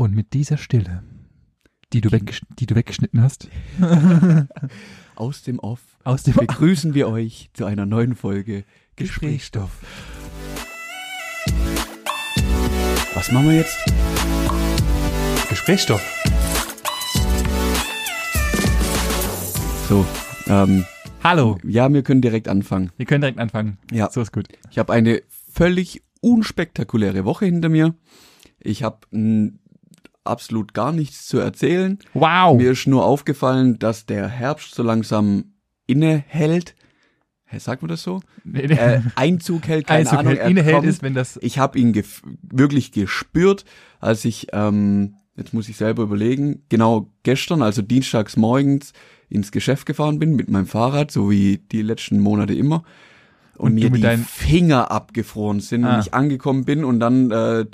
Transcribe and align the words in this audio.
Und 0.00 0.14
mit 0.14 0.32
dieser 0.32 0.58
Stille, 0.58 1.02
die 1.92 2.00
du, 2.00 2.12
weggesch 2.12 2.42
die 2.60 2.66
du 2.66 2.76
weggeschnitten 2.76 3.20
hast, 3.20 3.48
Aus 5.16 5.42
dem 5.42 5.58
Off 5.58 5.80
aus 6.04 6.22
dem 6.22 6.34
begrüßen 6.34 6.94
wir 6.94 7.08
euch 7.08 7.50
zu 7.52 7.64
einer 7.64 7.84
neuen 7.84 8.14
Folge 8.14 8.62
Gesprächsstoff. 8.94 9.72
Was 13.12 13.32
machen 13.32 13.48
wir 13.48 13.56
jetzt? 13.56 13.76
Gesprächsstoff. 15.48 16.00
So, 19.88 20.06
ähm, 20.46 20.84
Hallo, 21.24 21.58
ja, 21.64 21.92
wir 21.92 22.04
können 22.04 22.22
direkt 22.22 22.46
anfangen. 22.46 22.92
wir 22.96 23.04
können 23.06 23.22
direkt 23.22 23.40
anfangen. 23.40 23.78
Ja. 23.90 24.08
So 24.12 24.20
ist 24.20 24.30
gut. 24.32 24.46
Ich 24.70 24.78
habe 24.78 24.92
eine 24.92 25.22
völlig 25.52 26.04
unspektakuläre 26.20 27.24
Woche 27.24 27.46
hinter 27.46 27.68
mir. 27.68 27.96
Ich 28.60 28.84
habe 28.84 28.98
absolut 30.28 30.74
gar 30.74 30.92
nichts 30.92 31.26
zu 31.26 31.38
erzählen. 31.38 31.98
Wow. 32.14 32.56
Mir 32.56 32.72
ist 32.72 32.86
nur 32.86 33.04
aufgefallen, 33.04 33.78
dass 33.78 34.06
der 34.06 34.28
Herbst 34.28 34.74
so 34.74 34.82
langsam 34.82 35.52
innehält. 35.86 36.74
Hä, 37.46 37.58
sagt 37.58 37.80
man 37.82 37.88
das 37.88 38.02
so? 38.02 38.20
Äh, 38.52 39.00
Einzug 39.14 39.66
hält, 39.68 39.86
keine 39.86 40.00
Einzug 40.00 40.18
Ahnung. 40.18 40.36
hält, 40.36 40.50
innehält 40.50 40.84
ist, 40.84 41.02
wenn 41.02 41.14
das 41.14 41.38
Ich 41.42 41.58
habe 41.58 41.78
ihn 41.78 41.92
gef 41.92 42.22
wirklich 42.42 42.92
gespürt, 42.92 43.64
als 44.00 44.24
ich, 44.26 44.48
ähm, 44.52 45.14
jetzt 45.36 45.54
muss 45.54 45.68
ich 45.70 45.76
selber 45.78 46.02
überlegen, 46.02 46.64
genau 46.68 47.10
gestern, 47.22 47.62
also 47.62 47.80
dienstags 47.80 48.36
morgens 48.36 48.92
ins 49.30 49.50
Geschäft 49.50 49.86
gefahren 49.86 50.18
bin 50.18 50.36
mit 50.36 50.50
meinem 50.50 50.66
Fahrrad, 50.66 51.10
so 51.10 51.30
wie 51.30 51.58
die 51.72 51.82
letzten 51.82 52.18
Monate 52.20 52.52
immer. 52.54 52.82
Und, 53.56 53.70
Und 53.70 53.74
mir 53.76 53.90
mit 53.90 54.04
die 54.04 54.16
Finger 54.18 54.90
abgefroren 54.90 55.60
sind 55.60 55.84
Ah. 55.84 55.94
und 55.96 56.06
ich 56.06 56.14
angekommen 56.14 56.64
bin 56.64 56.84
und 56.84 57.00
dann 57.00 57.30
äh, 57.30 57.64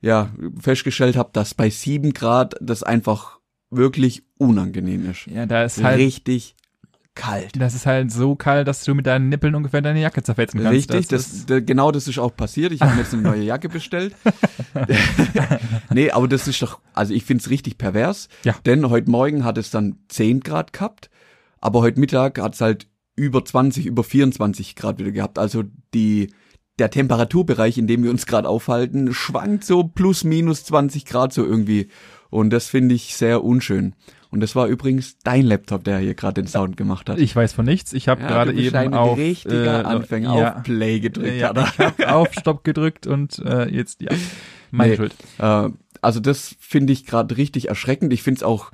ja 0.00 0.30
festgestellt 0.60 1.16
habe, 1.16 1.30
dass 1.32 1.54
bei 1.54 1.70
sieben 1.70 2.12
Grad 2.12 2.54
das 2.60 2.82
einfach 2.82 3.38
wirklich 3.70 4.22
unangenehm 4.38 5.10
ist. 5.10 5.26
ja, 5.26 5.46
da 5.46 5.64
ist 5.64 5.82
halt 5.82 5.98
Richtig 5.98 6.56
kalt. 7.14 7.60
das 7.60 7.74
ist 7.74 7.86
halt 7.86 8.10
so 8.10 8.34
kalt, 8.34 8.66
dass 8.66 8.82
du 8.84 8.94
mit 8.94 9.06
deinen 9.06 9.28
Nippeln 9.28 9.54
ungefähr 9.54 9.82
deine 9.82 10.00
Jacke 10.00 10.22
zerfetzen 10.22 10.60
kannst. 10.62 10.74
Richtig, 10.74 11.08
das, 11.08 11.32
ist, 11.32 11.50
da- 11.50 11.60
genau 11.60 11.90
das 11.92 12.08
ist 12.08 12.18
auch 12.18 12.34
passiert. 12.34 12.72
Ich 12.72 12.80
habe 12.80 12.94
mir 12.94 13.00
jetzt 13.00 13.12
eine 13.12 13.22
neue 13.22 13.42
Jacke 13.42 13.68
bestellt. 13.68 14.14
nee, 15.92 16.10
aber 16.10 16.28
das 16.28 16.48
ist 16.48 16.62
doch, 16.62 16.80
also 16.94 17.12
ich 17.14 17.24
find's 17.24 17.50
richtig 17.50 17.78
pervers. 17.78 18.28
Ja. 18.44 18.54
Denn 18.66 18.88
heute 18.88 19.10
Morgen 19.10 19.44
hat 19.44 19.58
es 19.58 19.70
dann 19.70 19.98
10 20.08 20.40
Grad 20.40 20.72
gehabt, 20.72 21.10
aber 21.60 21.80
heute 21.80 22.00
Mittag 22.00 22.38
hat's 22.40 22.60
halt 22.60 22.86
über 23.16 23.44
20, 23.44 23.86
über 23.86 24.02
24 24.04 24.76
Grad 24.76 24.98
wieder 24.98 25.12
gehabt. 25.12 25.38
Also 25.38 25.64
die, 25.94 26.32
der 26.80 26.90
Temperaturbereich, 26.90 27.78
in 27.78 27.86
dem 27.86 28.02
wir 28.02 28.10
uns 28.10 28.26
gerade 28.26 28.48
aufhalten, 28.48 29.12
schwankt 29.14 29.64
so 29.64 29.84
plus 29.84 30.24
minus 30.24 30.64
20 30.64 31.04
Grad 31.04 31.32
so 31.32 31.44
irgendwie. 31.44 31.88
Und 32.30 32.50
das 32.50 32.68
finde 32.68 32.94
ich 32.94 33.16
sehr 33.16 33.44
unschön. 33.44 33.94
Und 34.30 34.40
das 34.40 34.54
war 34.54 34.68
übrigens 34.68 35.18
dein 35.24 35.44
Laptop, 35.44 35.82
der 35.84 35.98
hier 35.98 36.14
gerade 36.14 36.40
den 36.42 36.46
Sound 36.46 36.76
gemacht 36.76 37.08
hat. 37.10 37.18
ich 37.18 37.34
weiß 37.34 37.52
von 37.52 37.64
nichts. 37.64 37.92
Ich 37.92 38.08
habe 38.08 38.22
Ja, 38.22 38.28
gerade 38.28 38.52
eben 38.52 38.94
auf 38.94 39.18
richtiger 39.18 39.80
äh, 39.80 39.84
Anfänger 39.84 40.38
ja, 40.38 40.56
auf 40.56 40.62
Play 40.62 41.00
gedrückt. 41.00 41.34
ja, 41.36 41.50
er. 41.50 41.66
ich 41.66 41.78
habe 41.78 42.14
auf 42.14 42.32
Stopp 42.32 42.62
gedrückt 42.62 43.06
und 43.08 43.40
äh, 43.40 43.68
jetzt 43.68 44.00
ja, 44.00 44.10
meine 44.70 44.90
Nee. 44.92 44.96
Schuld. 44.96 45.14
Äh, 45.38 45.70
also 46.00 46.20
das 46.20 46.54
finde 46.60 46.92
ich 46.92 47.06
gerade 47.06 47.36
richtig 47.36 47.68
erschreckend. 47.68 48.12
Ich 48.12 48.22
finde 48.22 48.38
es 48.38 48.42
auch, 48.44 48.70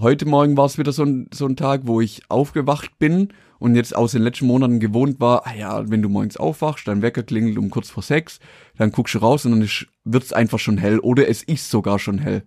heute 0.00 0.26
Morgen 0.26 0.56
war 0.56 0.66
es 0.66 0.78
wieder 0.78 0.92
so 0.92 1.04
ein, 1.04 1.28
so 1.32 1.46
ein 1.46 1.56
Tag, 1.56 1.82
wo 1.84 2.00
ich 2.00 2.22
aufgewacht 2.28 2.98
bin 2.98 3.28
und 3.58 3.74
jetzt 3.74 3.94
aus 3.94 4.12
den 4.12 4.22
letzten 4.22 4.46
Monaten 4.46 4.80
gewohnt 4.80 5.20
war, 5.20 5.46
ah 5.46 5.54
ja, 5.54 5.88
wenn 5.90 6.02
du 6.02 6.08
morgens 6.08 6.36
aufwachst, 6.36 6.88
dein 6.88 7.02
Wecker 7.02 7.22
klingelt 7.22 7.58
um 7.58 7.70
kurz 7.70 7.90
vor 7.90 8.02
sechs, 8.02 8.40
dann 8.76 8.90
guckst 8.92 9.14
du 9.14 9.18
raus 9.18 9.44
und 9.44 9.52
dann 9.52 9.68
wird 10.04 10.24
es 10.24 10.32
einfach 10.32 10.58
schon 10.58 10.78
hell 10.78 10.98
oder 10.98 11.28
es 11.28 11.42
ist 11.42 11.70
sogar 11.70 11.98
schon 11.98 12.18
hell. 12.18 12.42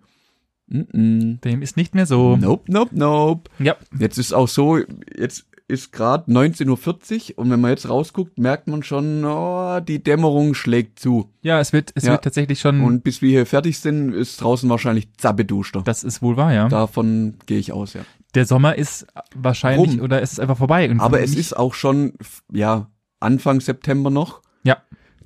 Mm 0.67 0.79
-mm. 0.79 1.41
Dem 1.41 1.61
ist 1.61 1.77
nicht 1.77 1.93
mehr 1.93 2.05
so. 2.05 2.37
Nope, 2.37 2.71
nope, 2.71 2.97
nope. 2.97 3.49
Ja, 3.59 3.75
Jetzt 3.99 4.17
ist 4.17 4.33
auch 4.33 4.47
so, 4.47 4.79
jetzt 5.15 5.45
ist 5.67 5.91
gerade 5.91 6.29
19.40 6.31 7.31
Uhr 7.31 7.37
und 7.39 7.49
wenn 7.49 7.61
man 7.61 7.71
jetzt 7.71 7.87
rausguckt, 7.89 8.37
merkt 8.37 8.67
man 8.67 8.83
schon, 8.83 9.23
oh, 9.25 9.79
die 9.79 10.03
Dämmerung 10.03 10.53
schlägt 10.53 10.99
zu. 10.99 11.31
ja, 11.41 11.59
es 11.59 11.71
wird 11.73 11.91
es 11.95 12.03
Ja. 12.03 12.11
wird 12.11 12.23
tatsächlich 12.23 12.59
schon 12.59 12.81
Und 12.81 13.03
bis 13.03 13.21
wir 13.21 13.29
hier 13.29 13.45
fertig 13.45 13.79
sind, 13.79 14.13
ist 14.13 14.41
draußen 14.41 14.69
wahrscheinlich 14.69 15.07
zappeduschter. 15.17 15.81
das 15.83 16.03
ist 16.03 16.21
wohl 16.21 16.35
wahr, 16.37 16.53
ja. 16.53 16.67
Davon 16.67 17.37
gehe 17.45 17.59
ich 17.59 17.71
aus, 17.71 17.93
ja. 17.93 18.01
Der 18.35 18.45
Sommer 18.45 18.75
ist 18.75 19.05
wahrscheinlich 19.35 19.91
Rum. 19.93 20.01
oder 20.01 20.21
es 20.21 20.33
ist 20.33 20.39
einfach 20.39 20.57
vorbei. 20.57 20.89
Und 20.89 20.99
Aber 20.99 21.21
es 21.21 21.35
ist 21.35 21.55
auch 21.55 21.73
schon, 21.75 22.13
ja, 22.51 22.89
Anfang 23.19 23.61
September 23.61 24.09
noch. 24.09 24.41
Ja. 24.63 24.77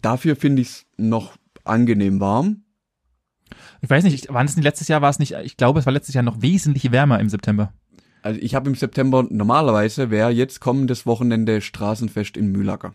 Dafür 0.01 0.35
finde 0.35 0.61
ich 0.61 0.67
es 0.69 0.85
noch 0.97 1.38
angenehm 1.63 2.19
warm. 2.19 2.63
Ich 3.81 3.90
weiß 3.90 4.03
nicht, 4.03 4.31
war 4.34 4.44
es 4.44 4.56
nicht 4.56 4.63
letztes 4.66 4.88
Jahr 4.88 5.01
war 5.01 5.09
es 5.09 5.19
nicht, 5.19 5.31
ich 5.44 5.56
glaube, 5.57 5.79
es 5.79 5.85
war 5.85 5.94
letztes 5.94 6.13
Jahr 6.16 6.23
noch 6.23 6.41
wesentlich 6.41 6.91
wärmer 6.91 7.19
im 7.19 7.29
September. 7.29 7.73
Also 8.22 8.39
ich 8.41 8.55
habe 8.55 8.69
im 8.69 8.75
September 8.75 9.25
normalerweise 9.29 10.09
wäre 10.09 10.31
jetzt 10.31 10.59
kommendes 10.59 11.05
Wochenende 11.05 11.61
Straßenfest 11.61 12.38
in 12.38 12.51
Mühlacker. 12.51 12.94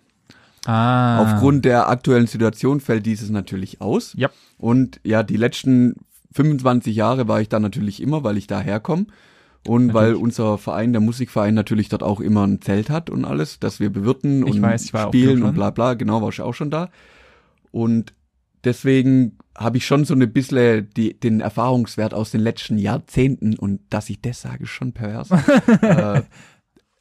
Ah. 0.66 1.20
Aufgrund 1.20 1.64
der 1.64 1.88
aktuellen 1.88 2.26
Situation 2.26 2.80
fällt 2.80 3.06
dieses 3.06 3.30
natürlich 3.30 3.80
aus. 3.80 4.14
Ja. 4.16 4.30
Und 4.58 5.00
ja, 5.02 5.22
die 5.22 5.36
letzten 5.36 5.96
25 6.32 6.94
Jahre 6.94 7.28
war 7.28 7.40
ich 7.40 7.48
da 7.48 7.58
natürlich 7.58 8.00
immer, 8.00 8.24
weil 8.24 8.36
ich 8.36 8.46
da 8.46 8.60
herkomme. 8.60 9.06
Und 9.64 9.94
weil 9.94 10.08
Natürlich. 10.08 10.22
unser 10.24 10.58
Verein, 10.58 10.92
der 10.92 11.00
Musikverein, 11.00 11.54
natürlich 11.54 11.88
dort 11.88 12.02
auch 12.02 12.20
immer 12.20 12.44
ein 12.44 12.60
Zelt 12.60 12.90
hat 12.90 13.10
und 13.10 13.24
alles, 13.24 13.60
dass 13.60 13.78
wir 13.78 13.90
bewirten 13.90 14.44
Ich 14.46 14.56
und 14.56 14.62
weiß, 14.62 14.88
spielen 14.88 15.44
und 15.44 15.54
bla 15.54 15.70
bla, 15.70 15.94
genau, 15.94 16.20
war 16.20 16.30
ich 16.30 16.40
auch 16.40 16.54
schon 16.54 16.70
da. 16.70 16.88
Und 17.70 18.12
deswegen 18.64 19.38
habe 19.56 19.76
ich 19.76 19.86
schon 19.86 20.04
so 20.04 20.14
eine 20.14 20.26
bisschen 20.26 20.90
die, 20.96 21.18
den 21.18 21.40
Erfahrungswert 21.40 22.14
aus 22.14 22.30
den 22.30 22.40
letzten 22.40 22.78
Jahrzehnten 22.78 23.56
und 23.58 23.80
dass 23.90 24.08
ich 24.10 24.20
das 24.20 24.40
sage, 24.40 24.66
schon 24.66 24.92
pervers. 24.92 25.30
äh, 25.82 26.22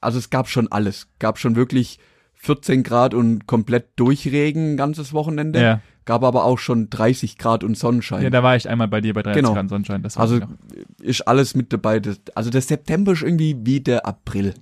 also 0.01 0.17
es 0.17 0.29
gab 0.29 0.49
schon 0.49 0.71
alles. 0.71 1.07
Gab 1.19 1.37
schon 1.37 1.55
wirklich 1.55 1.99
14 2.33 2.83
Grad 2.83 3.13
und 3.13 3.45
komplett 3.45 3.89
Durchregen 3.97 4.73
ein 4.73 4.77
ganzes 4.77 5.13
Wochenende. 5.13 5.61
Ja. 5.61 5.81
Gab 6.05 6.23
aber 6.23 6.43
auch 6.43 6.57
schon 6.57 6.89
30 6.89 7.37
Grad 7.37 7.63
und 7.63 7.77
Sonnenschein. 7.77 8.23
ja, 8.23 8.31
da 8.31 8.41
war 8.41 8.55
ich 8.55 8.67
einmal 8.67 8.87
bei 8.87 8.99
dir 9.01 9.13
bei 9.13 9.21
30 9.21 9.41
Genau. 9.41 9.53
Grad 9.53 9.69
Sonnenschein. 9.69 10.01
Das 10.01 10.17
also 10.17 10.39
ist 10.99 11.21
alles 11.27 11.53
mit 11.55 11.71
dabei. 11.71 11.99
Das, 11.99 12.19
also 12.33 12.49
der 12.49 12.61
September 12.61 13.11
ist 13.11 13.21
irgendwie 13.21 13.55
wie 13.59 13.79
der 13.79 14.07
April. 14.07 14.55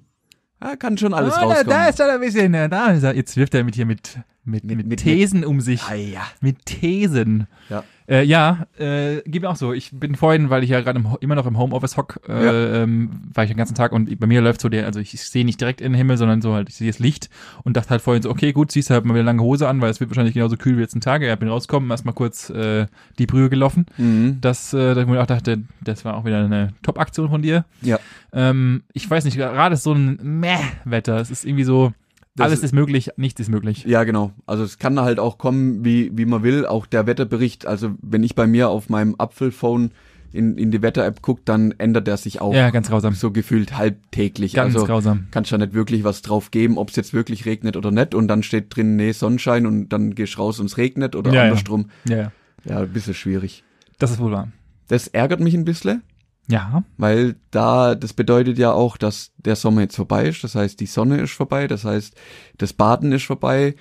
Ja, 0.62 0.76
kann 0.76 0.98
schon 0.98 1.14
alles 1.14 1.36
da, 1.36 1.42
rauskommen. 1.42 1.70
da 1.70 1.88
ist 1.88 2.00
er 2.02 2.14
ein 2.14 2.20
bisschen, 2.20 2.52
da 2.52 2.88
ist 2.88 3.04
er. 3.04 3.16
Jetzt 3.16 3.38
wirft 3.38 3.54
er 3.54 3.64
mit 3.64 3.76
hier 3.76 3.86
mit, 3.86 4.20
mit, 4.50 4.64
mit, 4.64 4.78
Mit- 4.78 4.88
mit- 4.88 5.00
Thesen 5.00 5.46
um 5.46 5.62
sich. 5.62 5.82
ah, 5.84 5.94
ja. 5.96 6.22
Mit 6.42 6.66
Thesen. 6.66 7.48
Ja. 7.70 7.84
Äh, 8.08 8.24
ja, 8.24 8.66
äh, 8.80 9.22
geht 9.28 9.44
mir 9.44 9.50
auch 9.50 9.56
so. 9.56 9.72
Ich 9.72 9.92
bin 9.92 10.16
vorhin, 10.16 10.50
weil 10.50 10.64
ich 10.64 10.72
ja 10.72 10.82
gerade 10.82 11.00
immer 11.20 11.36
noch 11.36 11.46
im 11.46 11.60
Homeoffice 11.60 11.96
hock, 11.96 12.20
äh, 12.28 12.44
Ja. 12.46 12.84
ähm, 12.84 13.12
war 13.34 13.44
ich 13.44 13.52
den 13.52 13.58
ganzen 13.58 13.76
Tag 13.76 13.92
und 13.92 14.20
bei 14.20 14.26
mir 14.26 14.42
läuft 14.42 14.62
so 14.62 14.68
der, 14.70 14.88
also 14.88 15.00
ich 15.00 15.12
sehe 15.22 15.46
nicht 15.46 15.62
direkt 15.62 15.80
in 15.80 15.92
den 15.92 15.98
Himmel, 15.98 16.18
sondern 16.18 16.42
so 16.42 16.56
halt, 16.56 16.70
ich 16.70 16.76
sehe 16.76 16.88
das 16.90 16.98
Licht 16.98 17.30
und 17.64 17.78
dachte 17.78 17.92
halt 17.92 18.02
vorhin 18.02 18.24
so, 18.24 18.32
okay, 18.32 18.52
gut, 18.52 18.72
ziehst 18.72 18.90
halt 18.90 19.06
mal 19.06 19.14
wieder 19.14 19.24
lange 19.24 19.44
Hose 19.44 19.68
an, 19.68 19.80
weil 19.82 19.92
es 19.92 20.00
wird 20.00 20.10
wahrscheinlich 20.10 20.34
genauso 20.34 20.58
kühl 20.58 20.76
wie 20.78 20.82
jetzt 20.82 20.96
ein 20.96 21.02
Tage. 21.02 21.28
Ja, 21.28 21.36
bin 21.36 21.50
rausgekommen, 21.50 21.92
erstmal 21.92 22.16
kurz 22.16 22.50
äh, 22.50 22.88
die 23.20 23.28
Brühe 23.28 23.48
gelaufen. 23.50 23.86
Mhm. 23.98 24.40
Das, 24.42 24.74
äh, 24.74 24.96
da 24.96 25.02
ich 25.02 25.08
mir 25.08 25.22
auch 25.22 25.28
dachte, 25.28 25.62
das 25.84 26.04
war 26.04 26.16
auch 26.16 26.26
wieder 26.26 26.44
eine 26.44 26.74
Top-Aktion 26.82 27.30
von 27.30 27.44
dir. 27.44 27.64
Ja. 27.84 28.00
Ähm, 28.34 28.82
ich 28.94 29.08
weiß 29.08 29.24
nicht, 29.26 29.38
gerade 29.38 29.76
ist 29.76 29.84
so 29.84 29.94
ein 29.94 30.18
Meh-Wetter. 30.24 31.18
Es 31.18 31.30
ist 31.30 31.46
irgendwie 31.46 31.64
so, 31.64 31.94
Das 32.40 32.46
alles 32.48 32.64
ist- 32.64 32.74
möglich, 32.74 33.10
nichts 33.18 33.40
ist 33.40 33.50
möglich. 33.50 33.84
Ja, 33.86 34.04
genau. 34.04 34.32
Also 34.46 34.64
es 34.64 34.80
kann 34.80 35.00
halt 35.00 35.20
auch 35.20 35.38
kommen, 35.38 35.86
wie, 35.86 36.12
wie 36.18 36.26
man 36.26 36.44
will. 36.44 36.66
Auch 36.66 36.86
der 36.86 37.06
Wetterbericht, 37.08 37.66
also 37.66 37.92
wenn 38.02 38.24
ich 38.24 38.36
bei 38.36 38.48
mir 38.48 38.70
auf 38.70 38.90
meinem 38.90 39.16
Apfelphone 39.18 39.92
in, 40.32 40.58
in 40.60 40.70
die 40.70 40.82
Wetter-App 40.84 41.24
gucke, 41.24 41.42
dann 41.46 41.74
ändert 41.80 42.08
er 42.08 42.18
sich 42.18 42.40
auch 42.40 42.54
Ja, 42.54 42.70
ganz 42.70 42.90
grausam. 42.90 43.16
so 43.16 43.32
gefühlt 43.32 43.78
halbtäglich. 43.78 44.54
Ganz 44.54 44.76
also 44.76 44.86
grausam. 44.86 45.28
kannst 45.32 45.50
ja 45.52 45.58
nicht 45.58 45.74
wirklich 45.74 46.04
was 46.04 46.22
drauf 46.22 46.52
geben, 46.52 46.78
ob 46.78 46.90
es 46.90 46.96
jetzt 46.96 47.14
wirklich 47.14 47.46
regnet 47.48 47.76
oder 47.76 47.90
nicht. 47.90 48.14
Und 48.14 48.28
dann 48.28 48.44
steht 48.44 48.76
drin, 48.76 48.96
nee, 48.96 49.12
Sonnenschein 49.12 49.66
und 49.66 49.90
dann 49.90 50.14
gehst 50.14 50.38
raus 50.38 50.60
und 50.60 50.68
es 50.68 50.78
regnet 50.78 51.16
oder 51.16 51.32
Ja, 51.32 51.46
ja. 51.46 51.52
andersrum. 51.52 51.90
Ja, 52.08 52.18
ja. 52.18 52.32
Ja, 52.66 52.80
ein 52.82 52.90
bisschen 52.94 53.14
schwierig. 53.16 53.64
Das 53.98 54.12
ist 54.12 54.20
wohl 54.20 54.32
wahr. 54.32 54.50
Das 54.88 55.08
ärgert 55.08 55.40
mich 55.40 55.54
ein 55.56 55.66
bisschen, 55.66 56.04
Ja, 56.50 56.84
weil 56.98 57.36
da, 57.52 57.94
das 57.94 58.14
bedeutet 58.14 58.58
ja 58.58 58.72
auch, 58.72 58.98
dass 58.98 59.32
der 59.38 59.56
Sommer 59.56 59.82
jetzt 59.82 59.96
vorbei 59.96 60.28
ist. 60.28 60.44
Das 60.44 60.56
heißt, 60.56 60.80
die 60.80 60.88
Sonne 60.88 61.22
ist 61.22 61.34
vorbei. 61.34 61.68
Das 61.68 61.86
heißt, 61.86 62.16
das 62.58 62.74
Baden 62.74 63.12
ist 63.12 63.26
vorbei. 63.26 63.76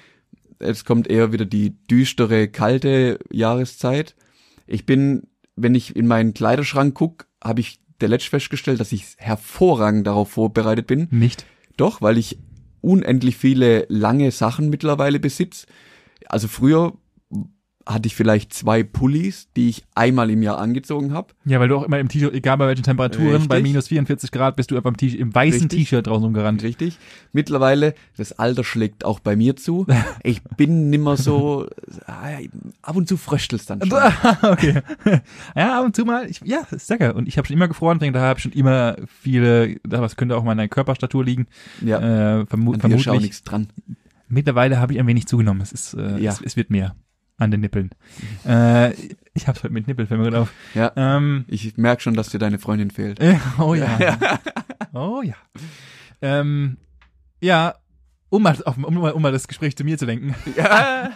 Es 0.58 0.84
kommt 0.84 1.08
eher 1.08 1.32
wieder 1.32 1.46
die 1.46 1.78
düstere, 1.86 2.48
kalte 2.48 3.18
Jahreszeit. 3.32 4.14
Ich 4.66 4.84
bin, 4.84 5.28
wenn 5.56 5.74
ich 5.74 5.96
in 5.96 6.06
meinen 6.06 6.34
Kleiderschrank 6.34 6.94
guck, 6.94 7.26
habe 7.42 7.60
ich 7.60 7.80
der 8.00 8.10
letzte 8.10 8.30
festgestellt, 8.30 8.80
dass 8.80 8.92
ich 8.92 9.06
hervorragend 9.16 10.06
darauf 10.06 10.30
vorbereitet 10.30 10.86
bin. 10.86 11.08
nicht. 11.10 11.46
Doch, 11.78 12.02
weil 12.02 12.18
ich 12.18 12.38
unendlich 12.80 13.36
viele 13.36 13.86
lange 13.88 14.30
Sachen 14.30 14.68
mittlerweile 14.68 15.20
besitz. 15.20 15.66
Also 16.26 16.48
früher 16.48 16.92
hatte 17.88 18.06
ich 18.06 18.14
vielleicht 18.14 18.52
zwei 18.52 18.82
Pullis, 18.82 19.49
die 19.56 19.70
ich 19.70 19.82
einmal 19.94 20.29
im 20.29 20.43
Jahr 20.43 20.58
angezogen 20.58 21.14
habe. 21.14 21.32
Ja, 21.46 21.58
weil 21.58 21.69
du 21.69 21.76
auch 21.76 21.85
immer 21.85 21.99
im 21.99 22.08
T-Shirt, 22.08 22.35
egal 22.35 22.58
bei 22.58 22.67
welchen 22.67 22.82
Temperaturen, 22.82 23.29
Richtig. 23.31 23.49
bei 23.49 23.62
minus 23.62 23.88
44 23.88 24.31
Grad 24.31 24.56
bist 24.56 24.70
du 24.70 24.76
einfach 24.76 24.93
im, 25.00 25.08
im 25.17 25.35
weißen. 25.35 25.70
T-Shirt 25.70 26.06
draußen 26.06 26.23
rumgerannt. 26.23 26.62
Richtig. 26.62 26.99
Mittlerweile, 27.32 27.94
das 28.19 28.32
Alter 28.32 28.62
schlägt 28.62 29.06
auch 29.06 29.20
bei 29.20 29.37
mir 29.37 29.56
zu. 29.56 29.87
Ich 30.23 30.43
bin 30.43 30.90
nimmer 30.90 31.17
so, 31.17 31.67
ah, 32.06 32.37
ab 32.82 32.96
und 32.96 33.08
zu 33.08 33.17
fröstelt's 33.17 33.67
dann 33.67 33.81
schon. 33.81 33.93
okay. 34.43 34.82
Ja, 35.56 35.79
ab 35.79 35.87
und 35.87 35.96
zu 35.96 36.05
mal, 36.05 36.29
ich, 36.29 36.40
ja, 36.44 36.61
ist 36.70 36.90
lecker. 36.90 37.14
Und 37.17 37.26
ich 37.29 37.38
habe 37.38 37.46
schon 37.46 37.56
immer 37.56 37.69
gefroren, 37.69 37.99
daher 37.99 38.20
habe 38.29 38.38
ich 38.38 38.43
schon 38.43 38.52
immer 38.52 38.96
viele, 39.06 39.76
das 39.85 40.17
könnte 40.17 40.37
auch 40.37 40.44
mal 40.44 40.55
der 40.55 40.69
Körperstatur 40.69 41.25
liegen, 41.25 41.46
Ja, 41.81 42.40
äh, 42.40 42.46
vermu 42.46 42.75
an 42.75 42.81
vermutlich. 42.81 43.20
nichts 43.20 43.43
dran. 43.44 43.69
Mittlerweile 44.29 44.79
habe 44.79 44.93
ich 44.93 44.99
ein 44.99 45.06
wenig 45.06 45.26
zugenommen. 45.26 45.62
Es 45.62 45.73
ist, 45.73 45.94
äh, 45.94 46.19
Ja. 46.19 46.32
es, 46.32 46.43
es 46.43 46.56
wird 46.56 46.69
mehr 46.70 46.94
an 47.38 47.50
den 47.50 47.61
Nippeln. 47.61 47.90
Äh, 48.46 48.93
ich 49.35 49.46
habe 49.46 49.58
heute 49.62 49.73
mit 49.73 49.87
Nippel, 49.87 50.06
fällt 50.06 50.19
mir 50.20 50.25
gerade 50.31 50.40
auf. 50.43 50.52
Ja. 50.75 50.93
Ähm, 50.96 51.44
Ich 51.49 51.76
merk 51.76 52.02
schon, 52.02 52.14
dass 52.14 52.29
dir 52.31 52.38
deine 52.38 52.58
Freundin 52.58 52.90
fehlt. 52.90 53.20
äh, 53.20 53.37
oh 53.58 53.75
ja. 53.75 54.19
Oh 54.93 55.23
ja. 55.23 55.35
Ähm, 56.20 56.79
ja, 57.40 57.75
um 58.31 58.43
mal, 58.43 58.56
auf, 58.64 58.76
um, 58.79 58.94
mal- 58.94 59.12
um 59.12 59.23
mal 59.23 59.31
das 59.32 59.46
Gespräch 59.49 59.76
zu 59.76 59.85
mir 59.85 59.96
zu 59.99 60.06
lenken. 60.06 60.35
Ja. 60.56 61.11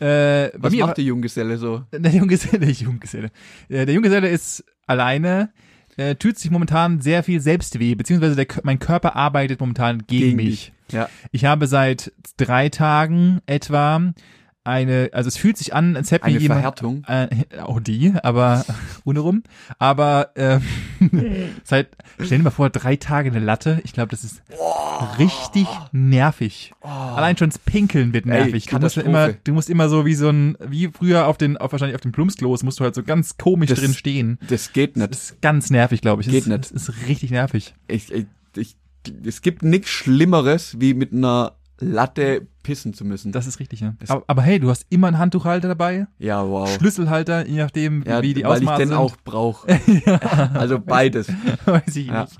Äh, 0.00 0.50
bei 0.50 0.52
Was 0.64 0.72
mir 0.72 0.86
macht 0.86 0.96
der 0.98 1.04
Junggeselle 1.04 1.56
so? 1.58 1.84
Der 1.92 2.12
Junggeselle, 2.12 2.58
der 2.60 2.70
Junggeselle. 2.70 3.30
Äh, 3.68 3.86
Der 3.86 3.94
Junggeselle 3.94 4.28
ist 4.28 4.64
alleine, 4.86 5.50
äh, 5.96 6.14
tut 6.16 6.38
sich 6.38 6.50
momentan 6.50 7.00
sehr 7.00 7.22
viel 7.22 7.40
selbst 7.40 7.78
weh, 7.78 7.94
beziehungsweise 7.94 8.36
der, 8.36 8.46
mein 8.64 8.78
Körper 8.80 9.16
arbeitet 9.16 9.60
momentan 9.60 10.04
gegen, 10.06 10.36
mich. 10.36 10.72
Ja. 10.90 11.08
Ich 11.32 11.44
habe 11.44 11.66
seit 11.66 12.12
drei 12.36 12.68
Tagen 12.68 13.40
etwa 13.46 14.12
eine, 14.64 15.10
also 15.12 15.28
es 15.28 15.36
fühlt 15.36 15.56
sich 15.58 15.74
an, 15.74 15.94
als 15.96 16.10
hätte 16.10 16.24
Eine 16.24 16.38
jemand, 16.38 16.60
Verhärtung. 16.60 17.04
äh, 17.06 17.28
auch 17.60 17.80
die, 17.80 18.14
aber 18.22 18.64
ohne 19.04 19.20
rum. 19.20 19.42
Aber 19.78 20.30
ähm, 20.36 20.62
seit, 21.64 21.88
stell 22.20 22.38
dir 22.38 22.44
mal 22.44 22.50
vor, 22.50 22.70
drei 22.70 22.96
Tage 22.96 23.30
eine 23.30 23.40
Latte. 23.40 23.80
Ich 23.84 23.92
glaube, 23.92 24.08
das 24.10 24.24
ist 24.24 24.42
richtig 25.18 25.66
nervig. 25.92 26.72
Allein 26.80 27.36
schon 27.36 27.50
das 27.50 27.58
Pinkeln 27.58 28.12
wird 28.12 28.24
Oh. 28.26 28.30
Ey, 28.30 28.44
nervig. 28.44 28.66
du 28.66 28.78
musst 28.78 28.96
immer, 28.96 29.32
du 29.32 29.52
musst 29.52 29.68
immer 29.70 29.88
so 29.88 30.06
wie 30.06 30.14
so 30.14 30.30
ein, 30.30 30.56
wie 30.66 30.88
früher 30.88 31.26
auf 31.26 31.36
den, 31.36 31.56
auf 31.58 31.72
wahrscheinlich 31.72 31.94
auf 31.94 32.00
den 32.00 32.12
Plumpsklos 32.12 32.62
musst 32.62 32.80
du 32.80 32.84
halt 32.84 32.94
so 32.94 33.02
ganz 33.02 33.36
komisch 33.36 33.68
Das- 33.70 33.80
drin 33.80 33.92
stehen. 33.92 34.38
Das 34.48 34.72
geht 34.72 34.96
Das 34.96 35.02
nicht. 35.02 35.12
ist 35.12 35.42
ganz 35.42 35.70
nervig, 35.70 36.00
glaube 36.00 36.22
ich. 36.22 36.26
Das 36.28 36.32
Geht 36.32 36.42
ist, 36.44 36.48
nicht. 36.48 36.74
Das 36.74 36.88
ist 36.88 37.06
richtig 37.06 37.30
nervig. 37.30 37.74
Ich, 37.86 38.10
ich, 38.12 38.26
ich, 38.56 38.76
es 39.26 39.42
gibt 39.42 39.62
nichts 39.62 39.90
Schlimmeres, 39.90 40.80
wie 40.80 40.94
mit 40.94 41.12
einer 41.12 41.52
Latte 41.80 42.46
pissen 42.64 42.92
zu 42.94 43.04
müssen. 43.04 43.30
Das 43.30 43.46
ist 43.46 43.60
richtig, 43.60 43.78
ja. 43.80 43.94
Das- 44.00 44.10
Aber, 44.10 44.24
aber 44.26 44.42
hey, 44.42 44.58
du 44.58 44.68
hast 44.70 44.86
immer 44.90 45.06
einen 45.06 45.18
Handtuchhalter 45.18 45.68
dabei, 45.68 46.08
ja, 46.18 46.44
wow. 46.44 46.68
Schlüsselhalter, 46.68 47.46
je 47.46 47.58
nachdem, 47.58 48.02
Ja, 48.04 48.20
wie 48.22 48.34
die 48.34 48.42
weil 48.42 48.56
Ausmaße 48.58 48.82
ich 48.82 48.88
den 48.88 48.88
sind. 48.88 48.98
auch 48.98 49.16
brauche. 49.24 49.68
Also 50.54 50.80
beides. 50.80 51.28
weiß 51.64 51.94
ich 51.94 52.06
Ja. 52.08 52.22
nicht. 52.22 52.36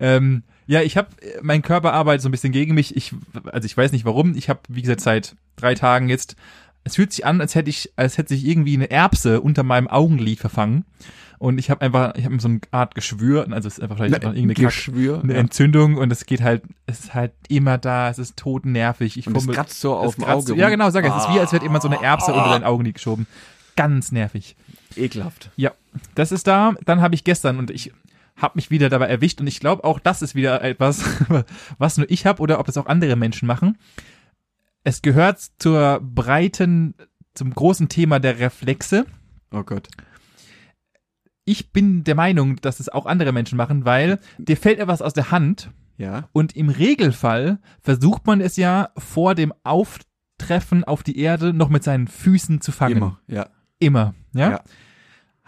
Ähm, 0.00 0.42
ja, 0.66 0.82
ich 0.82 0.98
habe 0.98 1.08
mein 1.40 1.62
Körper 1.62 1.94
arbeitet 1.94 2.20
so 2.22 2.28
ein 2.28 2.32
bisschen 2.32 2.52
gegen 2.52 2.74
mich. 2.74 2.94
Ich, 2.94 3.14
also 3.50 3.64
ich 3.64 3.74
weiß 3.74 3.92
nicht 3.92 4.04
warum. 4.04 4.36
Ich 4.36 4.50
habe, 4.50 4.60
wie 4.68 4.82
gesagt, 4.82 5.00
seit 5.00 5.34
drei 5.56 5.74
Tagen 5.74 6.10
jetzt. 6.10 6.36
Es 6.84 6.96
fühlt 6.96 7.12
sich 7.12 7.24
an, 7.24 7.40
als 7.40 7.54
hätte 7.54 7.70
ich, 7.70 7.92
als 7.96 8.18
hätte 8.18 8.28
sich 8.34 8.46
irgendwie 8.46 8.74
eine 8.74 8.90
Erbse 8.90 9.40
unter 9.40 9.62
meinem 9.62 9.88
Augenlid 9.88 10.38
verfangen. 10.38 10.84
Und 11.38 11.58
ich 11.58 11.70
habe 11.70 11.82
einfach, 11.82 12.14
ich 12.16 12.24
habe 12.24 12.38
so 12.40 12.48
eine 12.48 12.60
Art 12.72 12.94
Geschwür, 12.96 13.46
also 13.52 13.68
es 13.68 13.78
ist 13.78 13.80
einfach 13.82 13.96
vielleicht 13.96 14.14
einfach 14.16 14.30
irgendeine 14.30 14.54
Kack, 14.54 14.64
Geschwür. 14.74 15.20
eine 15.22 15.34
Ja. 15.34 15.38
Entzündung 15.38 15.96
und 15.96 16.10
es 16.12 16.26
geht 16.26 16.42
halt, 16.42 16.62
es 16.86 17.00
ist 17.00 17.14
halt 17.14 17.32
immer 17.48 17.78
da, 17.78 18.10
es 18.10 18.18
ist 18.18 18.36
totennervig. 18.36 19.16
Ich 19.16 19.26
Und 19.28 19.36
es 19.36 19.44
fummel- 19.44 19.54
kratzt 19.54 19.80
so 19.80 19.94
auf 19.94 20.10
es 20.10 20.14
dem 20.16 20.24
Auge. 20.24 20.56
Ja, 20.56 20.68
genau, 20.68 20.90
sag 20.90 21.04
es. 21.04 21.14
Es 21.14 21.24
ist 21.26 21.34
wie, 21.34 21.38
als 21.40 21.52
wäre 21.52 21.62
jemand 21.62 21.82
so 21.82 21.88
eine 21.88 22.02
Erbse 22.02 22.32
Ah. 22.34 22.38
unter 22.38 22.50
dein 22.50 22.64
Augenlid 22.64 22.94
geschoben. 22.94 23.26
Ganz 23.76 24.10
nervig. 24.10 24.56
Ekelhaft. 24.96 25.50
Ja, 25.56 25.70
das 26.16 26.32
ist 26.32 26.46
da. 26.48 26.74
Dann 26.84 27.00
habe 27.00 27.14
ich 27.14 27.22
gestern 27.22 27.58
und 27.58 27.70
ich 27.70 27.92
habe 28.36 28.52
mich 28.56 28.70
wieder 28.70 28.88
dabei 28.88 29.06
erwischt 29.06 29.40
und 29.40 29.46
ich 29.46 29.60
glaube 29.60 29.84
auch, 29.84 30.00
das 30.00 30.22
ist 30.22 30.34
wieder 30.34 30.62
etwas, 30.62 31.02
was 31.78 31.98
nur 31.98 32.10
ich 32.10 32.26
habe 32.26 32.42
oder 32.42 32.58
ob 32.58 32.66
das 32.66 32.76
auch 32.76 32.86
andere 32.86 33.14
Menschen 33.14 33.46
machen. 33.46 33.78
Es 34.82 35.02
gehört 35.02 35.40
zur 35.58 36.00
breiten, 36.00 36.94
zum 37.34 37.54
großen 37.54 37.88
Thema 37.88 38.18
der 38.18 38.38
Reflexe. 38.40 39.06
Oh 39.52 39.62
Gott. 39.62 39.88
Ich 41.48 41.72
bin 41.72 42.04
der 42.04 42.14
Meinung, 42.14 42.56
dass 42.56 42.78
es 42.78 42.90
auch 42.90 43.06
andere 43.06 43.32
Menschen 43.32 43.56
machen, 43.56 43.86
weil 43.86 44.18
dir 44.36 44.58
fällt 44.58 44.78
etwas 44.80 45.00
aus 45.00 45.14
der 45.14 45.30
Hand 45.30 45.70
Ja. 45.96 46.28
und 46.32 46.54
im 46.54 46.68
Regelfall 46.68 47.58
versucht 47.80 48.26
man 48.26 48.42
es 48.42 48.56
ja 48.58 48.90
vor 48.98 49.34
dem 49.34 49.54
Auftreffen 49.64 50.84
auf 50.84 51.02
die 51.02 51.18
Erde 51.18 51.54
noch 51.54 51.70
mit 51.70 51.82
seinen 51.84 52.06
Füßen 52.06 52.60
zu 52.60 52.70
fangen. 52.70 52.96
Immer. 52.98 53.20
Ja. 53.28 53.48
Immer. 53.78 54.14
Ja. 54.34 54.50
Ja. 54.50 54.60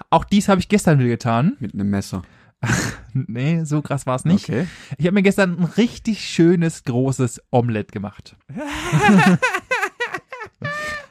Auch 0.08 0.24
dies 0.24 0.48
habe 0.48 0.58
ich 0.60 0.70
gestern 0.70 0.98
wieder 1.00 1.10
getan. 1.10 1.56
Mit 1.60 1.74
einem 1.74 1.90
Messer. 1.90 2.22
Nee, 3.12 3.64
so 3.64 3.82
krass 3.82 4.06
war 4.06 4.14
es 4.14 4.24
nicht. 4.24 4.48
Okay. 4.48 4.68
Ich 4.96 5.04
habe 5.04 5.14
mir 5.14 5.22
gestern 5.24 5.58
ein 5.58 5.64
richtig 5.64 6.24
schönes, 6.30 6.84
großes 6.84 7.42
Omelett 7.50 7.90
gemacht. 7.90 8.36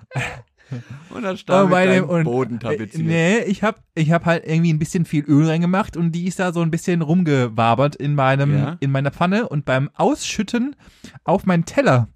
Und 1.09 1.23
dann 1.23 1.33
Oh, 1.33 1.37
stand 1.37 1.65
dem- 1.65 1.71
deinem 1.71 2.09
und- 2.09 2.23
Boden 2.23 2.55
Äh, 2.57 2.59
tapeziert. 2.59 3.05
nee, 3.05 3.39
ich 3.39 3.63
habe 3.63 3.79
ich 3.95 4.11
hab 4.11 4.25
halt 4.25 4.45
irgendwie 4.45 4.71
ein 4.73 4.79
bisschen 4.79 5.05
viel 5.05 5.23
Öl 5.25 5.47
reingemacht 5.47 5.97
und 5.97 6.11
die 6.13 6.27
ist 6.27 6.39
da 6.39 6.51
so 6.53 6.61
ein 6.61 6.71
bisschen 6.71 7.01
rumgewabert 7.01 7.95
in 7.95 8.15
meinem 8.15 8.53
Ja. 8.57 8.77
in 8.79 8.91
meiner 8.91 9.11
Pfanne 9.11 9.49
und 9.49 9.65
beim 9.65 9.89
Ausschütten 9.95 10.75
auf 11.23 11.45
meinen 11.45 11.65
Teller 11.65 12.07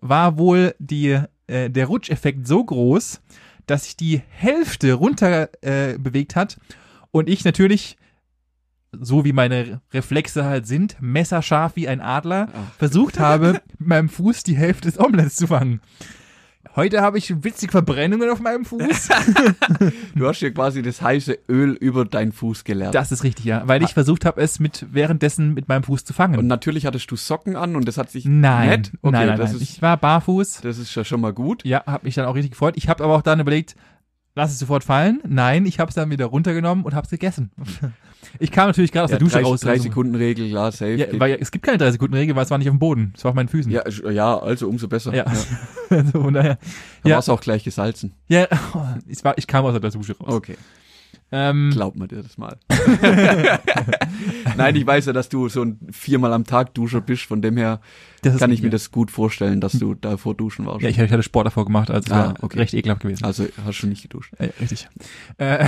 war 0.00 0.36
wohl 0.38 0.74
die 0.78 1.18
äh, 1.46 1.70
der 1.70 1.86
Rutscheffekt 1.86 2.46
so 2.46 2.64
groß, 2.64 3.20
dass 3.66 3.84
sich 3.84 3.96
die 3.96 4.22
Hälfte 4.28 4.92
runter 4.94 5.48
äh, 5.62 5.98
bewegt 5.98 6.36
hat 6.36 6.58
und 7.10 7.28
ich 7.28 7.44
natürlich 7.44 7.96
so 9.00 9.24
wie 9.24 9.32
meine 9.32 9.80
Reflexe 9.94 10.44
halt 10.44 10.66
sind, 10.66 10.96
messerscharf 11.00 11.76
wie 11.76 11.88
ein 11.88 12.02
Adler, 12.02 12.48
Ah. 12.52 12.58
versucht 12.78 13.18
habe, 13.18 13.52
mit 13.78 13.88
meinem 13.88 14.08
Fuß 14.10 14.42
die 14.42 14.54
Hälfte 14.56 14.88
des 14.90 15.00
Omelets 15.00 15.36
zu 15.36 15.46
fangen. 15.46 15.80
Heute 16.74 17.02
habe 17.02 17.18
ich 17.18 17.44
witzig 17.44 17.70
Verbrennungen 17.70 18.30
auf 18.30 18.40
meinem 18.40 18.64
Fuß. 18.64 19.08
Du 20.14 20.28
hast 20.28 20.38
hier 20.38 20.52
quasi 20.54 20.82
das 20.82 21.02
heiße 21.02 21.38
Öl 21.48 21.72
über 21.72 22.04
deinen 22.04 22.32
Fuß 22.32 22.64
gelernt. 22.64 22.94
Das 22.94 23.12
ist 23.12 23.24
richtig, 23.24 23.44
ja. 23.44 23.62
Weil 23.66 23.82
ich 23.82 23.94
versucht 23.94 24.24
habe, 24.24 24.40
es 24.40 24.60
mit 24.60 24.86
währenddessen 24.90 25.54
mit 25.54 25.68
meinem 25.68 25.82
Fuß 25.82 26.04
zu 26.04 26.12
fangen. 26.12 26.38
und 26.38 26.46
natürlich 26.46 26.86
hattest 26.86 27.10
du 27.10 27.16
Socken 27.16 27.56
an 27.56 27.76
und 27.76 27.88
das 27.88 27.98
hat 27.98 28.10
sich 28.10 28.24
nein, 28.24 28.68
nett. 28.68 28.92
Okay, 29.02 29.12
nein, 29.12 29.26
nein, 29.28 29.38
das 29.38 29.52
nein. 29.52 29.62
ist 29.62 29.70
Ich 29.70 29.82
war 29.82 29.96
barfuß. 29.96 30.60
das 30.62 30.78
ist 30.78 30.94
ja 30.94 31.04
schon 31.04 31.20
mal 31.20 31.32
gut. 31.32 31.64
Ja, 31.64 31.82
habe 31.86 32.04
mich 32.04 32.14
dann 32.14 32.26
auch 32.26 32.34
richtig 32.34 32.52
gefreut. 32.52 32.74
Ich 32.76 32.88
habe 32.88 33.02
aber 33.02 33.16
auch 33.16 33.22
dann 33.22 33.40
überlegt, 33.40 33.74
lass 34.34 34.52
es 34.52 34.58
sofort 34.58 34.84
fallen. 34.84 35.20
Nein, 35.26 35.66
ich 35.66 35.78
habe 35.78 35.88
es 35.88 35.94
dann 35.94 36.10
wieder 36.10 36.26
runtergenommen 36.26 36.84
und 36.84 36.94
habe 36.94 37.04
es 37.04 37.10
gegessen. 37.10 37.50
Ich 38.38 38.50
kam 38.50 38.68
natürlich 38.68 38.92
gerade 38.92 39.04
aus 39.06 39.10
Ja, 39.10 39.18
der 39.18 39.24
Dusche 39.26 39.38
drei, 39.38 39.44
raus. 39.44 39.60
drei 39.60 39.70
also- 39.72 39.82
Sekunden 39.84 40.14
Regel, 40.14 40.48
klar, 40.48 40.70
safe. 40.72 40.94
Ja, 40.94 41.06
weil 41.18 41.36
es 41.40 41.50
gibt 41.50 41.64
keine 41.64 41.78
drei 41.78 41.90
Sekunden 41.90 42.14
Regel, 42.14 42.34
weil 42.36 42.44
es 42.44 42.50
war 42.50 42.58
nicht 42.58 42.68
auf 42.68 42.74
dem 42.74 42.78
Boden. 42.78 43.12
Es 43.16 43.24
war 43.24 43.30
auf 43.30 43.34
meinen 43.34 43.48
Füßen. 43.48 43.70
ja, 43.70 43.82
ja, 44.10 44.38
also 44.38 44.68
umso 44.68 44.88
besser. 44.88 45.12
Ja. 45.14 45.24
Ja. 45.90 45.96
also 45.98 46.22
von 46.22 46.32
daher. 46.32 46.58
Da 47.02 47.10
Ja. 47.10 47.16
war's 47.16 47.28
auch 47.28 47.40
gleich 47.40 47.64
gesalzen. 47.64 48.14
Ja, 48.28 48.46
ich, 49.06 49.22
war, 49.24 49.36
ich 49.36 49.46
kam 49.46 49.64
aus 49.64 49.78
der 49.78 49.90
Dusche 49.90 50.16
raus. 50.18 50.34
Okay, 50.34 50.56
Ähm, 51.30 51.70
glaub 51.72 51.96
mir 51.96 52.08
dir 52.08 52.22
das 52.22 52.36
mal. 52.36 52.56
Nein, 54.56 54.76
ich 54.76 54.86
weiß 54.86 55.06
ja, 55.06 55.12
dass 55.12 55.28
du 55.28 55.48
so 55.48 55.62
ein 55.62 55.78
viermal 55.90 56.32
am 56.32 56.44
Tag 56.44 56.74
Duscher 56.74 57.00
bist, 57.00 57.22
von 57.22 57.40
dem 57.42 57.56
her 57.56 57.80
kann 58.38 58.52
ich 58.52 58.62
mir 58.62 58.70
das 58.70 58.90
gut 58.90 59.10
vorstellen, 59.10 59.60
dass 59.60 59.72
du 59.72 59.94
davor 59.94 60.34
duschen 60.34 60.66
warst. 60.66 60.82
Ja, 60.82 60.88
ich, 60.90 60.98
ich 60.98 61.10
hatte 61.10 61.22
Sport 61.22 61.46
davor 61.46 61.64
gemacht, 61.64 61.90
also 61.90 62.12
Ah, 62.12 62.18
war 62.18 62.34
okay. 62.42 62.58
recht 62.58 62.74
ekelhaft 62.74 63.00
gewesen. 63.02 63.24
Also 63.24 63.46
hast 63.64 63.82
du 63.82 63.86
nicht 63.86 64.02
geduscht. 64.02 64.32
Ja, 64.38 64.48
richtig. 64.60 64.88
Äh, 65.38 65.66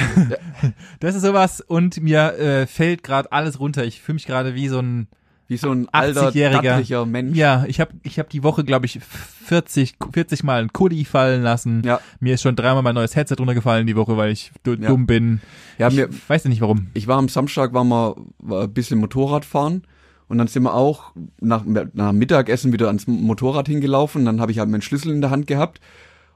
das 1.00 1.14
ist 1.14 1.22
sowas 1.22 1.60
und 1.60 2.00
mir 2.02 2.34
äh, 2.38 2.66
fällt 2.66 3.02
gerade 3.02 3.32
alles 3.32 3.58
runter. 3.58 3.84
Ich 3.84 4.02
fühle 4.02 4.14
mich 4.14 4.26
gerade 4.26 4.54
wie 4.54 4.68
so 4.68 4.78
ein 4.80 5.08
Wie 5.46 5.56
so 5.58 5.70
ein 5.70 5.88
alter, 5.92 6.28
80-jähriger. 6.30 6.58
stattlicher 6.60 7.06
Mensch. 7.06 7.36
ja, 7.36 7.64
ich 7.68 7.78
habe 7.80 7.92
ich 8.02 8.18
hab 8.18 8.30
die 8.30 8.42
Woche 8.42 8.64
glaube 8.64 8.86
ich 8.86 8.98
40 9.00 9.96
40 10.12 10.42
mal 10.42 10.62
ein 10.62 10.72
Kuli 10.72 11.04
fallen 11.04 11.42
lassen. 11.42 11.82
Ja. 11.84 12.00
Mir 12.20 12.34
ist 12.34 12.42
schon 12.42 12.56
dreimal 12.56 12.82
mein 12.82 12.94
neues 12.94 13.14
Headset 13.14 13.36
runtergefallen 13.38 13.86
die 13.86 13.96
Woche, 13.96 14.16
weil 14.16 14.32
ich 14.32 14.52
Ja. 14.66 14.74
dumm 14.74 15.06
bin. 15.06 15.40
Ja, 15.78 15.88
ich 15.88 15.96
mir, 15.96 16.08
weiß 16.28 16.44
ja 16.44 16.50
nicht 16.50 16.60
warum. 16.62 16.86
ich 16.94 17.06
war 17.06 17.18
am 17.18 17.28
Samstag, 17.28 17.74
war 17.74 17.84
mal 17.84 18.14
war 18.38 18.62
ein 18.64 18.72
bisschen 18.72 18.98
Motorrad 18.98 19.44
fahren 19.44 19.82
und 20.28 20.38
dann 20.38 20.46
sind 20.46 20.62
wir 20.62 20.72
auch 20.74 21.12
nach, 21.40 21.64
nach 21.66 22.12
Mittagessen 22.12 22.72
wieder 22.72 22.86
ans 22.86 23.06
Motorrad 23.06 23.68
hingelaufen. 23.68 24.24
Dann 24.24 24.40
habe 24.40 24.50
ich 24.52 24.58
halt 24.58 24.70
meinen 24.70 24.80
Schlüssel 24.82 25.12
in 25.12 25.20
der 25.20 25.30
Hand 25.30 25.46
gehabt 25.46 25.80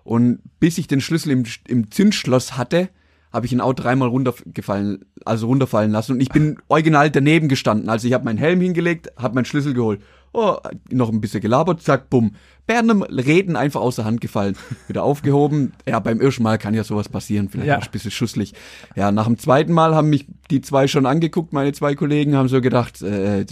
und 0.05 0.41
bis 0.61 0.77
ich 0.77 0.87
den 0.87 1.00
Schlüssel 1.00 1.31
im, 1.31 1.45
im 1.67 1.91
Zündschloss 1.91 2.59
hatte, 2.59 2.91
habe 3.33 3.47
ich 3.47 3.53
ihn 3.53 3.61
auch 3.61 3.75
dreimal 3.75 4.09
runtergefallen, 4.09 5.05
also 5.25 5.47
runterfallen 5.47 5.91
lassen 5.91 6.13
und 6.13 6.21
ich 6.21 6.29
bin 6.31 6.59
original 6.69 7.11
daneben 7.11 7.49
gestanden. 7.49 7.89
Also 7.89 8.07
ich 8.09 8.15
habe 8.15 8.25
meinen 8.25 8.39
Helm 8.39 8.61
hingelegt, 8.61 9.09
habe 9.17 9.35
meinen 9.35 9.45
Schlüssel 9.45 9.75
geholt. 9.75 10.01
Oh, 10.35 10.57
noch 10.91 11.09
ein 11.11 11.21
bisschen 11.23 11.41
gelabert, 11.41 11.81
zack, 11.83 12.11
bumm. 12.11 12.33
Dem 12.69 13.03
Reden 13.03 13.57
einfach 13.57 13.81
aus 13.81 13.97
der 13.97 14.05
Hand 14.05 14.21
gefallen. 14.21 14.57
Wieder 14.87 15.03
aufgehoben. 15.03 15.73
Ja, 15.89 16.01
beim 16.01 16.21
ersten 16.21 16.43
Mal 16.43 16.59
kann 16.59 16.75
ja 16.75 16.85
sowas 16.85 17.09
passieren. 17.09 17.49
Vielleicht 17.49 17.67
Ja. 17.67 17.79
ein 17.79 17.91
bisschen 17.91 18.11
schusslich. 18.11 18.53
Ja, 18.95 19.11
nach 19.11 19.25
dem 19.25 19.39
zweiten 19.39 19.73
Mal 19.73 19.95
haben 19.95 20.11
mich 20.11 20.27
die 20.51 20.61
zwei 20.61 20.87
schon 20.87 21.07
angeguckt, 21.07 21.55
meine 21.55 21.73
zwei 21.73 21.95
Kollegen, 21.95 22.37
haben 22.37 22.49
so 22.49 22.61
gedacht, 22.61 23.01
äh, 23.01 23.47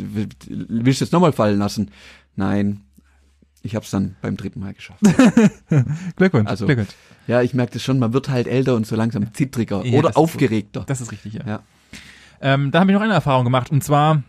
willst 0.48 1.00
du 1.00 1.04
jetzt 1.06 1.12
nochmal 1.12 1.32
fallen 1.32 1.58
lassen? 1.58 1.90
Nein. 2.34 2.82
Ich 3.62 3.74
habe 3.74 3.84
es 3.84 3.90
dann 3.90 4.16
beim 4.22 4.36
dritten 4.36 4.60
Mal 4.60 4.74
geschafft. 4.74 5.00
Glückwunsch, 6.16 6.48
Also- 6.48 6.66
Glückwunsch. 6.66 6.90
ja, 7.26 7.42
ich 7.42 7.54
merke 7.54 7.72
das 7.72 7.82
schon, 7.82 7.98
man 7.98 8.12
wird 8.12 8.28
halt 8.28 8.46
älter 8.46 8.74
und 8.76 8.86
so 8.86 8.96
langsam 8.96 9.32
zittriger 9.34 9.84
Ja, 9.84 9.92
ist 9.92 9.94
oder 10.04 10.16
aufgeregter. 10.16 10.84
Das 10.86 11.00
ist 11.00 11.10
richtig, 11.12 11.34
ja. 11.34 11.42
Ja. 11.46 11.62
Ähm, 12.40 12.70
da 12.70 12.80
habe 12.80 12.90
ich 12.90 12.94
noch 12.94 13.02
eine 13.02 13.14
Erfahrung 13.14 13.44
gemacht 13.44 13.70
und 13.70 13.82
zwar, 13.82 14.22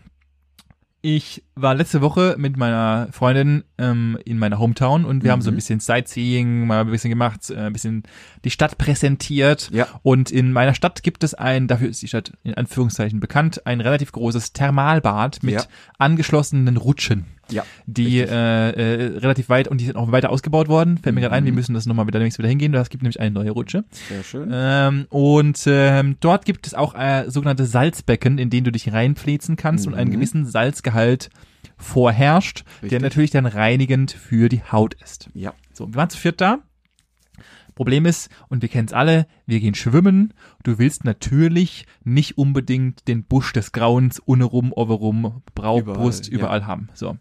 ich 1.00 1.44
war 1.54 1.74
letzte 1.76 2.00
Woche 2.00 2.34
mit 2.38 2.56
meiner 2.56 3.08
Freundin 3.12 3.62
ähm, 3.78 4.18
in 4.24 4.36
meiner 4.38 4.58
Hometown 4.58 5.04
und 5.04 5.22
wir 5.22 5.30
haben 5.30 5.42
so 5.42 5.50
ein 5.50 5.54
Mhm. 5.54 5.58
bisschen 5.58 5.80
Sightseeing, 5.80 6.66
mal 6.66 6.80
ein 6.80 6.90
bisschen 6.90 7.10
gemacht, 7.10 7.50
äh, 7.50 7.56
ein 7.66 7.72
bisschen 7.72 8.02
die 8.44 8.50
Stadt 8.50 8.78
präsentiert. 8.78 9.70
Ja. 9.72 9.86
Und 10.02 10.32
in 10.32 10.52
meiner 10.52 10.74
Stadt 10.74 11.04
gibt 11.04 11.22
es 11.22 11.34
ein, 11.34 11.68
dafür 11.68 11.88
ist 11.88 12.02
die 12.02 12.08
Stadt 12.08 12.32
in 12.42 12.54
Anführungszeichen 12.54 13.20
bekannt, 13.20 13.64
ein 13.66 13.80
relativ 13.80 14.10
großes 14.10 14.52
Thermalbad 14.54 15.42
mit 15.44 15.54
Ja. 15.54 15.62
angeschlossenen 15.98 16.76
Rutschen, 16.76 17.26
Ja. 17.50 17.64
die 17.86 18.18
äh, 18.20 18.24
äh, 18.26 19.18
relativ 19.18 19.48
weit 19.48 19.68
und 19.68 19.80
die 19.80 19.86
sind 19.86 19.96
auch 19.96 20.12
weiter 20.12 20.30
ausgebaut 20.30 20.68
worden. 20.68 20.98
Fällt 20.98 21.14
mir 21.14 21.20
gerade 21.22 21.34
ein, 21.34 21.44
wir 21.44 21.52
Mhm. 21.52 21.56
müssen 21.56 21.74
das 21.74 21.86
nochmal 21.86 22.06
wieder 22.06 22.18
demnächst 22.18 22.38
wieder 22.38 22.48
hingehen. 22.48 22.74
Es 22.74 22.90
gibt 22.90 23.02
nämlich 23.02 23.18
eine 23.20 23.30
neue 23.30 23.50
Rutsche. 23.52 23.84
Sehr 24.08 24.22
schön. 24.22 24.50
Ähm, 24.52 25.06
und 25.10 25.62
ähm, 25.66 26.16
dort 26.20 26.44
gibt 26.44 26.66
es 26.66 26.74
auch 26.74 26.94
äh, 26.94 27.24
sogenannte 27.30 27.64
Salzbecken, 27.64 28.38
in 28.38 28.50
denen 28.50 28.64
du 28.64 28.72
dich 28.72 28.92
reinfläzen 28.92 29.56
kannst 29.56 29.86
und 29.86 29.94
einen 29.94 30.10
Mhm. 30.10 30.14
gewissen 30.14 30.46
Salzgehalt 30.46 31.30
vorherrscht, 31.76 32.64
der 32.80 32.82
Richtig. 32.84 33.02
natürlich 33.02 33.30
dann 33.30 33.46
reinigend 33.46 34.10
für 34.12 34.48
die 34.48 34.62
Haut 34.70 34.94
ist. 35.02 35.30
ja. 35.34 35.52
So, 35.72 35.86
wir 35.88 35.94
waren 35.94 36.10
zu 36.10 36.18
viert 36.18 36.40
da. 36.40 36.58
Problem 37.78 38.06
ist, 38.06 38.28
und 38.48 38.60
wir 38.60 38.68
kennen 38.68 38.88
es 38.88 38.92
alle, 38.92 39.28
wir 39.46 39.60
gehen 39.60 39.76
schwimmen. 39.76 40.34
Du 40.64 40.80
willst 40.80 41.04
natürlich 41.04 41.86
nicht 42.02 42.36
unbedingt 42.36 43.06
den 43.06 43.22
Busch 43.22 43.52
des 43.52 43.70
Grauens, 43.70 44.18
Unnerum, 44.18 44.72
Overum, 44.72 45.42
Brau, 45.54 45.78
Überall, 45.78 45.96
Brust, 45.96 46.26
ja. 46.26 46.34
überall 46.34 46.66
haben. 46.66 46.88
So. 46.94 47.18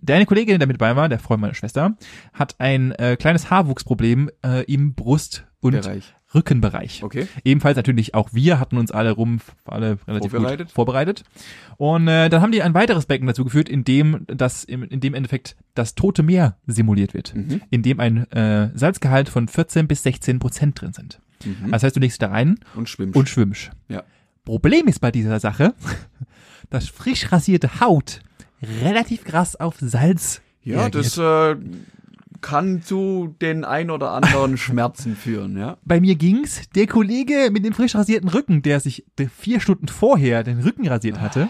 Deine 0.00 0.24
Kollegin, 0.24 0.60
der 0.60 0.66
mit 0.66 0.80
dabei 0.80 0.96
war, 0.96 1.10
der 1.10 1.18
Freund 1.18 1.42
meiner 1.42 1.52
Schwester, 1.52 1.98
hat 2.32 2.54
ein 2.58 2.92
äh, 2.92 3.16
kleines 3.18 3.50
Haarwuchsproblem 3.50 4.30
äh, 4.42 4.64
im 4.64 4.94
Brust- 4.94 5.46
und 5.60 5.72
Bereich. 5.72 6.14
Rückenbereich. 6.34 7.02
Okay. 7.02 7.26
Ebenfalls 7.44 7.76
natürlich 7.76 8.14
auch 8.14 8.30
wir 8.32 8.60
hatten 8.60 8.76
uns 8.76 8.90
alle 8.90 9.12
rum, 9.12 9.40
alle 9.64 9.98
relativ 10.06 10.30
Vorbereitet. 10.32 10.66
gut 10.68 10.74
vorbereitet. 10.74 11.24
Und 11.78 12.06
äh, 12.08 12.28
dann 12.28 12.42
haben 12.42 12.52
die 12.52 12.62
ein 12.62 12.74
weiteres 12.74 13.06
Becken 13.06 13.26
dazu 13.26 13.44
geführt, 13.44 13.68
in 13.68 13.84
dem 13.84 14.24
das 14.26 14.64
im, 14.64 14.82
in 14.82 15.00
dem 15.00 15.14
Endeffekt 15.14 15.56
das 15.74 15.94
Tote 15.94 16.22
Meer 16.22 16.56
simuliert 16.66 17.14
wird, 17.14 17.34
Mhm. 17.34 17.62
in 17.70 17.82
dem 17.82 17.98
ein 18.00 18.30
äh, 18.32 18.70
Salzgehalt 18.76 19.28
von 19.28 19.48
14 19.48 19.88
bis 19.88 20.02
16 20.02 20.38
Prozent 20.38 20.80
drin 20.80 20.92
sind. 20.92 21.20
Mhm. 21.44 21.70
Das 21.70 21.82
heißt, 21.82 21.96
du 21.96 22.00
legst 22.00 22.20
da 22.20 22.28
rein 22.28 22.58
und 22.74 22.88
schwimmst. 22.88 23.16
und 23.16 23.28
schwimmst. 23.28 23.70
Ja. 23.88 24.02
Problem 24.44 24.86
ist 24.86 24.98
bei 25.00 25.10
dieser 25.10 25.40
Sache, 25.40 25.74
dass 26.70 26.88
frisch 26.88 27.32
rasierte 27.32 27.80
Haut 27.80 28.20
relativ 28.82 29.24
krass 29.24 29.56
auf 29.56 29.76
Salz 29.80 30.42
ja, 30.62 30.90
das 30.90 31.16
äh, 31.16 31.56
kann 32.40 32.82
zu 32.82 33.34
den 33.40 33.64
ein 33.64 33.90
oder 33.90 34.10
anderen 34.12 34.56
Schmerzen 34.58 35.16
führen, 35.16 35.56
ja. 35.56 35.76
bei 35.84 36.00
mir 36.00 36.14
ging's. 36.14 36.68
Der 36.74 36.86
Kollege 36.86 37.50
mit 37.52 37.64
dem 37.64 37.72
frisch 37.72 37.94
rasierten 37.94 38.28
Rücken, 38.28 38.62
der 38.62 38.80
sich 38.80 39.04
vier 39.38 39.60
Stunden 39.60 39.88
vorher 39.88 40.42
den 40.44 40.60
Rücken 40.60 40.86
rasiert 40.88 41.20
hatte, 41.20 41.48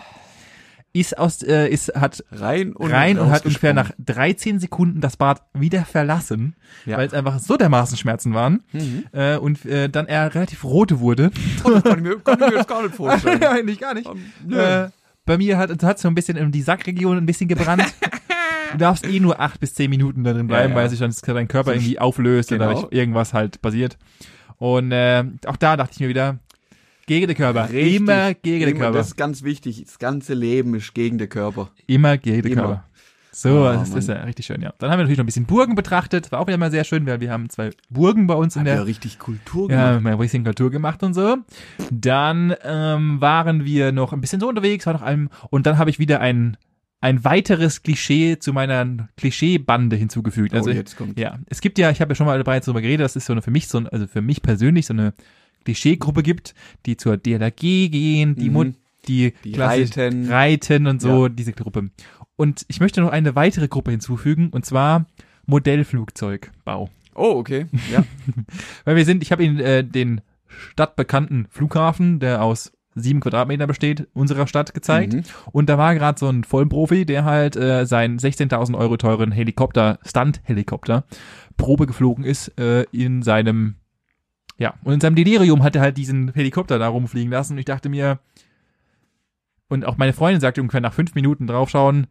ist 0.94 1.18
aus, 1.18 1.42
äh, 1.42 1.68
ist, 1.68 1.94
hat 1.94 2.24
Rein 2.32 2.72
und 2.72 2.90
rein 2.90 3.18
und 3.18 3.30
hat 3.30 3.44
ungefähr 3.44 3.74
nach 3.74 3.90
13 3.98 4.58
Sekunden 4.58 5.00
das 5.02 5.16
Bad 5.18 5.42
wieder 5.52 5.84
verlassen, 5.84 6.56
Ja. 6.86 6.96
weil 6.96 7.06
es 7.06 7.12
einfach 7.14 7.38
so 7.40 7.56
dermaßen 7.58 7.96
Schmerzen 7.98 8.32
waren 8.34 8.62
Mhm. 8.72 9.04
äh, 9.12 9.36
und 9.36 9.64
äh, 9.66 9.88
dann 9.90 10.06
er 10.06 10.34
relativ 10.34 10.64
rote 10.64 10.98
wurde. 11.00 11.30
Oh, 11.64 11.70
das 11.70 11.82
kann 11.82 11.98
ich 11.98 12.04
mir, 12.04 12.18
kann 12.20 12.40
ich 12.40 12.46
mir 12.48 12.56
jetzt 12.56 12.68
gar 12.68 12.82
nicht 12.82 12.94
vorstellen. 12.94 13.42
Eigentlich 13.44 13.78
gar 13.78 13.92
nicht. 13.94 14.08
Ähm, 14.08 14.22
nö. 14.46 14.58
Äh, 14.58 14.88
bei 15.26 15.36
mir 15.36 15.58
hat 15.58 15.70
es 15.82 16.00
so 16.02 16.08
ein 16.08 16.14
bisschen 16.14 16.38
in 16.38 16.50
die 16.52 16.62
Sackregion 16.62 17.18
ein 17.18 17.26
bisschen 17.26 17.48
gebrannt. 17.48 17.84
Du 18.72 18.78
darfst 18.78 19.06
eh 19.06 19.20
nur 19.20 19.40
acht 19.40 19.60
bis 19.60 19.74
zehn 19.74 19.90
Minuten 19.90 20.24
da 20.24 20.32
drin 20.32 20.46
bleiben, 20.46 20.70
Ja, 20.72 20.76
ja. 20.76 20.82
weil 20.82 20.90
sich 20.90 20.98
dann 20.98 21.12
dein 21.34 21.48
Körper 21.48 21.70
So 21.70 21.76
irgendwie 21.76 21.98
auflöst 21.98 22.50
genau. 22.50 22.88
irgendwas 22.90 23.32
halt 23.34 23.60
passiert. 23.62 23.96
Und 24.58 24.92
äh, 24.92 25.24
auch 25.46 25.56
da 25.56 25.76
dachte 25.76 25.92
ich 25.94 26.00
mir 26.00 26.08
wieder, 26.08 26.38
gegen 27.06 27.26
den 27.26 27.36
Körper. 27.36 27.70
Richtig. 27.70 27.96
immer 27.96 28.34
gegen 28.34 28.60
den 28.66 28.68
Immer, 28.70 28.80
Körper. 28.80 28.98
Das 28.98 29.06
ist 29.08 29.16
ganz 29.16 29.42
wichtig. 29.42 29.82
Das 29.84 29.98
ganze 29.98 30.34
Leben 30.34 30.74
ist 30.74 30.92
gegen 30.94 31.16
den 31.18 31.28
Körper. 31.28 31.70
immer 31.86 32.18
gegen 32.18 32.42
den 32.42 32.52
Immer. 32.52 32.62
Körper. 32.62 32.84
So, 33.30 33.50
Oh, 33.50 33.72
das 33.72 33.90
ist 33.90 34.08
ja 34.08 34.16
richtig 34.24 34.46
schön, 34.46 34.60
ja. 34.62 34.72
Dann 34.78 34.90
haben 34.90 34.98
wir 34.98 35.04
natürlich 35.04 35.18
noch 35.18 35.22
ein 35.22 35.26
bisschen 35.26 35.44
Burgen 35.46 35.74
betrachtet. 35.76 36.32
War 36.32 36.40
auch 36.40 36.48
wieder 36.48 36.56
mal 36.56 36.72
sehr 36.72 36.82
schön, 36.82 37.06
weil 37.06 37.20
wir 37.20 37.30
haben 37.30 37.48
zwei 37.50 37.70
Burgen 37.88 38.26
bei 38.26 38.34
uns 38.34 38.56
in 38.56 38.60
Hat 38.62 38.66
der 38.66 38.74
ja 38.76 38.82
richtig 38.82 39.18
Kultur 39.20 39.70
Ja, 39.70 39.90
gemacht. 39.90 40.02
mal 40.02 40.12
ein 40.14 40.18
bisschen 40.18 40.42
Kultur 40.44 40.70
gemacht 40.72 41.02
und 41.04 41.14
so. 41.14 41.36
Dann 41.90 42.54
ähm, 42.64 43.20
waren 43.20 43.64
wir 43.64 43.92
noch 43.92 44.12
ein 44.12 44.20
bisschen 44.20 44.40
so 44.40 44.48
unterwegs, 44.48 44.86
war 44.86 44.94
noch 44.94 45.02
einem, 45.02 45.28
und 45.50 45.66
dann 45.66 45.78
habe 45.78 45.88
ich 45.90 45.98
wieder 46.00 46.20
ein, 46.20 46.56
ein 47.00 47.24
weiteres 47.24 47.82
Klischee 47.82 48.38
zu 48.38 48.52
meiner 48.52 49.08
Klischeebande 49.16 49.96
hinzugefügt. 49.96 50.52
Also 50.54 50.70
oh, 50.70 50.72
jetzt 50.74 50.96
kommt. 50.96 51.18
ja, 51.18 51.38
es 51.46 51.60
gibt 51.60 51.78
ja, 51.78 51.90
ich 51.90 52.00
habe 52.00 52.10
ja 52.12 52.14
schon 52.16 52.26
mal 52.26 52.42
bereits 52.42 52.66
darüber 52.66 52.80
geredet, 52.82 53.04
das 53.04 53.14
ist 53.16 53.26
so 53.26 53.32
eine 53.32 53.42
für 53.42 53.50
mich 53.52 53.68
so, 53.68 53.78
ein- 53.78 53.86
also 53.88 54.06
für 54.06 54.20
mich 54.22 54.42
persönlich 54.42 54.86
so 54.86 54.94
eine 54.94 55.14
Klischeegruppe 55.64 56.22
gibt, 56.22 56.54
die 56.86 56.96
zur 56.96 57.16
DLRG 57.16 57.88
gehen, 57.88 58.34
die 58.34 58.50
Mhm. 58.50 58.74
Die, 59.06 59.32
Die 59.44 59.54
reiten. 59.54 60.28
reiten 60.28 60.86
und 60.86 61.00
so, 61.00 61.28
diese 61.28 61.52
Gruppe. 61.52 61.88
Und 62.36 62.66
ich 62.68 62.80
möchte 62.80 63.00
noch 63.00 63.10
eine 63.10 63.34
weitere 63.36 63.68
Gruppe 63.68 63.90
hinzufügen, 63.92 64.48
und 64.50 64.66
zwar 64.66 65.06
Modellflugzeugbau. 65.46 66.90
Oh, 67.14 67.34
okay. 67.38 67.66
Ja. 67.90 68.04
Weil 68.84 68.96
wir 68.96 69.04
sind, 69.04 69.22
ich 69.22 69.32
habe 69.32 69.44
Ihnen 69.44 69.58
äh, 69.60 69.84
den 69.84 70.20
stadtbekannten 70.46 71.46
Flughafen, 71.50 72.18
der 72.20 72.42
aus 72.42 72.72
sieben 73.00 73.20
Quadratmeter 73.20 73.66
besteht, 73.66 74.08
unserer 74.14 74.46
Stadt 74.46 74.74
gezeigt. 74.74 75.12
Mhm. 75.14 75.22
Und 75.52 75.68
da 75.68 75.78
war 75.78 75.94
gerade 75.94 76.18
so 76.18 76.28
ein 76.28 76.44
Vollprofi, 76.44 77.04
der 77.06 77.24
halt 77.24 77.56
äh, 77.56 77.86
seinen 77.86 78.18
16.000 78.18 78.76
Euro 78.76 78.96
teuren 78.96 79.32
Helikopter, 79.32 79.98
Stunt-Helikopter, 80.06 81.04
Probe 81.56 81.86
geflogen 81.86 82.24
ist 82.24 82.58
äh, 82.58 82.82
in 82.92 83.22
seinem, 83.22 83.76
ja, 84.58 84.74
und 84.84 84.94
in 84.94 85.00
seinem 85.00 85.16
Delirium 85.16 85.62
hat 85.62 85.76
er 85.76 85.82
halt 85.82 85.96
diesen 85.96 86.32
Helikopter 86.34 86.78
da 86.78 86.88
rumfliegen 86.88 87.30
lassen. 87.32 87.54
Und 87.54 87.58
ich 87.58 87.64
dachte 87.64 87.88
mir, 87.88 88.18
und 89.68 89.84
auch 89.84 89.98
meine 89.98 90.12
Freundin 90.12 90.40
sagte 90.40 90.60
ungefähr 90.60 90.80
nach 90.80 90.92
fünf 90.94 91.14
Minuten 91.14 91.46
draufschauen, 91.46 92.06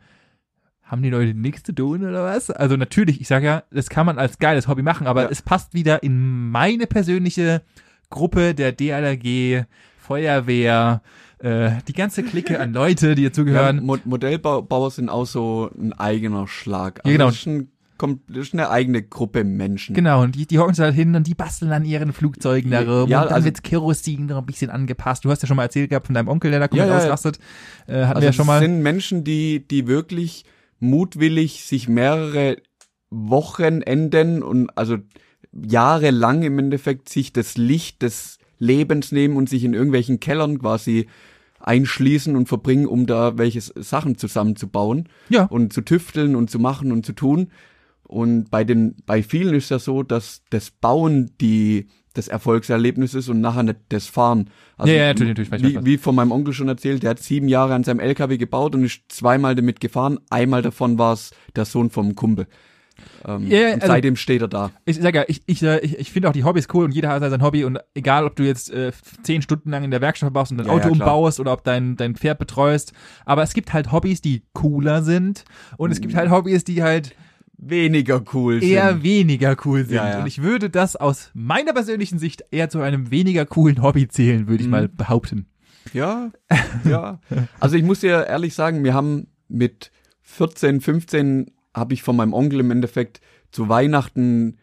haben 0.84 1.01
die 1.01 1.10
Leute 1.10 1.34
nichts 1.34 1.63
zu 1.63 1.74
tun 1.74 2.03
oder 2.08 2.24
was? 2.24 2.50
Also 2.50 2.77
natürlich, 2.77 3.20
ich 3.20 3.27
sage 3.27 3.46
ja, 3.46 3.63
das 3.72 3.89
kann 3.89 4.06
man 4.06 4.17
als 4.17 4.39
geiles 4.39 4.67
Hobby 4.67 4.84
machen, 4.84 5.06
aber 5.08 5.24
Ja. 5.24 5.29
es 5.29 5.41
passt 5.41 5.74
wieder 5.74 6.01
in 6.01 6.50
meine 6.50 6.88
persönliche 6.88 7.62
Gruppe 8.10 8.53
der 8.56 8.72
DLRG, 8.72 9.65
Feuerwehr, 10.08 11.02
äh, 11.40 11.72
die 11.88 11.94
ganze 11.94 12.24
Clique 12.24 12.60
an 12.60 12.74
Leute, 12.74 13.14
die 13.16 13.24
Ja, 13.24 13.30
dazugehören. 13.30 13.84
Mo 13.86 13.98
Modellbauer 14.06 14.90
sind 14.92 15.10
auch 15.10 15.26
so 15.26 15.70
ein 15.78 15.94
eigener 15.94 16.48
Schlag. 16.48 17.02
Also 17.04 17.10
Ja, 17.10 17.18
genau. 17.18 17.26
Das 17.30 17.46
ist, 17.46 17.68
das 18.30 18.54
eine 18.54 18.70
eigene 18.70 19.02
Gruppe 19.04 19.44
Menschen. 19.44 19.96
Genau, 19.96 20.22
und 20.22 20.36
die, 20.36 20.46
die 20.46 20.60
hocken 20.60 20.74
sich 20.76 20.84
halt 20.84 20.94
hin 20.96 21.16
und 21.16 21.26
die 21.28 21.34
basteln 21.34 21.72
an 21.72 21.84
ihren 21.84 22.14
Flugzeugen 22.14 22.70
da 22.72 22.82
rum. 22.82 23.10
Ja, 23.10 23.22
und 23.22 23.28
dann 23.30 23.34
also- 23.36 23.46
wird 23.46 23.64
Kerosin 23.64 24.28
noch 24.28 24.38
ein 24.38 24.46
bisschen 24.46 24.70
angepasst. 24.70 25.26
Du 25.26 25.30
hast 25.32 25.42
ja 25.42 25.48
schon 25.48 25.58
mal 25.58 25.64
erzählt 25.64 25.90
gehabt 25.90 26.06
von 26.06 26.14
deinem 26.16 26.28
Onkel, 26.30 26.52
der 26.52 26.60
da 26.60 26.68
komplett 26.68 26.90
Ja, 26.90 26.94
ja, 26.94 27.00
ja. 27.00 27.06
ausrastet. 27.06 27.40
Äh, 27.88 27.94
hatten 28.06 28.08
Also 28.10 28.22
wir 28.22 28.26
ja 28.28 28.34
schon 28.34 28.46
das 28.46 28.48
mal. 28.48 28.60
sind 28.62 28.82
Menschen, 28.82 29.24
die, 29.24 29.68
die 29.68 29.88
wirklich 29.88 30.46
mutwillig 30.80 31.64
sich 31.66 31.88
mehrere 31.90 32.58
Wochenenden 33.10 34.44
und 34.44 34.70
also 34.78 34.98
jahrelang 35.52 36.44
im 36.44 36.60
Endeffekt 36.60 37.10
sich 37.10 37.34
das 37.34 37.58
Licht 37.58 38.02
des 38.04 38.37
Lebens 38.60 39.12
nehmen 39.12 39.36
und 39.38 39.50
sich 39.50 39.64
in 39.64 39.74
irgendwelchen 39.74 40.20
Kellern 40.20 40.60
quasi 40.60 41.08
einschließen 41.60 42.36
und 42.36 42.48
verbringen, 42.48 42.86
um 42.86 43.06
da 43.08 43.38
welche 43.38 43.62
Sachen 43.62 44.18
zusammenzubauen 44.18 45.10
Ja. 45.30 45.46
und 45.46 45.74
zu 45.74 45.82
tüfteln 45.82 46.36
und 46.36 46.50
zu 46.50 46.60
machen 46.60 46.92
und 46.92 47.06
zu 47.06 47.14
tun. 47.14 47.50
Und 48.04 48.50
bei 48.50 48.64
den, 48.64 48.96
bei 49.06 49.22
vielen 49.24 49.54
ist 49.56 49.70
ja 49.70 49.80
so, 49.80 50.02
dass 50.04 50.44
das 50.50 50.72
Bauen 50.72 51.32
die, 51.42 51.88
das 52.14 52.28
Erfolgserlebnis 52.30 53.14
ist 53.14 53.28
und 53.28 53.42
nachher 53.42 53.64
nicht 53.64 53.80
das 53.90 54.08
Fahren. 54.08 54.50
Also 54.78 54.94
Ja, 54.94 55.00
ja, 55.00 55.08
natürlich, 55.08 55.50
natürlich, 55.50 55.80
wie, 55.82 55.86
wie 55.86 55.98
von 55.98 56.16
meinem 56.16 56.32
Onkel 56.32 56.54
schon 56.54 56.70
erzählt, 56.70 57.04
der 57.04 57.10
hat 57.12 57.20
sieben 57.20 57.50
Jahre 57.50 57.74
an 57.74 57.84
seinem 57.84 58.00
LKW 58.00 58.38
gebaut 58.38 58.76
und 58.76 58.84
ist 58.86 59.02
zweimal 59.10 59.56
damit 59.56 59.80
gefahren. 59.82 60.20
Einmal 60.30 60.62
davon 60.62 60.98
war 60.98 61.14
es 61.14 61.32
der 61.56 61.66
Sohn 61.66 61.90
vom 61.90 62.16
Kumpel. 62.16 62.48
Ähm, 63.25 63.48
Ja, 63.48 63.74
also- 63.74 63.88
seitdem 63.88 64.16
steht 64.16 64.42
er 64.42 64.48
da. 64.48 64.72
Ich 64.86 64.98
sag 65.00 65.16
ja, 65.16 65.24
ich, 65.27 65.42
ich, 65.46 65.62
äh, 65.63 65.80
ich, 65.80 65.98
ich 66.00 66.12
finde 66.12 66.30
auch 66.30 66.34
die 66.34 66.44
Hobbys 66.44 66.68
cool 66.74 66.86
und 66.86 66.92
jeder 66.92 67.10
hat 67.10 67.22
sein 67.22 67.42
Hobby 67.42 67.63
und 67.63 67.80
egal, 67.94 68.25
ob 68.25 68.36
du 68.36 68.44
jetzt 68.44 68.72
äh, 68.72 68.92
zehn 69.24 69.42
Stunden 69.42 69.70
lang 69.72 69.84
in 69.84 69.92
der 69.92 70.01
Werkstatt 70.01 70.27
verbaust 70.27 70.51
und 70.51 70.58
dein 70.60 70.68
Ja, 70.68 70.74
Auto 70.74 70.86
ja, 70.88 70.92
umbaust 70.92 71.39
oder 71.39 71.54
ob 71.54 71.63
dein, 71.63 71.96
dein 71.96 72.16
Pferd 72.16 72.39
betreust, 72.39 72.94
aber 73.25 73.44
es 73.44 73.54
gibt 73.54 73.74
halt 73.74 73.92
Hobbys, 73.92 74.22
die 74.22 74.44
cooler 74.54 75.01
sind 75.04 75.44
und 75.77 75.92
es 75.92 76.01
gibt 76.01 76.13
Mhm. 76.13 76.18
halt 76.18 76.32
Hobbys, 76.32 76.63
die 76.63 76.84
halt 76.84 77.16
Weniger 77.60 78.22
cool 78.34 78.63
eher 78.63 78.89
sind. 78.89 79.04
weniger 79.04 79.56
cool 79.66 79.84
sind. 79.84 79.96
Ja, 79.96 80.10
ja. 80.12 80.20
Und 80.20 80.27
ich 80.27 80.44
würde 80.44 80.70
das 80.70 80.96
aus 80.96 81.32
meiner 81.34 81.74
persönlichen 81.74 82.20
Sicht 82.20 82.44
eher 82.51 82.70
zu 82.70 82.82
einem 82.82 83.10
weniger 83.10 83.48
coolen 83.48 83.82
Hobby 83.82 84.08
zählen, 84.08 84.48
würde 84.48 84.62
ich 84.62 84.68
Mhm. 84.68 84.72
mal 84.72 84.88
behaupten. 84.88 85.48
Ja, 85.92 86.30
ja. 86.88 87.20
Also 87.60 87.75
ich 87.77 87.84
muss 87.84 88.01
dir 88.01 88.27
ehrlich 88.27 88.54
sagen, 88.54 88.84
wir 88.84 88.94
haben 88.94 89.27
mit 89.48 89.89
14, 90.22 90.82
15 90.82 91.51
habe 91.77 91.93
ich 91.93 92.03
von 92.03 92.15
meinem 92.15 92.34
Onkel 92.34 92.60
im 92.60 92.72
Endeffekt 92.72 93.22
zu 93.51 93.69
Weihnachten 93.69 94.57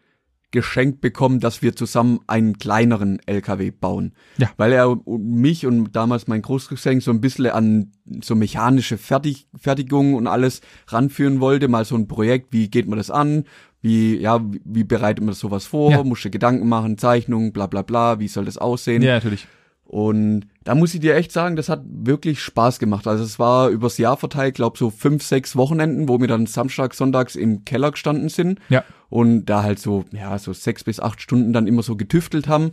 geschenkt 0.54 1.00
bekommen, 1.00 1.40
dass 1.40 1.62
wir 1.62 1.74
zusammen 1.74 2.20
einen 2.28 2.58
kleineren 2.58 3.18
LKW 3.26 3.72
bauen. 3.72 4.12
Ja. 4.38 4.50
Weil 4.56 4.72
er 4.72 4.96
mich 5.06 5.66
und 5.66 5.96
damals 5.96 6.28
mein 6.28 6.42
Großcousin 6.42 7.00
so 7.00 7.10
ein 7.10 7.20
bisschen 7.20 7.46
an 7.48 7.90
so 8.22 8.36
mechanische 8.36 8.96
Fertig 8.96 9.48
Fertigung 9.56 10.14
und 10.14 10.28
alles 10.28 10.60
ranführen 10.86 11.40
wollte. 11.40 11.66
Mal 11.66 11.84
so 11.84 11.96
ein 11.96 12.06
Projekt, 12.06 12.52
wie 12.52 12.70
geht 12.70 12.86
man 12.86 12.98
das 12.98 13.10
an? 13.10 13.44
Wie, 13.82 14.16
ja, 14.16 14.40
wie, 14.64 14.84
bereitet 14.84 15.24
man 15.24 15.34
sowas 15.34 15.66
vor? 15.66 15.90
Ja. 15.90 16.04
Musst 16.04 16.24
du 16.24 16.30
Gedanken 16.30 16.68
machen, 16.68 16.98
Zeichnungen, 16.98 17.52
bla 17.52 17.66
bla 17.66 17.82
bla, 17.82 18.20
wie 18.20 18.28
soll 18.28 18.44
das 18.44 18.56
aussehen? 18.56 19.02
Ja, 19.02 19.14
natürlich. 19.14 19.48
Und 19.86 20.46
da 20.64 20.74
muss 20.74 20.94
ich 20.94 21.00
dir 21.00 21.14
echt 21.14 21.30
sagen, 21.30 21.56
das 21.56 21.68
hat 21.68 21.82
wirklich 21.86 22.40
Spaß 22.40 22.78
gemacht. 22.78 23.06
Also 23.06 23.22
es 23.22 23.38
war 23.38 23.68
übers 23.68 23.98
Jahr 23.98 24.16
verteilt, 24.16 24.54
glaube 24.54 24.78
so 24.78 24.90
fünf, 24.90 25.22
sechs 25.22 25.56
Wochenenden, 25.56 26.08
wo 26.08 26.20
wir 26.20 26.26
dann 26.26 26.46
Samstag, 26.46 26.94
Sonntags 26.94 27.36
im 27.36 27.64
Keller 27.64 27.90
gestanden 27.92 28.28
sind 28.30 28.58
Ja. 28.70 28.82
und 29.10 29.44
da 29.44 29.62
halt 29.62 29.78
so, 29.78 30.04
ja, 30.10 30.38
so 30.38 30.52
sechs 30.52 30.84
bis 30.84 31.00
acht 31.00 31.20
Stunden 31.20 31.52
dann 31.52 31.66
immer 31.66 31.82
so 31.82 31.96
getüftelt 31.96 32.48
haben 32.48 32.70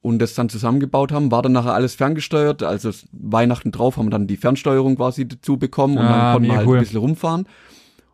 und 0.00 0.20
das 0.20 0.34
dann 0.34 0.48
zusammengebaut 0.48 1.10
haben. 1.12 1.30
War 1.32 1.42
dann 1.42 1.52
nachher 1.52 1.74
alles 1.74 1.96
ferngesteuert. 1.96 2.62
Also 2.62 2.90
Weihnachten 3.12 3.72
drauf 3.72 3.96
haben 3.96 4.06
wir 4.06 4.10
dann 4.10 4.26
die 4.28 4.36
Fernsteuerung 4.36 4.96
quasi 4.96 5.26
dazu 5.28 5.56
bekommen 5.56 5.98
und 5.98 6.04
Ah, 6.04 6.08
dann 6.08 6.32
konnten 6.34 6.48
wir 6.50 6.56
halt 6.56 6.66
cool. 6.68 6.76
ein 6.78 6.82
bisschen 6.84 7.00
rumfahren. 7.00 7.46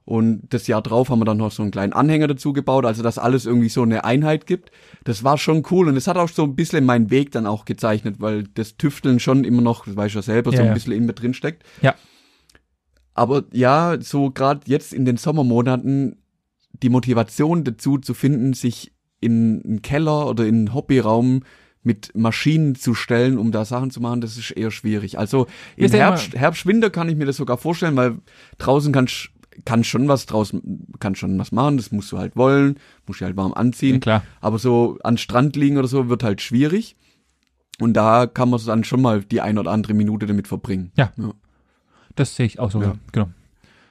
Und 0.09 0.41
das 0.49 0.67
Jahr 0.69 0.81
drauf 0.81 1.11
haben 1.11 1.19
wir 1.19 1.27
dann 1.27 1.37
noch 1.37 1.53
so 1.53 1.63
einen 1.63 1.71
kleinen 1.71 1.93
Anhänger 1.93 2.29
dazu 2.29 2.55
gebaut, 2.55 2.87
also 2.87 3.03
dass 3.03 3.19
alles 3.19 3.45
irgendwie 3.45 3.69
so 3.69 3.83
eine 3.83 4.05
Einheit 4.05 4.47
gibt. 4.47 4.71
Das 5.05 5.23
war 5.23 5.37
schon 5.37 5.63
cool 5.71 5.87
und 5.87 5.99
es 5.99 6.07
hat 6.07 6.17
auch 6.17 6.31
so 6.31 6.45
ein 6.45 6.57
bisschen 6.57 6.87
meinen 6.87 7.11
Weg 7.11 7.31
dann 7.33 7.47
auch 7.47 7.67
gezeichnet, 7.67 8.15
weil 8.19 8.45
das 8.45 8.79
Tüfteln 8.79 9.21
schon 9.21 9.45
immer 9.45 9.61
noch, 9.61 9.85
das 9.85 9.97
weiß 9.97 10.07
ich 10.07 10.15
ja 10.15 10.23
selber, 10.23 10.51
so 10.51 10.57
Ja, 10.57 10.63
ein 10.63 10.69
ja. 10.69 10.73
bisschen 10.73 10.95
in 10.95 11.05
mir 11.05 11.13
drin 11.13 11.35
steckt. 11.35 11.63
Ja. 11.83 11.95
Aber 13.13 13.45
ja, 13.53 13.99
so 14.01 14.31
gerade 14.31 14.63
jetzt 14.65 14.95
in 14.95 15.05
den 15.05 15.19
Sommermonaten 15.19 16.17
die 16.73 16.89
Motivation 16.89 17.65
dazu 17.65 17.99
zu 17.99 18.15
finden, 18.15 18.55
sich 18.55 18.95
in 19.21 19.63
einen 19.63 19.83
Keller 19.83 20.27
oder 20.27 20.47
in 20.47 20.55
einen 20.55 20.75
Hobbyraum 20.75 21.43
mit 21.83 22.15
Maschinen 22.15 22.77
zu 22.77 22.95
stellen, 22.95 23.37
um 23.37 23.53
da 23.53 23.67
Sachen 23.67 23.91
zu 23.91 24.01
machen, 24.01 24.23
das 24.23 24.39
ist 24.39 24.53
eher 24.53 24.71
schwierig. 24.71 25.19
Also 25.19 25.49
im 25.77 25.91
Herbst, 25.91 26.35
Herbst, 26.35 26.65
Winter 26.65 26.89
kann 26.89 27.11
ich 27.11 27.17
mir 27.17 27.27
das 27.27 27.37
sogar 27.37 27.59
vorstellen, 27.59 27.97
weil 27.97 28.17
draußen 28.57 28.91
kannst 28.91 29.33
kann 29.65 29.85
schon 29.85 30.09
was 30.09 30.27
draußen, 30.27 30.87
kann 31.01 31.15
schon 31.15 31.39
was 31.39 31.53
machen, 31.53 31.77
das 31.77 31.93
musst 31.93 32.11
du 32.13 32.19
halt 32.19 32.37
wollen, 32.37 32.79
musst 33.07 33.21
du 33.21 33.25
halt 33.25 33.37
warm 33.37 33.55
anziehen. 33.55 33.95
Ja, 33.95 34.01
klar. 34.01 34.23
Aber 34.41 34.59
so 34.59 34.99
an 35.03 35.19
Strand 35.19 35.57
liegen 35.57 35.79
oder 35.79 35.89
so 35.89 36.09
wird 36.09 36.23
halt 36.23 36.41
schwierig. 36.41 36.97
Und 37.81 37.95
da 37.95 38.27
kann 38.27 38.51
man 38.51 38.61
dann 38.65 38.85
schon 38.85 39.01
mal 39.01 39.23
die 39.23 39.41
ein 39.41 39.59
oder 39.59 39.71
andere 39.71 39.95
Minute 39.95 40.27
damit 40.27 40.49
verbringen. 40.49 40.91
Ja. 40.97 41.13
Ja. 41.17 41.33
Das 42.17 42.35
sehe 42.35 42.47
ich 42.47 42.59
auch 42.59 42.71
so. 42.71 42.83
Ja. 42.83 42.95
Genau. 43.13 43.29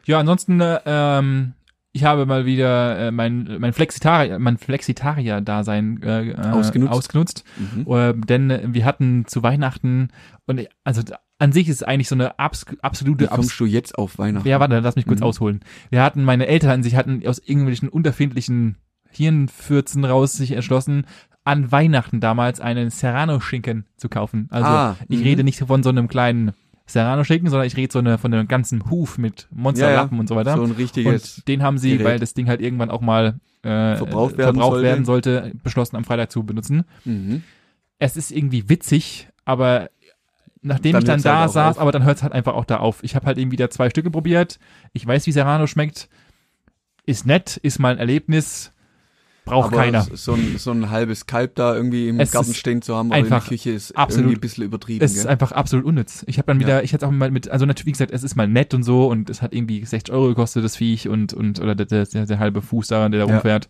Ja, 0.06 0.20
ansonsten, 0.20 0.60
äh, 0.60 0.80
ähm, 0.86 1.54
ich 1.94 2.04
habe 2.04 2.26
mal 2.26 2.46
wieder 2.46 3.08
äh, 3.08 3.12
mein, 3.12 3.58
mein 3.60 3.74
Flexitarier, 3.74 4.40
mein 4.40 4.58
Flexitarier-Dasein 4.58 6.02
äh, 6.04 6.30
äh, 6.32 6.36
Ausgenutzt. 6.52 6.94
ausgenutzt. 6.94 7.44
Mhm. 7.58 7.92
Äh, 7.92 8.14
denn 8.14 8.74
wir 8.74 8.86
hatten 8.86 9.26
zu 9.26 9.42
Weihnachten 9.44 10.10
und 10.46 10.68
also 10.84 11.02
an 11.40 11.52
sich 11.52 11.70
ist 11.70 11.76
es 11.78 11.84
eigentlich 11.84 12.08
so 12.08 12.16
eine 12.16 12.40
abs 12.40 12.66
Wie 12.70 12.78
absolute 12.82 13.26
Abs 13.32 13.36
kommst 13.36 13.60
du 13.60 13.66
jetzt 13.66 13.98
auf 13.98 14.18
Weihnachten? 14.18 14.48
Ja, 14.48 14.60
warte, 14.60 14.80
lass 14.80 14.96
mich 14.96 15.06
kurz 15.06 15.20
Mhm. 15.20 15.26
ausholen. 15.26 15.60
Wir 15.90 16.02
hatten, 16.04 16.24
meine 16.24 16.48
Eltern 16.48 16.72
an 16.72 16.84
sich 16.84 16.96
hatten 16.96 17.26
aus 17.28 17.40
irgendwelchen 17.40 17.90
unterfindlichen 17.90 18.78
Hirnfürzen 19.10 20.06
raus 20.06 20.34
sich 20.34 20.52
entschlossen, 20.52 21.06
an 21.44 21.72
Weihnachten 21.72 22.20
damals 22.20 22.60
einen 22.60 22.90
Serrano-Schinken 22.90 23.86
zu 23.98 24.10
kaufen. 24.10 24.48
Also 24.52 24.68
Ah, 24.68 24.96
ich 25.10 25.20
mhm. 25.20 25.24
rede 25.24 25.44
nicht 25.44 25.60
von 25.60 25.82
so 25.84 25.90
einem 25.90 26.08
kleinen 26.08 26.52
Serrano-Schinken, 26.88 27.50
sondern 27.50 27.68
ich 27.68 27.78
rede 27.78 27.92
so 27.92 28.00
eine, 28.00 28.18
von 28.18 28.34
einem 28.34 28.48
ganzen 28.48 28.90
Huf 28.90 29.18
mit 29.18 29.48
Monsterlappen 29.52 30.20
und 30.20 30.28
so 30.28 30.36
weiter. 30.36 30.56
So 30.56 30.64
ein 30.64 30.72
richtiges. 30.72 31.38
und 31.40 31.48
den 31.48 31.64
haben 31.64 31.78
sie, 31.78 31.92
Gerät. 31.92 32.06
weil 32.06 32.20
das 32.20 32.34
Ding 32.34 32.48
halt 32.48 32.62
irgendwann 32.62 32.90
auch 32.92 33.02
mal 33.02 33.40
äh, 33.64 33.96
Verbraucht 33.98 34.38
werden 34.38 34.56
verbraucht 34.56 34.72
sollte. 34.74 34.84
werden 34.88 35.06
sollte, 35.06 35.52
beschlossen 35.64 35.96
am 35.98 36.04
Freitag 36.04 36.32
zu 36.32 36.44
benutzen. 36.44 36.84
Mhm. 37.06 37.44
Es 38.00 38.16
ist 38.16 38.32
irgendwie 38.32 38.70
witzig, 38.70 39.28
aber 39.46 39.90
nachdem 40.62 40.94
Dann 40.94 41.02
ich 41.02 41.06
dann 41.06 41.14
hört's 41.16 41.24
da 41.24 41.40
halt 41.42 41.52
saß, 41.52 41.76
auf. 41.78 41.82
aber 41.82 41.92
dann 41.92 42.04
hört 42.04 42.18
es 42.18 42.24
halt 42.24 42.34
einfach 42.34 42.54
auch 42.54 42.66
da 42.66 42.78
auf. 42.78 43.04
Ich 43.04 43.16
habe 43.16 43.26
halt 43.26 43.38
irgendwie 43.38 43.58
da 43.58 43.70
zwei 43.70 43.90
Stücke 43.90 44.12
probiert. 44.12 44.60
Ich 44.94 45.06
weiß, 45.06 45.26
wie 45.28 45.32
Serrano 45.32 45.68
schmeckt. 45.68 46.10
Ist 47.06 47.26
nett, 47.26 47.58
ist 47.58 47.80
mal 47.80 47.94
ein 47.94 48.00
Erlebnis. 48.00 48.74
Braucht 49.46 49.68
Aber 49.72 49.78
keiner. 49.78 50.02
So 50.14 50.34
ein, 50.34 50.58
so 50.58 50.72
ein 50.72 50.90
halbes 50.90 51.26
Kalb 51.26 51.56
da 51.56 51.74
irgendwie 51.74 52.10
im 52.10 52.20
Es 52.20 52.32
Garten 52.32 52.52
ist 52.52 52.58
stehen 52.58 52.82
zu 52.82 52.98
haben 52.98 53.10
oder 53.12 53.18
in 53.20 53.30
der 53.30 53.40
Küche 53.40 53.72
ist 53.72 53.96
absolut- 53.96 54.26
irgendwie 54.26 54.38
ein 54.38 54.42
bisschen 54.42 54.64
übertrieben. 54.66 55.06
Es 55.06 55.14
ist 55.16 55.22
gell? 55.24 55.32
einfach 55.32 55.54
absolut 55.54 55.86
unnütz. 55.86 56.26
Ich 56.28 56.38
habe 56.38 56.48
dann 56.48 56.60
wieder, 56.60 56.84
ich 56.84 56.92
hätte 56.92 57.08
auch 57.08 57.12
mal 57.12 57.32
mit, 57.32 57.48
also 57.48 57.66
natürlich, 57.66 57.86
wie 57.86 57.92
gesagt, 57.94 58.12
es 58.12 58.24
ist 58.24 58.36
mal 58.36 58.48
nett 58.50 58.74
und 58.74 58.84
so 58.84 59.08
und 59.08 59.30
es 59.30 59.42
hat 59.42 59.54
irgendwie 59.54 59.86
60 59.86 60.14
Euro 60.14 60.28
gekostet, 60.28 60.66
das 60.66 60.76
Viech 60.76 61.08
und, 61.08 61.34
und, 61.34 61.62
oder 61.62 61.76
der, 61.76 61.86
der, 61.86 62.26
der, 62.26 62.40
halbe 62.40 62.62
Fuß 62.62 62.88
daran, 62.88 63.14
der 63.14 63.22
da 63.22 63.28
Ja. 63.28 63.34
rumfährt. 63.36 63.70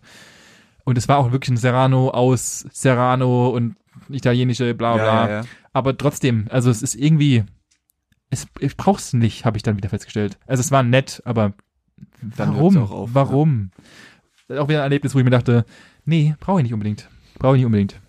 Und 0.82 0.98
es 0.98 1.06
war 1.06 1.18
auch 1.18 1.30
wirklich 1.30 1.50
ein 1.50 1.56
Serrano 1.58 2.10
aus 2.10 2.66
Serrano 2.72 3.50
und 3.50 3.76
italienische 4.08 4.74
bla 4.74 4.94
bla. 4.94 5.04
Ja, 5.04 5.28
ja, 5.28 5.40
ja. 5.40 5.44
Aber 5.72 5.96
trotzdem, 5.96 6.46
also 6.50 6.70
es 6.70 6.82
ist 6.82 6.94
irgendwie, 6.94 7.44
es, 8.30 8.46
ich 8.60 8.76
brauch's 8.76 9.12
nicht, 9.12 9.44
habe 9.44 9.56
ich 9.56 9.62
dann 9.62 9.76
wieder 9.76 9.88
festgestellt. 9.88 10.38
Also 10.46 10.60
es 10.60 10.70
war 10.70 10.82
nett, 10.82 11.22
aber 11.24 11.54
Dann 12.36 12.54
warum? 12.54 12.76
auch 12.78 12.90
auf, 12.90 13.10
warum? 13.12 13.70
Auch 14.48 14.68
wieder 14.68 14.78
ein 14.78 14.84
Erlebnis, 14.84 15.14
wo 15.14 15.18
ich 15.18 15.24
mir 15.24 15.30
dachte, 15.30 15.64
nee, 16.04 16.34
brauche 16.40 16.60
ich 16.60 16.64
nicht 16.64 16.72
unbedingt. 16.74 17.08
Brauche 17.38 17.56
ich 17.56 17.60
nicht 17.60 17.66
unbedingt. 17.66 18.00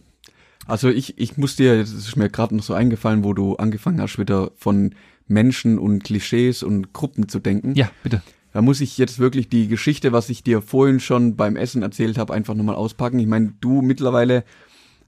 Also 0.65 0.89
ich, 0.89 1.17
ich 1.17 1.37
muss 1.37 1.55
dir, 1.55 1.79
das 1.79 1.91
ist 1.91 2.15
mir 2.15 2.29
gerade 2.29 2.55
noch 2.55 2.63
so 2.63 2.73
eingefallen, 2.73 3.23
wo 3.23 3.33
du 3.33 3.55
angefangen 3.55 3.99
hast, 4.01 4.19
wieder 4.19 4.51
von 4.55 4.93
Menschen 5.27 5.79
und 5.79 6.03
Klischees 6.03 6.63
und 6.63 6.93
Gruppen 6.93 7.27
zu 7.27 7.39
denken. 7.39 7.75
Ja, 7.75 7.89
bitte. 8.03 8.21
Da 8.51 8.61
muss 8.61 8.81
ich 8.81 8.97
jetzt 8.97 9.19
wirklich 9.19 9.49
die 9.49 9.67
Geschichte, 9.67 10.11
was 10.11 10.29
ich 10.29 10.43
dir 10.43 10.61
vorhin 10.61 10.99
schon 10.99 11.35
beim 11.35 11.55
Essen 11.55 11.83
erzählt 11.83 12.17
habe, 12.17 12.33
einfach 12.33 12.55
nochmal 12.55 12.75
auspacken. 12.75 13.19
Ich 13.19 13.27
meine, 13.27 13.53
du 13.61 13.81
mittlerweile 13.81 14.43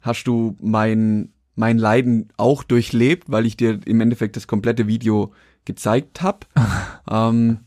hast 0.01 0.25
du 0.25 0.55
mein, 0.61 1.29
mein 1.55 1.77
Leiden 1.77 2.29
auch 2.37 2.63
durchlebt, 2.63 3.31
weil 3.31 3.45
ich 3.45 3.57
dir 3.57 3.79
im 3.85 4.01
Endeffekt 4.01 4.35
das 4.35 4.47
komplette 4.47 4.87
Video 4.87 5.33
gezeigt 5.65 6.21
habe. 6.21 6.39
ähm, 7.09 7.59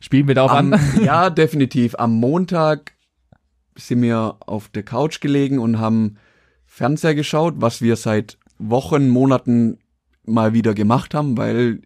Spielen 0.00 0.28
wir 0.28 0.34
darauf 0.34 0.52
am, 0.52 0.72
an. 0.72 0.80
ja, 1.02 1.30
definitiv. 1.30 1.94
Am 1.98 2.14
Montag 2.14 2.92
sind 3.76 4.02
wir 4.02 4.36
auf 4.40 4.68
der 4.68 4.82
Couch 4.82 5.20
gelegen 5.20 5.58
und 5.58 5.78
haben 5.78 6.16
Fernseher 6.66 7.14
geschaut, 7.14 7.54
was 7.58 7.82
wir 7.82 7.96
seit 7.96 8.38
Wochen, 8.58 9.08
Monaten 9.08 9.78
mal 10.24 10.52
wieder 10.52 10.74
gemacht 10.74 11.14
haben, 11.14 11.36
weil 11.36 11.82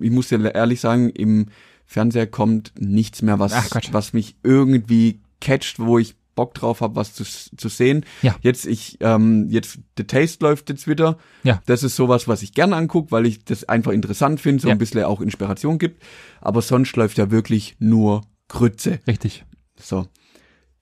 ich 0.00 0.10
muss 0.10 0.28
dir 0.28 0.54
ehrlich 0.54 0.80
sagen, 0.80 1.08
im 1.10 1.46
Fernseher 1.86 2.26
kommt 2.26 2.72
nichts 2.78 3.22
mehr, 3.22 3.38
was, 3.38 3.52
was 3.92 4.12
mich 4.12 4.36
irgendwie 4.42 5.20
catcht, 5.40 5.78
wo 5.78 5.98
ich 5.98 6.16
Bock 6.34 6.54
drauf 6.54 6.80
habe, 6.80 6.96
was 6.96 7.14
zu, 7.14 7.24
zu 7.24 7.68
sehen. 7.68 8.04
Ja. 8.22 8.34
Jetzt 8.40 8.66
ich, 8.66 8.98
ähm, 9.00 9.48
jetzt 9.50 9.78
The 9.96 10.04
Taste 10.04 10.44
läuft 10.44 10.68
jetzt 10.70 10.86
wieder. 10.88 11.18
Ja. 11.42 11.62
Das 11.66 11.82
ist 11.82 11.96
sowas, 11.96 12.26
was 12.28 12.42
ich 12.42 12.52
gerne 12.54 12.76
angucke, 12.76 13.10
weil 13.12 13.26
ich 13.26 13.44
das 13.44 13.64
einfach 13.64 13.92
interessant 13.92 14.40
finde, 14.40 14.62
so 14.62 14.68
Ja. 14.68 14.74
ein 14.74 14.78
bisschen 14.78 15.04
auch 15.04 15.20
Inspiration 15.20 15.78
gibt. 15.78 16.02
Aber 16.40 16.62
sonst 16.62 16.96
läuft 16.96 17.18
ja 17.18 17.30
wirklich 17.30 17.76
nur 17.78 18.22
Grütze. 18.48 19.00
Richtig. 19.06 19.44
So. 19.78 20.06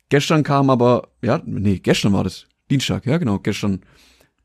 Gestern 0.09 0.43
kam 0.43 0.69
aber, 0.71 1.09
ja, 1.23 1.41
nee, 1.47 1.79
gestern 1.79 2.13
war 2.13 2.25
das. 2.25 2.47
Dienstag, 2.71 3.07
ja 3.07 3.19
genau, 3.19 3.39
gestern 3.39 3.81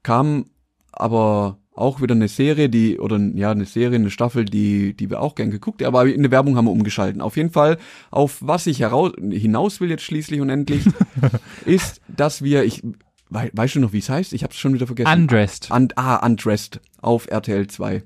kam 0.04 0.46
aber 0.92 1.60
auch 1.78 2.02
wieder 2.02 2.16
eine 2.16 2.28
Serie, 2.28 2.70
die, 2.70 3.00
oder 3.00 3.18
ja, 3.18 3.52
eine 3.52 3.66
Serie, 3.66 4.00
eine 4.00 4.10
Staffel, 4.10 4.46
die, 4.46 4.96
die 4.96 5.10
wir 5.10 5.22
auch 5.22 5.36
gern 5.36 5.52
geguckt, 5.52 5.84
aber 5.84 6.08
in 6.08 6.24
der 6.24 6.32
Werbung 6.32 6.56
haben 6.58 6.66
wir 6.66 6.72
umgeschalten. 6.72 7.22
Auf 7.22 7.38
jeden 7.38 7.52
Fall, 7.52 7.78
auf 8.10 8.38
was 8.42 8.68
ich 8.68 8.80
heraus, 8.80 9.14
hinaus 9.20 9.80
will 9.80 9.90
jetzt 9.90 10.04
schließlich 10.04 10.42
und 10.42 10.50
endlich, 10.50 10.86
ist, 11.66 12.02
dass 12.08 12.42
wir, 12.42 12.64
ich, 12.64 12.84
wei, 13.30 13.52
weißt 13.54 13.76
du 13.76 13.80
noch, 13.80 13.94
wie 13.94 14.00
es 14.00 14.10
heißt? 14.10 14.34
Ich 14.34 14.44
hab's 14.44 14.58
schon 14.58 14.74
wieder 14.74 14.88
vergessen. 14.88 15.12
Undressed. 15.12 15.72
Un 15.72 15.90
ah, 15.96 16.26
Undressed 16.26 16.82
auf 17.02 17.28
RTL 17.30 17.68
2. 17.68 18.04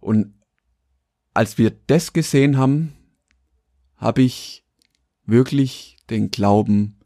Und 0.00 0.34
als 1.34 1.58
wir 1.58 1.72
das 1.86 2.12
gesehen 2.12 2.56
haben, 2.56 2.94
habe 3.96 4.22
ich 4.22 4.64
wirklich 5.26 5.96
den 6.08 6.30
Glauben 6.30 6.98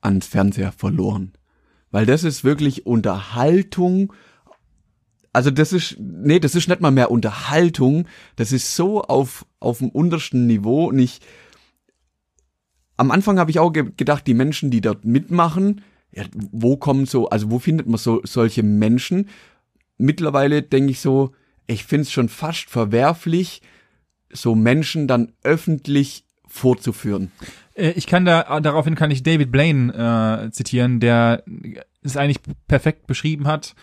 ans 0.00 0.26
Fernseher 0.26 0.72
verloren. 0.72 1.32
Weil 1.90 2.06
das 2.06 2.24
ist 2.24 2.44
wirklich 2.44 2.86
Unterhaltung. 2.86 4.12
Also 5.32 5.50
das 5.50 5.72
ist, 5.72 5.96
nee, 5.98 6.40
das 6.40 6.54
ist 6.54 6.68
nicht 6.68 6.80
mal 6.80 6.90
mehr 6.90 7.10
Unterhaltung. 7.10 8.06
Das 8.36 8.52
ist 8.52 8.74
so 8.74 9.02
auf, 9.02 9.46
auf 9.60 9.78
dem 9.78 9.90
untersten 9.90 10.46
Niveau. 10.46 10.86
Und 10.86 10.98
ich, 10.98 11.20
am 12.96 13.10
Anfang 13.10 13.38
habe 13.38 13.50
ich 13.50 13.58
auch 13.58 13.72
ge 13.72 13.90
gedacht, 13.96 14.26
die 14.26 14.34
Menschen, 14.34 14.70
die 14.70 14.80
dort 14.80 15.04
mitmachen, 15.04 15.82
ja, 16.12 16.24
wo 16.32 16.76
kommen 16.76 17.06
so, 17.06 17.28
also 17.28 17.50
wo 17.50 17.58
findet 17.58 17.86
man 17.86 17.98
so 17.98 18.20
solche 18.24 18.62
Menschen? 18.62 19.28
Mittlerweile 19.98 20.62
denke 20.62 20.92
ich 20.92 21.00
so, 21.00 21.32
ich 21.66 21.84
finde 21.84 22.02
es 22.02 22.12
schon 22.12 22.28
fast 22.28 22.70
verwerflich, 22.70 23.62
so 24.32 24.54
Menschen 24.54 25.06
dann 25.06 25.32
öffentlich 25.42 26.24
vorzuführen. 26.46 27.30
Äh, 27.74 27.90
Ich 27.90 28.06
kann 28.06 28.24
da, 28.24 28.60
daraufhin 28.60 28.94
kann 28.94 29.10
ich 29.10 29.22
David 29.22 29.52
Blaine 29.52 30.46
äh, 30.46 30.50
zitieren, 30.50 30.98
der 30.98 31.44
es 32.02 32.16
eigentlich 32.16 32.40
perfekt 32.66 33.06
beschrieben 33.06 33.46
hat. 33.46 33.74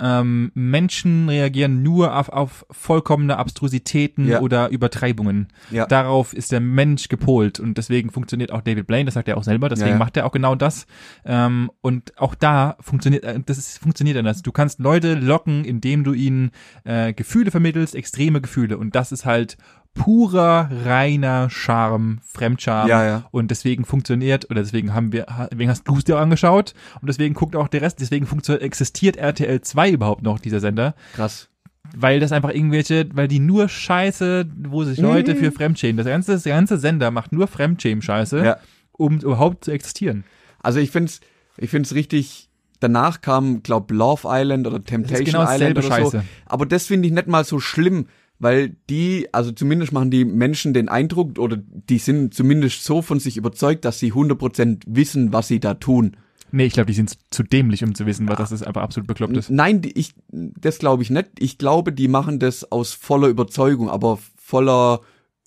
Ähm, 0.00 0.50
Menschen 0.54 1.28
reagieren 1.28 1.82
nur 1.82 2.16
auf, 2.16 2.28
auf 2.28 2.66
vollkommene 2.70 3.36
Abstrusitäten 3.38 4.26
Ja. 4.28 4.40
oder 4.40 4.68
Übertreibungen. 4.70 5.48
Ja. 5.70 5.86
Darauf 5.86 6.32
ist 6.32 6.52
der 6.52 6.60
Mensch 6.60 7.08
gepolt 7.08 7.60
und 7.60 7.78
deswegen 7.78 8.10
funktioniert 8.10 8.52
auch 8.52 8.60
David 8.62 8.86
Blaine, 8.86 9.04
das 9.06 9.14
sagt 9.14 9.28
er 9.28 9.36
auch 9.36 9.44
selber, 9.44 9.68
deswegen 9.68 9.90
Ja, 9.90 9.96
macht 9.98 10.16
er 10.16 10.26
auch 10.26 10.32
genau 10.32 10.54
das. 10.54 10.86
Ähm, 11.24 11.70
und 11.80 12.18
auch 12.18 12.34
da 12.34 12.76
funktioniert, 12.80 13.24
äh, 13.24 13.38
das 13.44 13.58
ist, 13.58 13.78
funktioniert 13.78 14.16
anders. 14.16 14.42
Du 14.42 14.52
kannst 14.52 14.80
Leute 14.80 15.14
locken, 15.14 15.64
indem 15.64 16.04
du 16.04 16.12
ihnen 16.12 16.50
äh, 16.84 17.12
Gefühle 17.12 17.50
vermittelst, 17.50 17.94
extreme 17.94 18.40
Gefühle 18.40 18.78
und 18.78 18.94
das 18.94 19.12
ist 19.12 19.24
halt 19.24 19.56
purer, 19.94 20.68
reiner 20.84 21.48
Charme, 21.50 22.18
Fremdscham. 22.26 22.88
Ja, 22.88 23.04
ja. 23.04 23.24
Und 23.30 23.50
deswegen 23.50 23.84
funktioniert, 23.84 24.50
oder 24.50 24.60
deswegen 24.62 24.92
haben 24.92 25.12
wir, 25.12 25.26
deswegen 25.50 25.70
hast 25.70 25.86
du 25.88 25.96
es 25.96 26.04
dir 26.04 26.18
angeschaut 26.18 26.74
und 27.00 27.08
deswegen 27.08 27.34
guckt 27.34 27.54
auch 27.56 27.68
der 27.68 27.82
Rest, 27.82 28.00
deswegen 28.00 28.26
funktioniert, 28.26 28.62
existiert 28.62 29.16
RTL 29.16 29.60
2 29.60 29.90
überhaupt 29.90 30.22
noch, 30.22 30.38
dieser 30.40 30.60
Sender, 30.60 30.94
Krass. 31.14 31.48
weil 31.96 32.18
das 32.20 32.32
einfach 32.32 32.50
irgendwelche, 32.50 33.08
weil 33.14 33.28
die 33.28 33.38
nur 33.40 33.68
Scheiße, 33.68 34.46
wo 34.64 34.84
sich 34.84 34.98
Leute 34.98 35.36
für 35.36 35.52
Fremdschämen, 35.52 35.96
das 35.96 36.06
ganze, 36.06 36.32
das 36.32 36.44
ganze 36.44 36.76
Sender 36.78 37.10
macht 37.10 37.32
nur 37.32 37.46
Fremdschämen-Scheiße, 37.46 38.44
Ja. 38.44 38.56
um 38.92 39.18
überhaupt 39.20 39.64
zu 39.64 39.70
existieren. 39.70 40.24
Also 40.60 40.80
ich 40.80 40.90
find's, 40.90 41.20
ich 41.56 41.70
find's 41.70 41.94
richtig. 41.94 42.48
Danach 42.80 43.22
kam, 43.22 43.62
glaub, 43.62 43.90
Love 43.90 44.22
Island 44.26 44.66
oder 44.66 44.82
Temptation 44.82 45.24
genau 45.24 45.44
Island 45.50 45.78
oder 45.78 45.82
so. 45.82 45.88
Scheiße. 45.88 46.24
Aber 46.44 46.66
das 46.66 46.86
finde 46.86 47.06
ich 47.08 47.14
nicht 47.14 47.28
mal 47.28 47.44
so 47.44 47.58
schlimm, 47.58 48.08
weil 48.38 48.76
die, 48.90 49.28
also 49.32 49.52
zumindest 49.52 49.92
machen 49.92 50.10
die 50.10 50.24
Menschen 50.24 50.74
den 50.74 50.88
Eindruck 50.88 51.38
oder 51.38 51.56
die 51.56 51.98
sind 51.98 52.34
zumindest 52.34 52.84
so 52.84 53.02
von 53.02 53.20
sich 53.20 53.36
überzeugt, 53.36 53.84
dass 53.84 53.98
sie 53.98 54.12
100% 54.12 54.82
wissen, 54.86 55.32
was 55.32 55.48
sie 55.48 55.60
da 55.60 55.74
tun. 55.74 56.16
Nee, 56.50 56.66
ich 56.66 56.72
glaube, 56.74 56.86
die 56.86 56.94
sind 56.94 57.16
zu 57.30 57.42
dämlich, 57.42 57.82
um 57.82 57.96
zu 57.96 58.06
wissen, 58.06 58.28
was 58.28 58.36
das 58.36 58.52
ist, 58.52 58.64
einfach 58.64 58.82
absolut 58.82 59.08
bekloppt 59.08 59.36
ist. 59.36 59.50
Nein, 59.50 59.82
ich, 59.94 60.14
das 60.30 60.78
glaube 60.78 61.02
ich 61.02 61.10
nicht. 61.10 61.30
Ich 61.40 61.58
glaube, 61.58 61.92
die 61.92 62.06
machen 62.06 62.38
das 62.38 62.70
aus 62.70 62.92
voller 62.92 63.26
Überzeugung, 63.26 63.90
aber 63.90 64.20
voller, 64.36 65.00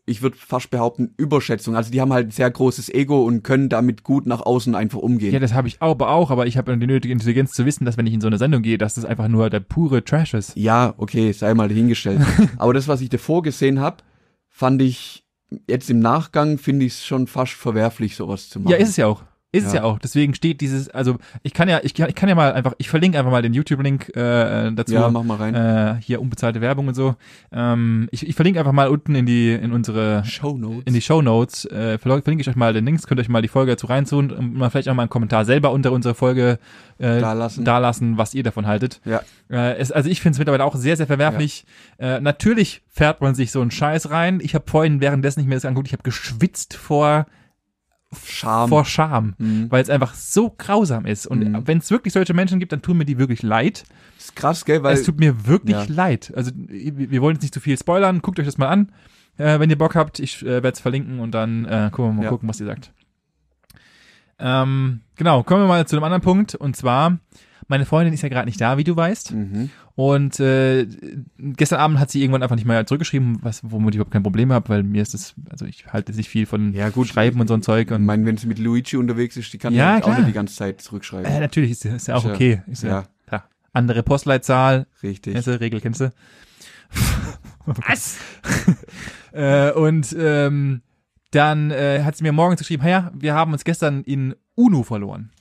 ich 0.10 0.22
würde 0.22 0.38
fast 0.38 0.72
behaupten, 0.72 1.14
Überschätzung. 1.18 1.76
Also 1.76 1.92
die 1.92 2.00
haben 2.00 2.14
halt 2.14 2.30
ein 2.30 2.32
sehr 2.32 2.50
großes 2.50 2.90
Ego 2.90 3.24
und 3.24 3.44
können 3.44 3.68
damit 3.68 4.04
gut 4.04 4.26
nach 4.26 4.40
außen 4.40 4.74
einfach 4.74 5.00
umgehen. 5.00 5.34
Ja, 5.34 5.40
das 5.40 5.54
habe 5.54 5.68
ich 5.68 5.82
aber 5.82 6.10
auch, 6.10 6.32
aber 6.32 6.48
ich 6.48 6.58
habe 6.58 6.76
die 6.78 6.88
nötige 6.88 7.12
Intelligenz 7.12 7.52
zu 7.52 7.66
wissen, 7.66 7.84
dass 7.84 7.98
wenn 7.98 8.08
ich 8.08 8.14
in 8.14 8.22
so 8.22 8.28
eine 8.28 8.38
Sendung 8.38 8.62
gehe, 8.62 8.78
dass 8.78 8.94
das 8.94 9.04
einfach 9.04 9.28
nur 9.28 9.50
der 9.50 9.60
pure 9.60 10.04
Trash 10.06 10.34
ist. 10.34 10.56
Ja, 10.56 10.94
okay, 10.98 11.34
sei 11.34 11.54
mal 11.54 11.68
dahingestellt. 11.68 12.22
Aber 12.58 12.74
das, 12.74 12.88
was 12.88 13.02
ich 13.02 13.10
davor 13.10 13.44
gesehen 13.44 13.82
habe, 13.82 13.98
fand 14.48 14.82
ich 14.82 15.26
jetzt 15.68 15.90
im 15.90 16.00
Nachgang 16.00 16.58
finde 16.58 16.86
ich 16.86 16.94
es 16.94 17.06
schon 17.06 17.28
fast 17.28 17.54
verwerflich, 17.54 18.16
sowas 18.16 18.50
zu 18.50 18.62
machen. 18.62 18.72
Ja, 18.72 18.78
ist 18.78 18.90
es 18.90 18.98
ja 18.98 19.08
auch. 19.08 19.24
Ist 19.58 19.68
es 19.68 19.74
Ja. 19.74 19.80
ja 19.80 19.84
auch. 19.86 20.00
Deswegen 20.00 20.34
steht 20.34 20.62
dieses, 20.62 20.90
also 20.90 21.18
ich 21.44 21.54
kann 21.54 21.68
ja, 21.70 21.80
ich, 21.84 21.94
kann- 21.94 22.10
ich 22.10 22.16
kann 22.16 22.30
ja 22.30 22.36
mal 22.36 22.54
einfach, 22.54 22.74
ich 22.78 22.90
verlinke 22.90 23.18
einfach 23.18 23.32
mal 23.32 23.42
den 23.42 23.54
YouTube-Link 23.54 24.16
äh, 24.16 24.72
dazu. 24.72 24.94
Ja, 24.94 25.10
mach 25.10 25.24
mal 25.24 25.38
rein. 25.38 25.56
Äh, 25.56 25.96
hier 26.02 26.22
unbezahlte 26.22 26.62
Werbung 26.62 26.88
und 26.88 26.94
so. 26.94 27.16
Ähm, 27.52 28.08
ich, 28.12 28.28
ich 28.28 28.36
verlinke 28.36 28.60
einfach 28.60 28.72
mal 28.74 28.88
unten 28.90 29.16
in 29.16 29.26
die, 29.26 29.52
in 29.54 29.72
unsere, 29.72 30.24
Show 30.26 30.58
Notes. 30.58 30.84
in 30.86 30.94
die 30.94 31.02
Show 31.02 31.22
Notes, 31.22 31.66
äh, 31.66 31.98
verlinke 31.98 32.42
ich 32.42 32.50
euch 32.50 32.56
mal 32.56 32.74
den 32.74 32.86
Links, 32.86 33.08
könnt 33.08 33.20
euch 33.20 33.30
mal 33.30 33.42
die 33.42 33.48
Folge 33.48 33.72
dazu 33.72 33.88
reinziehen 33.88 34.32
und 34.32 34.54
mal 34.56 34.70
vielleicht 34.70 34.90
auch 34.90 34.94
mal 34.94 35.04
einen 35.04 35.10
Kommentar 35.10 35.46
selber 35.46 35.72
unter 35.72 35.92
unsere 35.92 36.14
Folge 36.16 36.60
äh, 37.00 37.20
Dalassen. 37.20 37.64
dalassen, 37.66 38.18
was 38.18 38.34
ihr 38.34 38.44
davon 38.44 38.66
haltet. 38.68 39.02
ja, 39.06 39.22
Äh, 39.50 39.78
es, 39.78 39.92
also 39.92 40.10
ich 40.10 40.22
finde 40.22 40.34
es 40.34 40.40
mittlerweile 40.40 40.64
auch 40.66 40.76
sehr, 40.76 40.98
sehr 40.98 41.08
verwerflich. 41.08 41.66
Äh, 42.00 42.20
natürlich 42.20 42.82
fährt 42.90 43.22
man 43.22 43.36
sich 43.36 43.52
so 43.52 43.62
einen 43.62 43.72
Scheiß 43.72 44.10
rein. 44.12 44.40
Ich 44.42 44.56
habe 44.56 44.66
vorhin 44.70 45.00
währenddessen 45.02 45.40
nicht 45.40 45.48
mehr 45.48 45.58
das 45.58 45.66
angeguckt, 45.66 45.88
ich 45.88 45.94
habe 45.94 46.04
geschwitzt 46.04 46.76
vor 46.76 47.26
Scham. 48.26 48.70
vor 48.70 48.86
Scham, 48.86 49.36
Mhm. 49.38 49.70
weil 49.70 49.82
es 49.84 49.90
einfach 49.90 50.14
so 50.14 50.50
grausam 50.58 51.06
ist. 51.06 51.28
Und 51.28 51.40
Mhm. 51.40 51.68
wenn 51.68 51.80
es 51.80 51.92
wirklich 51.92 52.14
solche 52.14 52.34
Menschen 52.34 52.60
gibt, 52.60 52.72
dann 52.72 52.82
tun 52.82 52.98
mir 52.98 53.06
die 53.06 53.18
wirklich 53.18 53.44
leid. 53.44 53.84
ist 54.18 54.36
krass, 54.36 54.64
gell, 54.66 54.82
weil 54.84 54.94
es 54.96 55.04
tut 55.04 55.20
mir 55.20 55.46
wirklich 55.46 55.76
ja. 55.76 55.86
leid. 55.88 56.32
Also 56.36 56.52
wir 56.56 57.10
wir 57.12 57.22
wollen 57.22 57.36
jetzt 57.36 57.44
nicht 57.44 57.54
zu 57.54 57.60
viel 57.60 57.78
spoilern. 57.78 58.22
Guckt 58.22 58.40
euch 58.40 58.46
das 58.46 58.58
mal 58.58 58.68
an, 58.70 58.92
äh, 59.38 59.60
wenn 59.60 59.70
ihr 59.70 59.78
Bock 59.78 59.96
habt. 59.96 60.20
Ich 60.20 60.42
äh, 60.42 60.46
werde 60.46 60.70
es 60.70 60.80
verlinken 60.80 61.20
und 61.20 61.32
dann 61.32 61.66
äh, 61.66 61.90
gucken 61.92 62.12
wir 62.12 62.14
mal 62.14 62.24
Ja. 62.24 62.30
gucken, 62.30 62.48
was 62.48 62.60
ihr 62.62 62.66
sagt. 62.66 62.92
Ähm, 64.40 65.02
genau, 65.16 65.44
kommen 65.44 65.64
wir 65.64 65.68
mal 65.68 65.86
zu 65.88 65.96
einem 65.96 66.04
anderen 66.04 66.22
Punkt. 66.22 66.56
Und 66.56 66.76
zwar, 66.76 67.18
meine 67.68 67.86
Freundin 67.86 68.14
ist 68.14 68.22
ja 68.22 68.30
gerade 68.30 68.46
nicht 68.48 68.60
da, 68.62 68.78
wie 68.78 68.84
du 68.84 68.96
weißt. 68.96 69.34
mhm. 69.34 69.70
Und 69.96 70.40
äh, 70.40 70.86
gestern 71.40 71.80
Abend 71.80 72.00
hat 72.00 72.12
sie 72.12 72.22
irgendwann 72.22 72.44
einfach 72.44 72.56
nicht 72.56 72.68
mehr 72.68 72.86
zurückgeschrieben, 72.86 73.40
was, 73.42 73.62
womit 73.64 73.96
ich 73.96 73.96
überhaupt 73.96 74.12
kein 74.14 74.22
Problem 74.22 74.54
habe, 74.54 74.70
weil 74.70 74.84
mir 74.84 75.02
ist 75.02 75.16
das, 75.16 75.34
also 75.50 75.66
ich 75.66 75.88
halte 75.92 76.12
nicht 76.14 76.30
viel 76.30 76.46
von 76.46 76.72
Ja, 76.74 76.90
gut. 76.90 77.08
Schreiben 77.08 77.42
und 77.42 77.48
so 77.48 77.56
ein 77.56 77.64
Zeug. 77.64 77.88
ich 77.90 77.96
Und 77.96 78.06
meine, 78.06 78.24
wenn 78.26 78.38
sie 78.38 78.46
mit 78.46 78.60
Luigi 78.60 78.96
unterwegs 78.98 79.38
ist, 79.38 79.52
die 79.54 79.58
kann 79.58 79.74
Ja, 79.74 79.98
ja, 79.98 80.04
auch 80.04 80.16
nicht 80.16 80.28
die 80.28 80.34
ganze 80.34 80.56
Zeit 80.56 80.82
zurückschreiben. 80.82 81.26
Äh, 81.26 81.40
natürlich 81.40 81.72
ist, 81.72 81.84
ist 81.86 82.08
ja 82.08 82.16
auch 82.16 82.20
Ist 82.20 82.28
ja- 82.30 82.34
okay. 82.36 82.62
Ist 82.68 82.84
ja, 82.84 82.90
ja. 82.90 83.04
klar. 83.26 83.50
Andere 83.74 84.04
Postleitzahl, 84.04 84.86
Richtig. 85.02 85.34
kennst 85.34 85.48
du, 85.48 85.60
Regel 85.60 85.82
kennst 85.82 86.02
du. 86.02 86.12
Was? 87.66 88.18
äh, 89.34 89.72
und 89.72 90.16
ähm, 90.18 90.82
dann 91.32 91.72
äh, 91.72 92.04
hat 92.04 92.16
sie 92.16 92.24
mir 92.24 92.32
morgens 92.32 92.60
geschrieben, 92.60 92.88
ja, 92.88 93.12
wir 93.14 93.34
haben 93.34 93.52
uns 93.52 93.64
gestern 93.64 94.04
in 94.04 94.36
Uno 94.56 94.84
verloren. 94.84 95.32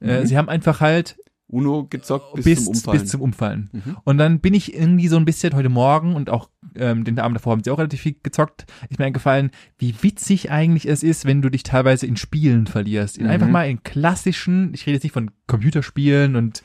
Äh, 0.00 0.20
Mhm. 0.20 0.26
sie 0.26 0.38
haben 0.38 0.48
einfach 0.48 0.80
halt 0.80 1.16
Uno 1.48 1.86
gezockt 1.88 2.34
bis, 2.34 2.44
bis, 2.44 2.64
zum 2.64 2.74
Umfallen. 2.74 3.00
bis 3.00 3.10
zum 3.10 3.20
Umfallen. 3.20 3.70
Mhm. 3.72 3.96
Und 4.04 4.18
dann 4.18 4.40
bin 4.40 4.52
ich 4.54 4.74
irgendwie 4.74 5.06
so 5.08 5.16
ein 5.16 5.24
bisschen 5.24 5.54
heute 5.54 5.68
Morgen 5.68 6.14
und 6.16 6.28
auch 6.28 6.50
ähm, 6.74 7.04
den 7.04 7.18
Abend 7.20 7.36
davor 7.36 7.52
haben 7.52 7.62
sie 7.62 7.70
auch 7.70 7.78
relativ 7.78 8.00
viel 8.00 8.16
gezockt, 8.22 8.66
ist 8.90 8.98
mir 8.98 9.04
eingefallen, 9.06 9.50
wie 9.78 9.94
witzig 10.02 10.50
eigentlich 10.50 10.88
es 10.88 11.02
ist, 11.02 11.24
wenn 11.24 11.42
du 11.42 11.48
dich 11.48 11.62
teilweise 11.62 12.06
in 12.06 12.16
Spielen 12.16 12.66
verlierst. 12.66 13.16
In 13.16 13.24
Mhm. 13.26 13.30
einfach 13.30 13.48
mal 13.48 13.68
in 13.70 13.82
klassischen, 13.82 14.74
ich 14.74 14.86
rede 14.86 14.94
jetzt 14.94 15.04
nicht 15.04 15.12
von 15.12 15.30
Computerspielen 15.46 16.34
und 16.36 16.62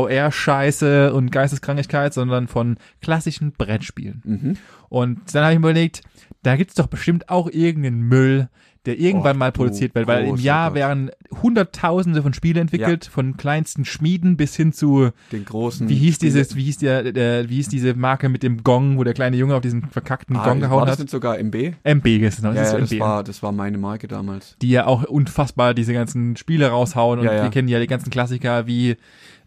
VR-Scheiße 0.00 1.12
und 1.12 1.30
Geisteskrankheit, 1.30 2.12
sondern 2.14 2.48
von 2.48 2.76
klassischen 3.00 3.52
Brettspielen. 3.52 4.22
Mhm. 4.24 4.56
Und 4.88 5.34
dann 5.34 5.44
habe 5.44 5.52
ich 5.54 5.58
mir 5.60 5.68
überlegt, 5.70 6.02
da 6.42 6.56
gibt's 6.56 6.74
doch 6.74 6.86
bestimmt 6.86 7.28
auch 7.28 7.48
irgendeinen 7.50 8.00
Müll, 8.00 8.48
der 8.86 8.98
irgendwann 8.98 9.36
Och, 9.36 9.38
mal 9.40 9.50
du 9.52 9.56
produziert 9.58 9.94
wird, 9.94 10.06
weil 10.06 10.24
im 10.26 10.36
Jahr 10.36 10.70
Gott. 10.70 10.76
werden 10.76 11.10
hunderttausende 11.42 12.22
von 12.22 12.32
Spiele 12.32 12.60
entwickelt, 12.60 13.04
von 13.04 13.36
kleinsten 13.36 13.84
Schmieden 13.84 14.36
bis 14.38 14.56
hin 14.56 14.72
zu 14.72 15.10
Den 15.32 15.44
großen. 15.44 15.88
wie 15.88 15.94
hieß 15.96 16.18
dieses, 16.18 16.56
wie 16.56 16.62
hieß 16.64 16.78
der, 16.78 17.12
der, 17.12 17.48
wie 17.50 17.56
hieß 17.56 17.68
diese 17.68 17.94
Marke 17.94 18.28
mit 18.30 18.42
dem 18.42 18.62
Gong, 18.64 18.96
wo 18.96 19.04
der 19.04 19.12
kleine 19.12 19.36
Junge 19.36 19.54
auf 19.54 19.60
diesen 19.60 19.84
verkackten 19.90 20.34
Ah, 20.36 20.44
Gong 20.44 20.60
war 20.62 20.68
gehauen 20.68 20.86
das 20.86 20.92
hat? 20.92 20.98
nicht 21.00 21.10
sogar 21.10 21.38
MB? 21.38 21.74
MB 21.84 22.06
noch, 22.42 22.54
Ja, 22.54 22.60
das 22.62 22.72
ja, 22.72 22.78
das 22.78 22.90
MB. 22.92 23.00
war, 23.00 23.22
das 23.24 23.42
war 23.42 23.52
meine 23.52 23.76
Marke 23.76 24.08
damals. 24.08 24.56
die 24.62 24.70
ja 24.70 24.86
auch 24.86 25.04
unfassbar 25.04 25.74
diese 25.74 25.92
ganzen 25.92 26.36
Spiele 26.36 26.68
raushauen 26.68 27.18
und 27.20 27.26
Ja, 27.26 27.34
ja. 27.34 27.42
wir 27.42 27.50
kennen 27.50 27.68
ja 27.68 27.80
die 27.80 27.86
ganzen 27.86 28.08
Klassiker 28.10 28.66
wie 28.66 28.96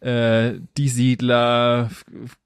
äh, 0.01 0.53
Die 0.77 0.89
Siedler, 0.89 1.89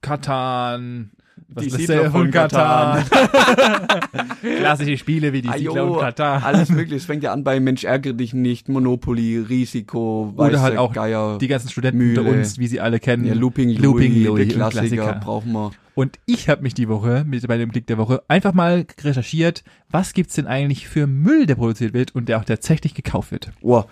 Katan, 0.01 1.11
was 1.49 1.63
Die 1.63 1.69
Siedler 1.69 2.03
denn? 2.03 2.11
von 2.11 2.29
Katan. 2.31 3.03
Klassische 4.41 4.97
Spiele 4.97 5.33
wie 5.33 5.41
die 5.41 5.49
Ah, 5.49 5.57
Siedler 5.57 5.75
jo, 5.75 5.93
und 5.93 5.99
Katan. 5.99 6.43
Alles 6.43 6.69
mögliche. 6.69 6.95
Es 6.95 7.05
fängt 7.05 7.23
ja 7.23 7.31
an 7.33 7.43
bei 7.43 7.59
Mensch 7.59 7.83
ärgere 7.83 8.13
dich 8.13 8.33
nicht, 8.33 8.69
Monopoly, 8.69 9.37
Risiko, 9.39 10.33
Oder 10.35 10.53
weiße 10.53 10.61
halt 10.61 10.77
auch 10.77 10.93
Geier, 10.93 11.37
Die 11.39 11.47
ganzen 11.47 11.69
Studenten 11.69 11.97
Mühle. 11.99 12.21
unter 12.21 12.33
uns, 12.33 12.57
wie 12.59 12.67
sie 12.67 12.79
alle 12.79 12.99
kennen. 12.99 13.25
ja, 13.25 13.33
Looping 13.33 13.69
Louis, 13.69 13.81
Looping 13.81 14.23
Louis, 14.25 14.47
der 14.53 14.65
ein 14.65 14.69
Klassiker, 14.71 15.03
Klassiker. 15.03 15.19
brauchen 15.23 15.51
wir. 15.53 15.71
Und 15.95 16.19
ich 16.25 16.47
habe 16.49 16.61
mich 16.61 16.73
die 16.75 16.87
Woche 16.89 17.23
mit 17.25 17.47
bei 17.47 17.57
dem 17.57 17.69
Blick 17.69 17.87
der 17.87 17.97
Woche 17.97 18.21
einfach 18.27 18.53
mal 18.53 18.85
recherchiert, 19.01 19.63
was 19.89 20.13
gibt's 20.13 20.35
denn 20.35 20.45
eigentlich 20.47 20.87
für 20.87 21.07
Müll, 21.07 21.45
der 21.47 21.55
produziert 21.55 21.93
wird 21.93 22.13
und 22.13 22.29
der 22.29 22.37
auch 22.39 22.43
tatsächlich 22.45 22.93
gekauft 22.93 23.31
wird. 23.31 23.51
Oh, 23.61 23.83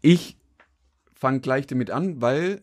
ich 0.00 0.36
fange 1.14 1.40
gleich 1.40 1.66
damit 1.66 1.90
an, 1.90 2.20
weil 2.22 2.62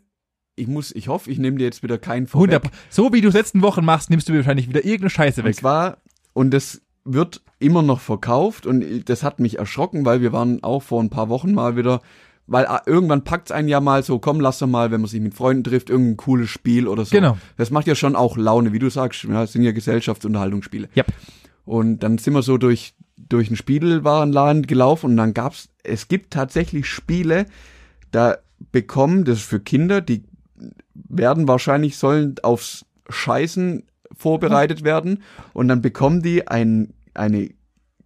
ich 0.60 0.68
muss, 0.68 0.92
ich 0.94 1.08
hoffe, 1.08 1.32
ich 1.32 1.40
nehme 1.40 1.58
dir 1.58 1.64
jetzt 1.64 1.84
wieder 1.84 1.98
keinen 1.98 2.28
vorweg. 2.28 2.56
100 2.56 2.74
So 2.90 3.14
wie 3.14 3.22
du 3.22 3.30
es 3.30 3.34
letzten 3.34 3.62
Wochen 3.62 3.84
machst, 3.86 4.10
nimmst 4.10 4.28
du 4.28 4.34
mir 4.34 4.40
wahrscheinlich 4.40 4.70
wieder 4.70 4.84
irgendeine 4.84 5.10
Scheiße 5.10 5.42
Und 5.42 5.48
weg. 5.48 5.56
zwar, 5.56 5.98
und 6.34 6.52
das 6.52 6.82
wird 7.06 7.42
immer 7.60 7.82
noch 7.82 8.00
verkauft 8.00 8.66
und 8.66 9.10
das 9.10 9.24
hat 9.24 9.40
mich 9.40 9.58
erschrocken, 9.58 10.06
weil 10.06 10.22
wir 10.22 10.32
waren 10.32 10.64
auch 10.64 10.84
vor 10.84 11.02
ein 11.02 11.10
paar 11.10 11.30
Wochen 11.30 11.54
mal 11.54 11.76
wieder, 11.76 12.02
weil 12.48 12.66
ah, 12.68 12.82
irgendwann 12.86 13.24
packt's 13.24 13.52
einen 13.52 13.68
ja 13.68 13.80
mal 13.80 14.04
so, 14.04 14.20
komm, 14.20 14.40
lass 14.40 14.60
doch 14.60 14.68
mal, 14.68 14.92
wenn 14.92 15.02
man 15.02 15.10
sich 15.10 15.22
mit 15.22 15.34
Freunden 15.34 15.64
trifft, 15.64 15.90
irgendein 15.90 16.18
cooles 16.18 16.50
Spiel 16.50 16.88
oder 16.88 17.06
so. 17.06 17.16
Genau. 17.16 17.38
Das 17.58 17.72
macht 17.72 17.88
ja 17.88 17.96
schon 17.96 18.16
auch 18.16 18.38
Laune, 18.38 18.74
wie 18.74 18.80
du 18.80 18.90
sagst, 18.90 19.24
ja, 19.24 19.42
das 19.42 19.54
sind 19.54 19.64
ja 19.64 19.72
Gesellschaftsunterhaltungsspiele. 19.72 20.90
Yep. 20.96 21.08
Und 21.66 22.00
dann 22.00 22.18
sind 22.18 22.34
wir 22.34 22.42
so 22.42 22.58
durch, 22.58 22.96
durch 23.18 23.48
einen 23.48 23.56
Spielwarenladen 23.56 24.66
gelaufen 24.66 25.12
und 25.12 25.18
dann 25.18 25.34
gab's, 25.34 25.70
es 25.84 26.08
gibt 26.08 26.34
tatsächlich 26.34 26.88
Spiele, 26.88 27.46
da 28.12 28.38
bekommen, 28.72 29.26
das 29.26 29.40
ist 29.40 29.46
für 29.46 29.60
Kinder, 29.60 30.02
die 30.02 30.24
werden 31.08 31.48
wahrscheinlich, 31.48 31.98
sollen 31.98 32.36
aufs 32.44 32.86
Scheißen 33.10 33.84
vorbereitet 34.16 34.84
werden 34.84 35.24
und 35.54 35.68
dann 35.68 35.82
bekommen 35.82 36.22
die 36.22 36.48
ein, 36.48 36.94
eine 37.14 37.50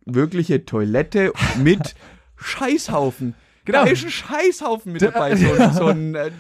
wirkliche 0.06 0.66
Toilette 0.66 1.32
mit 1.62 1.96
Scheißhaufen. 2.36 3.36
Genau. 3.66 3.86
Da 3.86 3.90
ist 3.92 4.04
ein 4.04 4.12
Scheißhaufen 4.12 4.92
mit 4.92 5.02
Da- 5.02 5.12
dabei, 5.12 5.36
so, 5.38 5.52
ein- 5.54 5.74
so 5.74 5.86
ein 5.88 6.16
äh, 6.16 6.32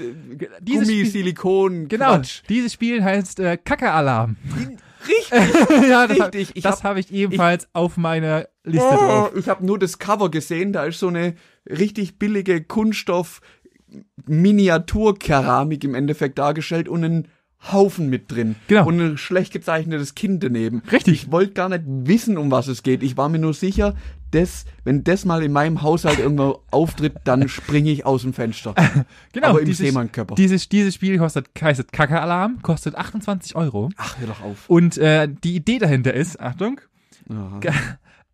Dieses 0.59 0.87
Gummi, 0.87 0.99
Spiel- 0.99 1.05
Silikon, 1.11 1.87
Genau. 1.87 2.19
Dieses 2.49 2.73
Spiel 2.73 3.01
heißt 3.03 3.39
äh, 3.39 3.57
Kacke-Alarm. 3.57 4.35
Richtig. 5.07 5.29
ja, 5.89 6.07
das, 6.07 6.19
Richtig, 6.19 6.51
ich 6.55 6.63
das 6.63 6.77
hab- 6.77 6.83
habe 6.83 6.99
ich 6.99 7.11
ebenfalls 7.13 7.67
auf 7.73 7.95
meiner 7.97 8.47
Liste 8.65 8.85
Oh, 8.89 8.95
drauf. 8.97 9.31
ich 9.37 9.47
habe 9.49 9.65
nur 9.65 9.79
das 9.79 9.99
Cover 9.99 10.29
gesehen, 10.31 10.73
da 10.73 10.83
ist 10.85 10.99
so 10.99 11.07
eine 11.07 11.35
richtig 11.69 12.19
billige 12.19 12.61
Kunststoff 12.63 13.39
Miniaturkeramik 14.25 15.83
im 15.83 15.95
Endeffekt 15.95 16.37
dargestellt 16.37 16.87
und 16.87 17.03
ein 17.03 17.27
Haufen 17.71 18.09
mit 18.09 18.29
drin. 18.31 18.55
Genau. 18.67 18.85
Und 18.87 18.99
ein 18.99 19.17
schlecht 19.17 19.53
gezeichnetes 19.53 20.15
Kind 20.15 20.43
daneben. 20.43 20.81
Richtig. 20.91 21.13
Ich 21.13 21.31
wollte 21.31 21.53
gar 21.53 21.69
nicht 21.69 21.83
wissen, 21.85 22.37
um 22.37 22.51
was 22.51 22.67
es 22.67 22.83
geht. 22.83 23.03
Ich 23.03 23.15
war 23.15 23.29
mir 23.29 23.39
nur 23.39 23.53
sicher, 23.53 23.95
dass, 24.31 24.65
wenn 24.83 25.03
das 25.03 25.23
mal 25.23 25.41
in 25.43 25.51
meinem 25.53 25.81
Haushalt 25.81 26.19
irgendwo 26.19 26.61
auftritt, 26.71 27.13
dann 27.23 27.47
springe 27.47 27.89
ich 27.91 28.05
aus 28.05 28.23
dem 28.23 28.33
Fenster. 28.33 28.75
Genau, 29.31 29.47
Aber 29.49 29.59
im 29.61 29.65
dieses, 29.65 29.85
Seemannkörper. 29.85 30.35
dieses, 30.35 30.67
dieses 30.69 30.95
Spiel 30.95 31.17
kostet, 31.17 31.47
heißt 31.59 31.91
Kacke-Alarm, 31.93 32.61
kostet 32.61 32.95
28 32.95 33.55
Euro. 33.55 33.89
Ach, 33.97 34.19
hör 34.19 34.27
doch 34.27 34.41
auf. 34.43 34.69
Und 34.69 34.97
äh, 34.97 35.27
die 35.43 35.55
Idee 35.55 35.79
dahinter 35.79 36.13
ist, 36.13 36.39
Achtung, 36.39 36.81
Aha. 37.29 37.59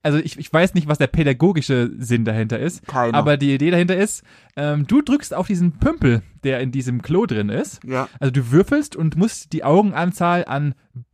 Also 0.02 0.18
ich, 0.18 0.38
ich 0.40 0.52
weiß 0.52 0.74
nicht, 0.74 0.88
was 0.88 0.98
der 0.98 1.08
pädagogische 1.08 1.92
Sinn 1.98 2.26
dahinter 2.26 2.60
ist, 2.60 2.86
Keiner. 2.88 3.18
aber 3.18 3.38
die 3.38 3.54
Idee 3.54 3.72
dahinter 3.72 3.96
ist, 3.98 4.24
ähm, 4.56 4.88
du 4.88 5.02
drückst 5.02 5.34
auf 5.34 5.48
diesen 5.48 5.74
Pümpel, 5.80 6.22
der 6.44 6.60
in 6.62 6.72
diesem 6.72 7.02
Klo 7.02 7.26
drin 7.26 7.50
ist. 7.50 7.84
Ja. 7.84 8.08
Also 8.20 8.32
du 8.32 8.52
würfelst 8.52 8.96
und 8.96 9.18
musst 9.18 9.52
die 9.54 9.64
Augenanzahl 9.64 10.46
an 10.46 10.74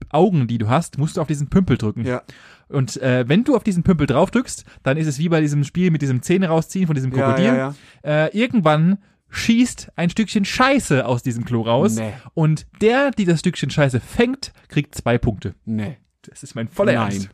Augen, 0.09 0.47
die 0.47 0.57
du 0.59 0.69
hast, 0.69 0.97
musst 0.97 1.17
du 1.17 1.21
auf 1.21 1.27
diesen 1.27 1.49
Pümpel 1.49 1.77
drücken. 1.77 2.05
Ja. 2.05 2.21
Und 2.67 3.01
äh, 3.01 3.25
wenn 3.27 3.43
du 3.43 3.55
auf 3.55 3.63
diesen 3.63 3.83
Pümpel 3.83 4.07
drauf 4.07 4.31
drückst, 4.31 4.65
dann 4.83 4.97
ist 4.97 5.07
es 5.07 5.19
wie 5.19 5.29
bei 5.29 5.41
diesem 5.41 5.63
Spiel 5.63 5.91
mit 5.91 6.01
diesem 6.01 6.21
Zähne 6.21 6.47
rausziehen 6.47 6.87
von 6.87 6.95
diesem 6.95 7.11
Ja, 7.11 7.17
Krokodil. 7.25 7.45
ja, 7.45 7.55
ja. 8.03 8.25
Äh, 8.25 8.37
irgendwann 8.37 8.97
schießt 9.29 9.91
ein 9.95 10.09
Stückchen 10.09 10.45
Scheiße 10.45 11.05
aus 11.05 11.21
diesem 11.23 11.43
Klo 11.45 11.61
raus. 11.61 11.95
Nee. 11.95 12.13
Und 12.33 12.67
der, 12.81 13.11
die 13.11 13.25
das 13.25 13.39
Stückchen 13.41 13.69
Scheiße 13.69 13.99
fängt, 13.99 14.53
kriegt 14.69 14.95
zwei 14.95 15.17
Punkte. 15.17 15.55
Nee. 15.65 15.97
Das 16.21 16.41
ist 16.43 16.55
mein 16.55 16.67
voller 16.67 16.93
Nein. 16.93 17.11
Ernst. 17.11 17.29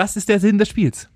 Das 0.00 0.16
ist 0.16 0.30
der 0.30 0.40
Sinn 0.40 0.56
des 0.56 0.68
Spiels. 0.68 1.10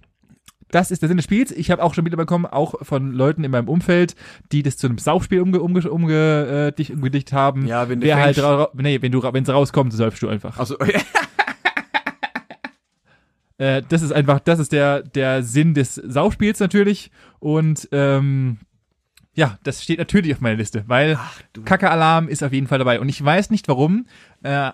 Das 0.70 0.90
ist 0.90 1.00
der 1.00 1.08
Sinn 1.08 1.16
des 1.16 1.24
Spiels. 1.24 1.52
Ich 1.52 1.70
habe 1.70 1.82
auch 1.82 1.94
schon 1.94 2.04
mitbekommen, 2.04 2.44
auch 2.44 2.74
von 2.84 3.12
Leuten 3.12 3.42
in 3.44 3.50
meinem 3.50 3.68
Umfeld, 3.68 4.14
die 4.52 4.62
das 4.62 4.76
zu 4.76 4.86
einem 4.88 4.98
Saufspiel 4.98 5.40
umge 5.40 5.60
umge 5.62 5.90
umge 5.90 6.68
äh, 6.68 6.72
dich- 6.76 6.92
umgedicht 6.92 7.32
haben. 7.32 7.66
Ja, 7.66 7.88
wenn 7.88 8.00
du 8.00 8.06
Wer 8.06 8.16
halt 8.16 8.36
nee, 8.74 9.00
wenn 9.00 9.10
du 9.12 9.20
ra- 9.20 9.32
wenn 9.32 9.44
es 9.44 9.48
rauskommt, 9.48 9.94
säufst 9.94 10.22
du 10.22 10.28
einfach. 10.28 10.58
Also, 10.58 10.76
Äh, 13.56 13.82
das 13.88 14.02
ist 14.02 14.10
einfach, 14.12 14.40
das 14.40 14.58
ist 14.58 14.72
der 14.72 15.02
der 15.02 15.44
Sinn 15.44 15.74
des 15.74 15.94
Saufspiels 15.94 16.58
natürlich 16.58 17.12
und 17.38 17.88
ähm, 17.92 18.58
ja, 19.36 19.58
das 19.62 19.82
steht 19.82 19.98
natürlich 19.98 20.34
auf 20.34 20.40
meiner 20.40 20.56
Liste, 20.56 20.82
weil. 20.88 21.18
Kacke-Alarm 21.64 22.28
ist 22.28 22.42
auf 22.42 22.52
jeden 22.52 22.66
Fall 22.66 22.78
dabei 22.78 22.98
und 23.00 23.08
ich 23.08 23.24
weiß 23.24 23.50
nicht 23.50 23.68
warum. 23.68 24.06
Äh, 24.42 24.72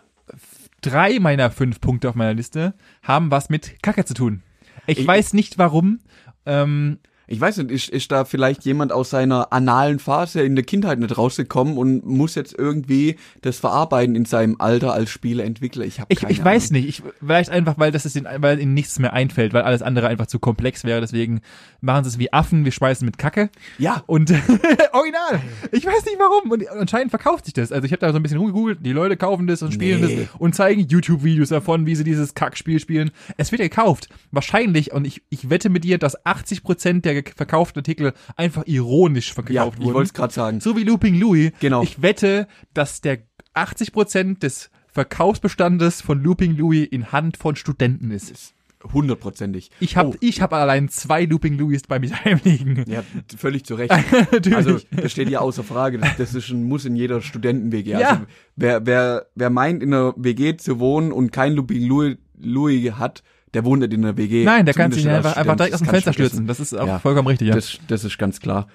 drei 0.81 1.19
meiner 1.21 1.51
fünf 1.51 1.81
Punkte 1.81 2.09
auf 2.09 2.15
meiner 2.15 2.35
Liste 2.35 2.75
haben 3.03 3.31
was 3.31 3.49
mit 3.51 3.83
Kacke 3.83 4.05
zu 4.05 4.15
tun. 4.15 4.43
Ich, 4.87 5.01
Ich- 5.01 5.07
weiß 5.07 5.33
nicht 5.35 5.59
warum. 5.59 6.01
Ähm, 6.47 6.99
ich 7.31 7.41
weiß 7.41 7.59
nicht, 7.59 7.71
ist, 7.71 7.89
ist 7.89 8.11
da 8.11 8.25
vielleicht 8.25 8.65
jemand 8.65 8.93
aus 8.93 9.11
seiner 9.11 9.53
analen 9.53 10.01
Phase 10.01 10.43
in 10.43 10.57
der 10.57 10.65
Kindheit 10.65 10.99
nicht 10.99 11.17
rausgekommen 11.17 11.79
und 11.79 12.05
muss 12.05 12.35
jetzt 12.35 12.59
irgendwie 12.59 13.17
das 13.43 13.59
verarbeiten 13.59 14.17
in 14.17 14.25
seinem 14.25 14.57
Alter 14.59 14.93
als 14.93 15.11
Spieleentwickler? 15.11 15.85
Ich 15.85 16.01
habe 16.01 16.13
ich, 16.13 16.23
ich 16.25 16.45
weiß 16.45 16.73
nicht. 16.73 16.89
Ich, 16.89 17.03
vielleicht 17.25 17.51
einfach, 17.51 17.79
weil 17.79 17.93
das 17.93 18.05
ist 18.05 18.17
in, 18.17 18.27
weil 18.39 18.59
ihnen 18.61 18.75
nichts 18.75 18.99
mehr 18.99 19.13
einfällt, 19.13 19.53
weil 19.53 19.63
alles 19.63 19.81
andere 19.81 20.09
einfach 20.09 20.27
zu 20.27 20.41
komplex 20.41 20.83
wäre. 20.83 21.01
Deswegen 21.01 21.41
machen 21.81 22.03
sie 22.03 22.11
es 22.11 22.19
wie 22.19 22.33
Affen. 22.33 22.65
Wir 22.65 22.73
schmeißen 22.73 23.07
mit 23.07 23.17
Kacke. 23.17 23.49
Ja, 23.79 24.03
Und 24.07 24.31
original. 24.93 25.41
Ich 25.71 25.87
weiß 25.87 26.05
nicht 26.07 26.17
warum. 26.19 26.51
Und 26.51 26.69
anscheinend 26.69 27.11
verkauft 27.11 27.45
sich 27.45 27.55
das. 27.55 27.71
Also 27.71 27.87
ich 27.87 27.93
habe 27.93 28.01
da 28.01 28.11
so 28.11 28.17
ein 28.19 28.23
bisschen 28.25 28.39
rumgegoogelt. 28.39 28.85
Die 28.85 28.93
Leute 28.93 29.17
kaufen 29.17 29.47
das 29.47 29.63
und 29.63 29.73
spielen 29.73 30.01
Nee. 30.01 30.27
das 30.27 30.41
und 30.41 30.55
zeigen 30.57 30.81
YouTube-Videos 30.89 31.51
davon, 31.51 31.87
wie 31.87 31.95
sie 31.95 32.03
dieses 32.05 32.35
Kackspiel 32.35 32.81
spielen. 32.81 33.13
Es 33.37 33.53
wird 33.53 33.63
gekauft. 33.63 34.09
Wahrscheinlich, 34.33 34.93
und 34.93 35.07
ich, 35.07 35.23
ich 35.31 35.49
wette 35.49 35.71
mit 35.71 35.85
dir, 35.85 35.99
dass 35.99 36.19
80% 36.27 37.03
der 37.03 37.20
verkauften 37.23 37.81
Artikel 37.81 38.13
einfach 38.37 38.65
ironisch 38.67 39.33
verkauft 39.33 39.55
ja, 39.55 39.67
ich 39.69 39.79
wurden. 39.79 39.95
wollte 39.95 40.09
es 40.09 40.15
gerade 40.15 40.33
sagen. 40.33 40.61
So 40.61 40.77
wie 40.77 40.85
Looping 40.85 41.19
Louis. 41.19 41.53
Genau. 41.61 41.83
Ich 41.83 42.03
wette, 42.03 42.47
dass 42.75 43.01
der 43.01 43.19
80% 43.55 44.39
des 44.41 44.71
Verkaufsbestandes 44.93 46.01
von 46.01 46.23
Looping 46.23 46.57
Louis 46.57 46.89
in 46.91 47.13
Hand 47.13 47.37
von 47.37 47.57
Studenten 47.57 48.11
ist. 48.11 48.55
Hundertprozentig. 48.95 49.71
Ich 49.79 49.97
habe 49.99 50.11
Oh, 50.11 50.15
ich 50.21 50.41
hab 50.41 50.55
allein 50.55 50.89
zwei 50.89 51.25
Looping 51.27 51.59
Louis 51.59 51.83
bei 51.87 51.99
mir 51.99 52.11
heimliegen. 52.25 52.85
ja, 52.89 53.03
völlig 53.37 53.65
zu 53.65 53.75
Recht. 53.75 53.93
Also, 54.55 54.79
das 54.91 55.13
steht 55.13 55.29
ja 55.29 55.41
außer 55.41 55.63
Frage. 55.63 55.99
Das, 55.99 56.17
das 56.17 56.35
ist 56.35 56.49
ein 56.49 56.65
Muss 56.65 56.87
in 56.87 56.97
jeder 56.97 57.21
Studenten-WG. 57.21 57.91
Ja. 57.91 57.99
Also, 58.11 58.23
wer, 58.57 58.87
wer, 58.87 59.27
wer 59.35 59.51
meint, 59.51 59.83
in 59.83 59.93
einer 59.93 60.15
WG 60.17 60.57
zu 60.57 60.79
wohnen 60.79 61.13
und 61.13 61.31
kein 61.31 61.53
Looping 61.53 61.87
Louis, 61.87 62.17
Louis 62.39 62.93
hat, 62.93 63.23
der 63.55 63.65
wohnt 63.65 63.81
nicht 63.81 63.93
in 63.93 64.05
einer 64.05 64.17
WG. 64.17 64.45
Nein, 64.45 64.65
der 64.67 64.75
kann 64.75 64.93
sich 64.93 65.09
einfach, 65.09 65.37
einfach 65.37 65.57
direkt 65.57 65.75
aus 65.75 65.81
dem 65.81 65.89
Fenster 65.89 66.13
stürzen. 66.13 66.47
Das 66.47 66.61
ist 66.61 66.75
auch 66.75 66.87
Ja. 66.87 66.99
vollkommen 66.99 67.29
richtig, 67.29 67.49
ja. 67.49 67.55
Das, 67.55 67.79
das 67.89 68.05
ist 68.05 68.19
ganz 68.19 68.41
klar. 68.41 68.69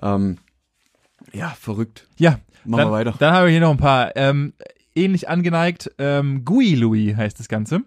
Ähm, 0.00 0.38
ja, 1.32 1.54
verrückt. 1.58 2.08
ja. 2.18 2.38
Machen 2.64 2.78
dann, 2.78 2.88
wir 2.88 2.92
weiter. 2.92 3.14
Dann 3.18 3.34
haben 3.34 3.44
wir 3.46 3.50
hier 3.50 3.60
noch 3.60 3.72
ein 3.72 3.76
paar. 3.76 4.14
Ähm, 4.16 4.52
ähnlich 4.94 5.28
angeneigt, 5.28 5.90
ähm, 5.98 6.44
Gui 6.44 6.74
Louis 6.76 7.16
heißt 7.16 7.40
das 7.40 7.48
Ganze. 7.48 7.80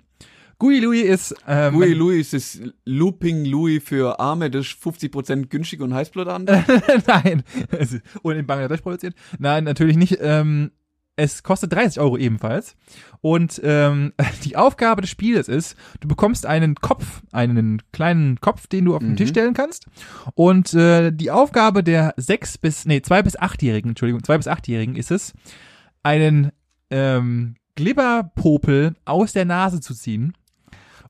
Gui 0.59 0.79
Louis 0.79 1.03
ist, 1.03 1.35
ähm, 1.47 1.75
Louis 1.75 1.95
Louis 1.95 2.33
ist 2.33 2.61
Looping 2.85 3.45
Louis 3.45 3.81
für 3.83 4.19
Arme, 4.19 4.49
das 4.49 4.67
ist 4.67 4.77
50% 4.83 5.47
günstig 5.49 5.81
und 5.81 5.93
Heißblut 5.93 6.27
an. 6.27 6.45
Nein. 7.07 7.43
Und 8.21 8.35
in 8.35 8.45
Bangladesch 8.45 8.81
produziert? 8.81 9.15
Nein, 9.37 9.65
natürlich 9.65 9.97
nicht. 9.97 10.17
Ähm, 10.21 10.71
es 11.17 11.43
kostet 11.43 11.73
30 11.73 11.99
Euro 11.99 12.17
ebenfalls. 12.17 12.75
Und 13.21 13.61
ähm, 13.63 14.13
die 14.43 14.55
Aufgabe 14.57 15.01
des 15.01 15.09
Spiels 15.09 15.47
ist, 15.47 15.75
du 15.99 16.07
bekommst 16.07 16.45
einen 16.45 16.75
Kopf, 16.75 17.21
einen 17.31 17.81
kleinen 17.91 18.39
Kopf, 18.41 18.67
den 18.67 18.85
du 18.85 18.95
auf 18.95 18.99
den 18.99 19.11
Mhm. 19.11 19.15
Tisch 19.17 19.29
stellen 19.29 19.53
kannst. 19.53 19.85
Und 20.33 20.73
äh, 20.73 21.11
die 21.11 21.31
Aufgabe 21.31 21.83
der 21.83 22.13
sechs 22.17 22.57
bis, 22.57 22.85
nee, 22.85 23.01
zwei 23.01 23.21
bis 23.23 23.35
achtjährigen, 23.37 23.91
Entschuldigung, 23.91 24.23
zwei 24.23 24.37
bis 24.37 24.47
achtjährigen 24.47 24.95
ist 24.95 25.11
es, 25.11 25.33
einen 26.03 26.51
ähm, 26.89 27.55
Glibberpopel 27.75 28.95
aus 29.05 29.33
der 29.33 29.45
Nase 29.45 29.81
zu 29.81 29.93
ziehen. 29.93 30.33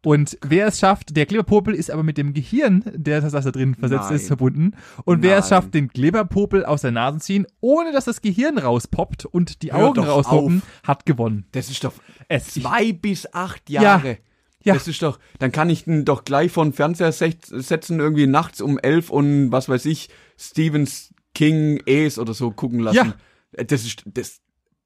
Und 0.05 0.37
wer 0.45 0.67
es 0.67 0.79
schafft, 0.79 1.17
der 1.17 1.25
Glibberpopel 1.25 1.73
ist 1.73 1.89
aber 1.89 2.03
mit 2.03 2.19
dem 2.19 2.33
Gehirn, 2.33 2.83
der 2.93 3.21
das 3.21 3.31
da 3.31 3.49
drin 3.49 3.73
versetzt 3.73 4.05
Nein. 4.05 4.15
ist, 4.15 4.27
verbunden. 4.27 4.73
Und 5.03 5.23
wer 5.23 5.39
es 5.39 5.49
schafft, 5.49 5.73
den 5.73 5.87
Glibberpopel 5.87 6.63
aus 6.63 6.81
der 6.81 6.91
Nase 6.91 7.17
zu 7.17 7.25
ziehen, 7.25 7.47
ohne 7.59 7.91
dass 7.91 8.05
das 8.05 8.21
Gehirn 8.21 8.59
rauspoppt 8.59 9.25
und 9.25 9.63
die 9.63 9.73
Hör 9.73 9.87
Augen 9.87 10.03
rauspoppen, 10.03 10.61
hat 10.83 11.07
gewonnen. 11.07 11.47
Das 11.53 11.71
ist 11.71 11.83
doch 11.83 11.93
Es, 12.27 12.53
zwei 12.53 12.93
bis 12.93 13.33
acht 13.33 13.67
Ja. 13.67 13.81
Jahre. 13.81 14.19
Ja. 14.63 14.75
Das 14.75 14.87
ist 14.87 15.01
doch, 15.01 15.19
dann 15.39 15.51
kann 15.51 15.71
ich 15.71 15.87
ihn 15.87 16.05
doch 16.05 16.23
gleich 16.23 16.51
vor 16.51 16.63
den 16.63 16.73
Fernseher 16.73 17.11
setzen, 17.11 17.99
irgendwie 17.99 18.27
nachts 18.27 18.61
um 18.61 18.77
elf 18.77 19.09
und 19.09 19.51
was 19.51 19.69
weiß 19.69 19.85
ich, 19.85 20.09
Stephen 20.37 20.87
King 21.33 21.81
Ace 21.87 22.19
oder 22.19 22.35
so 22.35 22.51
gucken 22.51 22.79
lassen. 22.79 23.13
Ja. 23.57 23.63
Das 23.63 23.85
ist, 23.85 24.03
das, 24.05 24.41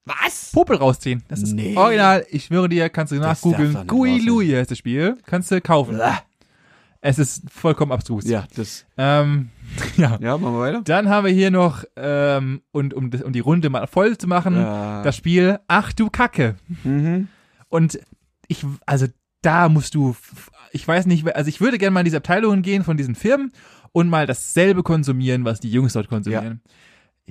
was? 0.10 0.52
Popel 0.52 0.76
rausziehen. 0.78 1.24
Das 1.28 1.42
ist 1.42 1.54
Nee. 1.54 1.76
original. 1.78 2.26
Ich 2.30 2.46
schwöre 2.46 2.68
dir, 2.70 2.90
kannst 2.90 3.12
du 3.14 3.18
nachgoogeln. 3.18 3.88
Gui. 3.88 4.20
Louis 4.20 4.54
heißt 4.56 4.72
das 4.72 4.78
Spiel. 4.78 5.18
Kannst 5.26 5.52
du 5.52 5.62
kaufen. 5.62 5.98
Bäh. 5.98 6.12
Es 7.02 7.18
ist 7.18 7.44
vollkommen 7.50 7.94
abstrus. 7.94 8.26
Ja, 8.26 8.46
das, 8.56 8.86
Ähm, 8.98 9.50
ja. 9.98 10.18
ja, 10.20 10.38
machen 10.38 10.54
wir 10.56 10.60
weiter. 10.60 10.82
Dann 10.84 11.08
haben 11.08 11.26
wir 11.26 11.32
hier 11.32 11.50
noch, 11.50 11.86
ähm, 11.96 12.62
und 12.72 12.94
um, 12.94 13.10
um 13.24 13.32
die 13.32 13.40
Runde 13.40 13.70
mal 13.70 13.88
voll 13.88 14.18
zu 14.18 14.28
machen, 14.28 14.56
Ja. 14.58 15.02
das 15.04 15.16
Spiel 15.16 15.60
Ach 15.70 15.94
du 15.94 16.10
Kacke. 16.10 16.56
Mhm. 16.84 17.30
Und 17.70 18.00
ich, 18.50 18.66
also 18.86 19.06
da 19.42 19.70
musst 19.70 19.96
du, 19.96 20.14
ich 20.74 20.86
weiß 20.86 21.06
nicht, 21.06 21.26
also 21.34 21.48
ich 21.48 21.62
würde 21.62 21.78
gerne 21.78 21.92
mal 21.94 22.02
in 22.02 22.06
diese 22.06 22.18
Abteilungen 22.18 22.62
gehen 22.64 22.84
von 22.84 22.98
diesen 22.98 23.16
Firmen 23.16 23.54
und 23.94 24.10
mal 24.10 24.26
dasselbe 24.28 24.84
konsumieren, 24.84 25.46
was 25.46 25.62
die 25.62 25.72
Jungs 25.72 25.94
dort 25.94 26.10
konsumieren. 26.10 26.62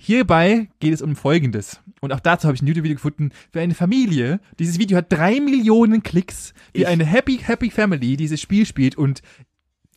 Hierbei 0.00 0.68
geht 0.80 0.94
es 0.94 1.02
um 1.02 1.16
Folgendes. 1.16 1.80
Und 2.00 2.12
auch 2.12 2.20
dazu 2.20 2.46
habe 2.46 2.54
ich 2.54 2.62
ein 2.62 2.66
YouTube-Video 2.66 2.96
gefunden 2.96 3.30
für 3.52 3.60
eine 3.60 3.74
Familie. 3.74 4.40
Dieses 4.58 4.78
Video 4.78 4.96
hat 4.98 5.06
drei 5.12 5.40
Millionen 5.40 6.02
Klicks, 6.02 6.54
wie 6.72 6.82
Ich- 6.82 6.86
eine 6.86 7.04
Happy, 7.04 7.38
Happy 7.38 7.70
Family 7.70 8.16
dieses 8.16 8.40
Spiel 8.40 8.64
spielt 8.66 8.96
und 8.96 9.22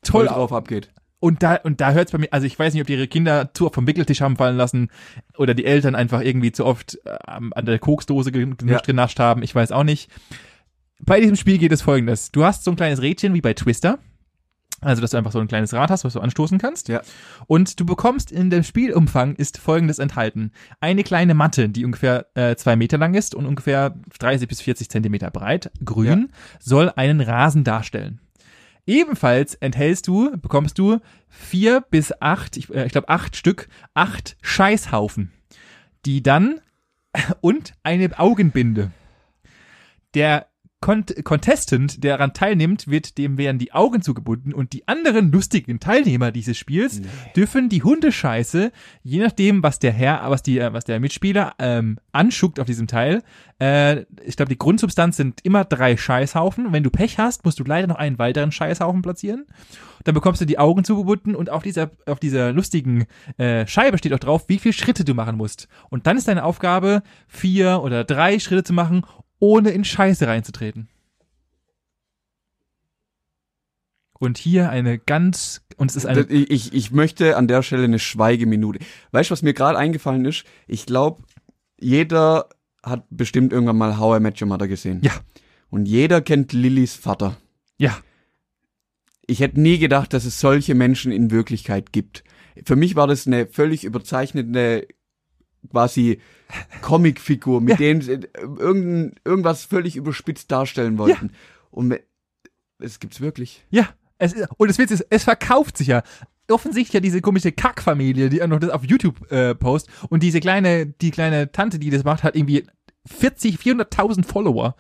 Toll 0.04 0.26
drauf 0.26 0.52
abgeht. 0.52 0.90
und 1.20 1.44
da, 1.44 1.56
und 1.58 1.80
da 1.80 1.92
hört's 1.92 2.12
bei 2.12 2.18
mir, 2.18 2.28
also 2.34 2.48
ich 2.48 2.58
weiß 2.58 2.74
nicht, 2.74 2.82
ob 2.82 2.88
die 2.88 2.94
ihre 2.94 3.08
Kinder 3.08 3.52
zu 3.54 3.68
oft 3.68 3.76
vom 3.76 3.86
Wickeltisch 3.86 4.22
haben 4.22 4.36
fallen 4.38 4.58
lassen 4.58 4.90
oder 5.38 5.54
die 5.54 5.66
Eltern 5.66 5.94
einfach 5.94 6.22
irgendwie 6.22 6.52
zu 6.52 6.66
oft 6.66 6.98
äh, 7.06 7.16
an 7.28 7.66
der 7.66 7.78
Koksdose 7.78 8.32
gen- 8.32 8.56
Ja. 8.66 8.80
genascht 8.80 9.20
haben, 9.20 9.44
ich 9.44 9.54
weiß 9.54 9.72
auch 9.72 9.84
nicht. 9.84 10.10
Bei 11.00 11.20
diesem 11.20 11.36
Spiel 11.36 11.60
geht 11.60 11.72
es 11.72 11.84
folgendes. 11.84 12.32
Du 12.32 12.44
hast 12.44 12.64
so 12.64 12.72
ein 12.72 12.78
kleines 12.78 13.02
Rädchen 13.04 13.36
wie 13.36 13.42
bei 13.42 13.54
Twister. 13.54 14.00
Also, 14.82 15.00
dass 15.00 15.12
du 15.12 15.18
einfach 15.18 15.32
so 15.32 15.40
ein 15.40 15.48
kleines 15.48 15.74
Rad 15.74 15.92
hast, 15.92 16.04
was 16.04 16.14
du 16.14 16.20
anstoßen 16.20 16.58
kannst. 16.58 16.88
Ja. 16.88 17.02
Und 17.46 17.80
du 17.80 17.86
bekommst 17.86 18.32
in 18.32 18.50
dem 18.50 18.64
Spielumfang 18.64 19.36
ist 19.36 19.60
folgendes 19.60 20.00
enthalten. 20.00 20.52
Eine 20.80 21.04
kleine 21.04 21.36
Matte, 21.36 21.70
die 21.70 21.86
ungefähr 21.86 22.26
äh, 22.34 22.56
zwei 22.56 22.76
Meter 22.76 22.98
lang 22.98 23.14
ist 23.14 23.36
und 23.36 23.46
ungefähr 23.46 23.96
30 24.18 24.48
bis 24.48 24.60
40 24.62 24.90
Zentimeter 24.90 25.30
breit, 25.30 25.72
grün, 25.86 26.32
soll 26.60 26.92
einen 26.96 27.22
Rasen 27.22 27.64
darstellen. 27.64 28.20
Ebenfalls 28.88 29.54
enthältst 29.56 30.08
du, 30.08 30.36
bekommst 30.38 30.80
du 30.80 31.00
vier 31.30 31.82
bis 31.82 32.12
acht, 32.20 32.58
ich, 32.58 32.74
äh, 32.74 32.86
ich 32.86 32.92
glaube 32.92 33.10
acht 33.10 33.36
Stück, 33.36 33.68
acht 33.94 34.36
Scheißhaufen, 34.42 35.32
die 36.06 36.24
dann 36.24 36.60
und 37.42 37.74
eine 37.84 38.18
Augenbinde. 38.18 38.92
Der 40.16 40.48
Cont 40.82 41.24
Contestant, 41.24 42.04
der 42.04 42.18
daran 42.18 42.34
teilnimmt, 42.34 42.88
wird 42.88 43.20
dem 43.20 43.38
werden 43.38 43.60
die 43.60 43.72
Augen 43.72 44.02
zugebunden 44.02 44.52
und 44.52 44.74
die 44.74 44.88
anderen 44.88 45.32
lustigen 45.32 45.80
Teilnehmer 45.80 46.32
dieses 46.32 46.58
Spiels 46.58 47.02
dürfen 47.36 47.70
die 47.70 47.84
Hundescheiße, 47.84 48.72
je 49.04 49.20
nachdem, 49.20 49.62
was 49.62 49.78
der 49.78 49.92
Herr, 49.92 50.24
was 50.30 50.42
die, 50.42 50.60
was 50.60 50.84
der 50.84 51.00
Mitspieler 51.00 51.54
ähm, 51.60 52.00
anschuckt 52.12 52.60
auf 52.60 52.66
diesem 52.66 52.88
Teil, 52.88 53.22
äh, 53.62 54.06
ich 54.26 54.36
glaube, 54.36 54.50
die 54.50 54.58
Grundsubstanz 54.58 55.18
sind 55.18 55.42
immer 55.44 55.64
drei 55.66 55.96
Scheißhaufen. 55.96 56.74
Wenn 56.74 56.84
du 56.84 56.90
Pech 56.90 57.20
hast, 57.20 57.46
musst 57.46 57.60
du 57.60 57.64
leider 57.64 57.86
noch 57.86 57.98
einen 57.98 58.18
weiteren 58.18 58.52
Scheißhaufen 58.52 59.04
platzieren. 59.04 59.46
Dann 60.04 60.16
bekommst 60.16 60.42
du 60.42 60.46
die 60.46 60.58
Augen 60.58 60.84
zugebunden 60.84 61.36
und 61.36 61.52
auf 61.52 61.62
dieser, 61.62 61.92
auf 62.08 62.20
dieser 62.20 62.52
lustigen 62.52 63.06
äh, 63.38 63.68
Scheibe 63.68 64.00
steht 64.00 64.14
auch 64.14 64.20
drauf, 64.20 64.46
wie 64.48 64.58
viele 64.58 64.74
Schritte 64.74 65.06
du 65.06 65.14
machen 65.14 65.38
musst. 65.38 65.68
Und 65.90 66.08
dann 66.08 66.18
ist 66.18 66.28
deine 66.28 66.44
Aufgabe, 66.44 67.04
vier 67.28 67.82
oder 67.84 68.04
drei 68.04 68.40
Schritte 68.40 68.64
zu 68.64 68.74
machen, 68.74 69.06
ohne 69.42 69.72
in 69.72 69.84
Scheiße 69.84 70.26
reinzutreten. 70.26 70.88
Und 74.20 74.38
hier 74.38 74.70
eine 74.70 75.00
ganz, 75.00 75.64
und 75.78 75.90
es 75.90 75.98
ist 75.98 76.06
eine, 76.06 76.22
Ich, 76.30 76.74
ich 76.74 76.92
möchte 76.92 77.36
an 77.36 77.48
der 77.48 77.64
Stelle 77.64 77.86
eine 77.86 77.98
Schweigeminute. 77.98 78.80
Weißt 79.12 79.30
du, 79.30 79.32
was 79.32 79.42
mir 79.42 79.54
gerade 79.54 79.80
eingefallen 79.80 80.26
ist? 80.26 80.46
Ich 80.68 80.86
glaube, 80.86 81.24
jeder 81.80 82.48
hat 82.84 83.04
bestimmt 83.10 83.52
irgendwann 83.52 83.78
mal 83.78 83.98
How 83.98 84.20
I 84.20 84.22
Met 84.22 84.40
Your 84.40 84.48
Mother 84.48 84.68
gesehen. 84.68 85.02
Ja. 85.04 85.12
Und 85.72 85.88
jeder 85.88 86.22
kennt 86.22 86.54
Lillys 86.54 86.94
Vater. 86.94 87.36
ja, 87.80 87.98
Ich 89.26 89.40
hätte 89.40 89.60
nie 89.60 89.80
gedacht, 89.80 90.14
dass 90.14 90.26
es 90.26 90.40
solche 90.40 90.76
Menschen 90.76 91.12
in 91.12 91.32
Wirklichkeit 91.32 91.92
gibt. 91.92 92.24
Für 92.64 92.76
mich 92.76 92.96
war 92.96 93.08
das 93.08 93.26
eine 93.26 93.48
völlig 93.48 93.86
überzeichnete 93.86 94.88
quasi 95.70 96.20
Comicfigur, 96.82 97.62
mit 97.62 97.72
Ja. 97.72 97.76
denen 97.78 98.02
sie 98.02 98.20
irgendein, 98.44 99.14
irgendwas 99.26 99.64
völlig 99.66 99.96
überspitzt 99.96 100.52
darstellen 100.52 100.98
wollten. 100.98 101.32
Und 101.70 101.88
me- 101.90 102.02
es 102.80 103.00
gibt's 103.00 103.22
wirklich. 103.22 103.64
ja. 103.70 103.90
Es, 104.24 104.34
ist- 104.34 104.48
und 104.58 104.70
es 104.70 104.78
wird, 104.78 104.92
es, 104.92 105.02
es 105.10 105.24
verkauft 105.24 105.78
sich 105.78 105.88
ja. 105.88 106.04
Offensichtlich 106.48 106.94
ja 106.94 107.00
diese 107.00 107.22
komische 107.22 107.52
Kackfamilie, 107.52 108.30
die 108.30 108.44
auch 108.44 108.48
noch 108.48 108.60
das 108.60 108.70
auf 108.70 108.84
YouTube 108.84 109.32
äh, 109.32 109.56
post 109.56 109.90
und 110.10 110.22
diese 110.22 110.40
kleine, 110.40 110.86
die 110.86 111.10
kleine 111.10 111.52
Tante, 111.52 111.80
die 111.80 111.90
das 111.90 112.04
macht, 112.04 112.22
hat 112.24 112.36
irgendwie 112.36 112.66
40, 113.08 113.56
400.000 113.58 114.24
Follower. 114.26 114.76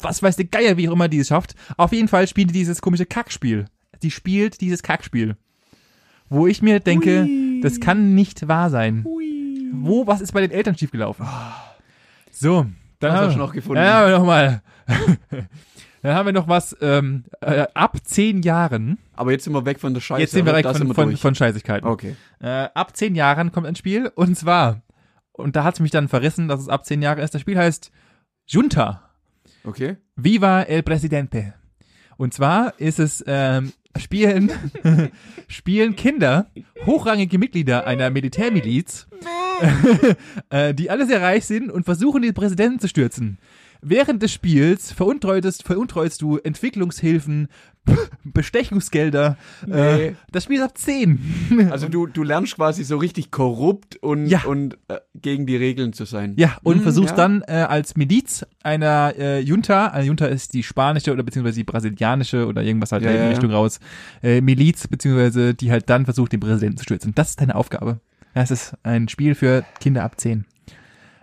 Was 0.00 0.22
weiß 0.22 0.36
der 0.36 0.44
Geier, 0.44 0.76
wie 0.76 0.88
auch 0.88 0.92
immer 0.92 1.08
die 1.08 1.18
es 1.18 1.26
schafft. 1.28 1.56
Auf 1.76 1.92
jeden 1.92 2.06
Fall 2.06 2.28
spielt 2.28 2.50
die 2.50 2.54
dieses 2.54 2.80
komische 2.80 3.04
Kackspiel. 3.06 3.64
Die 4.04 4.12
spielt 4.12 4.60
dieses 4.60 4.84
Kackspiel. 4.84 5.36
Wo 6.28 6.46
ich 6.46 6.62
mir 6.62 6.78
denke, 6.78 7.24
Hui. 7.24 7.60
das 7.62 7.80
kann 7.80 8.14
nicht 8.14 8.46
wahr 8.46 8.70
sein. 8.70 9.02
Wo, 9.72 10.06
was 10.06 10.20
ist 10.20 10.32
bei 10.32 10.40
den 10.40 10.50
Eltern 10.50 10.76
schiefgelaufen? 10.76 11.26
So, 12.30 12.66
dann 13.00 13.12
haben 13.12 13.32
du 13.32 13.38
noch 13.38 13.52
gefunden? 13.52 13.82
Dann 13.82 13.92
haben 13.92 14.10
wir 14.10 14.18
noch 14.18 14.26
mal. 14.26 14.62
dann 16.02 16.14
haben 16.14 16.26
wir 16.26 16.32
noch 16.32 16.48
was 16.48 16.76
ähm, 16.80 17.24
äh, 17.40 17.66
ab 17.74 17.96
zehn 18.04 18.42
Jahren. 18.42 18.98
Aber 19.14 19.32
jetzt 19.32 19.44
sind 19.44 19.52
wir 19.52 19.64
weg 19.64 19.80
von 19.80 19.94
der 19.94 20.00
Scheiße. 20.00 20.20
Jetzt 20.20 20.32
sind 20.32 20.46
wir 20.46 20.54
weg 20.54 20.64
von, 20.64 20.94
von, 20.94 21.16
von 21.16 21.34
Scheißigkeiten. 21.34 21.88
Okay. 21.88 22.16
Äh, 22.40 22.68
ab 22.74 22.96
zehn 22.96 23.14
Jahren 23.14 23.52
kommt 23.52 23.66
ein 23.66 23.76
Spiel 23.76 24.10
und 24.14 24.36
zwar, 24.36 24.82
und 25.32 25.56
da 25.56 25.64
hat 25.64 25.74
es 25.74 25.80
mich 25.80 25.90
dann 25.90 26.08
verrissen, 26.08 26.48
dass 26.48 26.60
es 26.60 26.68
ab 26.68 26.84
zehn 26.84 27.02
Jahre 27.02 27.22
ist. 27.22 27.34
Das 27.34 27.40
Spiel 27.40 27.58
heißt 27.58 27.90
Junta. 28.46 29.10
Okay. 29.64 29.96
Viva 30.16 30.62
el 30.62 30.82
Presidente. 30.82 31.54
Und 32.16 32.34
zwar 32.34 32.74
ist 32.78 32.98
es 32.98 33.22
ähm, 33.26 33.72
spielen 33.96 34.50
spielen 35.48 35.96
Kinder 35.96 36.50
hochrangige 36.86 37.38
Mitglieder 37.38 37.86
einer 37.86 38.10
Militärmiliz, 38.10 39.06
äh, 40.50 40.74
die 40.74 40.90
alle 40.90 41.06
sehr 41.06 41.22
reich 41.22 41.44
sind 41.46 41.70
und 41.70 41.84
versuchen 41.84 42.22
den 42.22 42.34
Präsidenten 42.34 42.78
zu 42.80 42.88
stürzen. 42.88 43.38
Während 43.80 44.22
des 44.24 44.32
Spiels 44.32 44.90
veruntreutest, 44.90 45.62
veruntreust 45.62 46.20
du 46.20 46.36
Entwicklungshilfen, 46.38 47.46
Bestechungsgelder. 48.24 49.36
Äh, 49.70 49.96
Nee. 50.08 50.16
das 50.32 50.44
Spiel 50.44 50.56
ist 50.58 50.62
ab 50.64 50.76
10. 50.76 51.18
Also 51.70 51.88
du, 51.88 52.06
du 52.06 52.22
lernst 52.22 52.56
quasi 52.56 52.84
so 52.84 52.96
richtig 52.96 53.30
korrupt 53.30 53.96
und, 54.02 54.26
Ja. 54.26 54.42
und 54.44 54.74
äh, 54.88 54.98
gegen 55.14 55.46
die 55.46 55.56
Regeln 55.56 55.92
zu 55.92 56.04
sein. 56.04 56.34
Ja, 56.36 56.56
und 56.62 56.76
Hm, 56.76 56.82
versuchst 56.82 57.10
ja. 57.10 57.16
dann 57.16 57.42
äh, 57.46 57.52
als 57.68 57.96
Miliz 57.96 58.44
einer 58.62 59.14
äh, 59.18 59.40
Junta, 59.40 59.86
eine 59.88 60.04
Junta 60.06 60.26
ist 60.26 60.54
die 60.54 60.62
spanische 60.62 61.12
oder 61.12 61.22
beziehungsweise 61.22 61.58
die 61.58 61.64
brasilianische 61.64 62.46
oder 62.46 62.62
irgendwas 62.62 62.92
halt 62.92 63.02
Ja, 63.04 63.10
in 63.10 63.16
die 63.16 63.22
ja. 63.22 63.28
Richtung 63.30 63.50
raus, 63.50 63.80
äh, 64.22 64.40
Miliz, 64.40 64.86
beziehungsweise 64.88 65.54
die 65.54 65.70
halt 65.70 65.88
dann 65.88 66.04
versucht, 66.04 66.32
den 66.32 66.40
Präsidenten 66.40 66.76
zu 66.78 66.84
stürzen. 66.84 67.14
Das 67.14 67.30
ist 67.30 67.40
deine 67.40 67.54
Aufgabe. 67.54 68.00
Das 68.34 68.50
ist 68.50 68.74
ein 68.82 69.08
Spiel 69.08 69.34
für 69.34 69.64
Kinder 69.80 70.04
ab 70.04 70.20
10. 70.20 70.44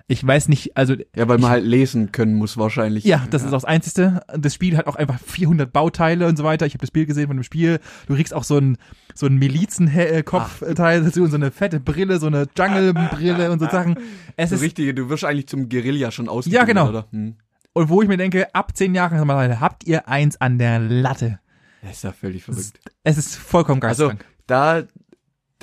Ich 0.07 0.25
weiß 0.25 0.49
nicht, 0.49 0.77
also 0.77 0.93
Ja, 1.15 1.27
weil 1.27 1.39
man 1.39 1.49
halt 1.49 1.65
lesen 1.65 2.11
können 2.11 2.35
muss 2.35 2.57
wahrscheinlich. 2.57 3.05
ja, 3.05 3.25
das 3.31 3.41
ist 3.41 3.47
auch 3.47 3.53
das 3.53 3.65
Einzige. 3.65 4.21
Das 4.37 4.53
Spiel 4.53 4.77
hat 4.77 4.85
auch 4.85 4.95
einfach 4.95 5.19
400 5.19 5.71
Bauteile 5.73 6.27
und 6.27 6.37
so 6.37 6.43
weiter. 6.43 6.67
Ich 6.67 6.73
habe 6.73 6.81
das 6.81 6.91
Bild 6.91 7.07
gesehen 7.07 7.25
von 7.27 7.37
dem 7.37 7.43
Spiel. 7.43 7.79
Du 8.07 8.13
kriegst 8.13 8.31
auch 8.33 8.43
so 8.43 8.57
ein 8.59 8.77
so 9.15 9.25
ein 9.25 9.35
Milizenkopfteil 9.37 11.03
dazu 11.03 11.23
und 11.23 11.29
so 11.31 11.37
eine 11.37 11.51
fette 11.51 11.79
Brille, 11.79 12.19
so 12.19 12.27
eine 12.27 12.47
Jungle-Brille 12.55 13.51
und 13.51 13.59
so 13.59 13.67
Sachen. 13.69 13.97
Es 14.37 14.49
So 14.49 14.55
ist 14.57 14.61
richtige, 14.61 14.93
du 14.93 15.09
wirst 15.09 15.25
eigentlich 15.25 15.47
zum 15.47 15.69
Guerilla 15.69 16.11
schon 16.11 16.29
ausgebildet, 16.29 16.59
Ja, 16.61 16.65
genau. 16.65 16.89
oder? 16.89 17.07
Hm. 17.11 17.35
Und 17.73 17.89
wo 17.89 18.01
ich 18.01 18.07
mir 18.07 18.17
denke, 18.17 18.53
ab 18.53 18.75
zehn 18.75 18.95
Jahren 18.95 19.59
habt 19.59 19.85
ihr 19.87 20.07
eins 20.07 20.39
an 20.39 20.57
der 20.59 20.79
Latte. 20.79 21.39
Das 21.81 21.93
ist 21.97 22.03
ja 22.03 22.11
völlig 22.11 22.43
verrückt. 22.43 22.79
Es 23.03 23.17
ist 23.17 23.35
vollkommen 23.35 23.81
Also 23.83 24.07
geisteskrank. 24.09 24.33
da, 24.47 24.83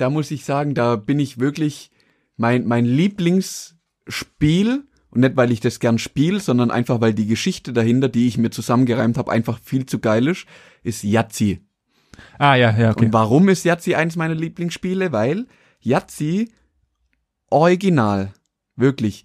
da 0.03 0.09
muss 0.09 0.31
ich 0.31 0.43
sagen, 0.43 0.73
da 0.73 0.97
bin 0.97 1.17
ich 1.17 1.39
wirklich 1.39 1.89
mein, 2.35 2.67
mein 2.67 2.83
Lieblingsspiel 2.83 4.83
und 5.11 5.21
nicht, 5.21 5.37
weil 5.37 5.53
ich 5.53 5.61
das 5.61 5.79
gern 5.79 5.97
spiele, 5.97 6.41
sondern 6.41 6.71
einfach, 6.71 6.99
weil 6.99 7.13
die 7.13 7.25
Geschichte 7.25 7.71
dahinter, 7.71 8.09
die 8.09 8.27
ich 8.27 8.37
mir 8.37 8.49
zusammengereimt 8.49 9.17
habe, 9.17 9.31
einfach 9.31 9.61
viel 9.63 9.85
zu 9.85 9.99
geil 9.99 10.27
ist, 10.27 10.45
ist 10.83 11.05
Yazzi. 11.05 11.61
ah, 12.37 12.55
ja, 12.55 12.77
ja, 12.77 12.91
okay. 12.91 13.05
Und 13.05 13.13
warum 13.13 13.47
ist 13.47 13.63
Yazzi 13.63 13.95
eins 13.95 14.17
meiner 14.17 14.35
Lieblingsspiele? 14.35 15.13
Weil 15.13 15.47
Yazzi 15.79 16.51
original, 17.49 18.33
wirklich, 18.75 19.23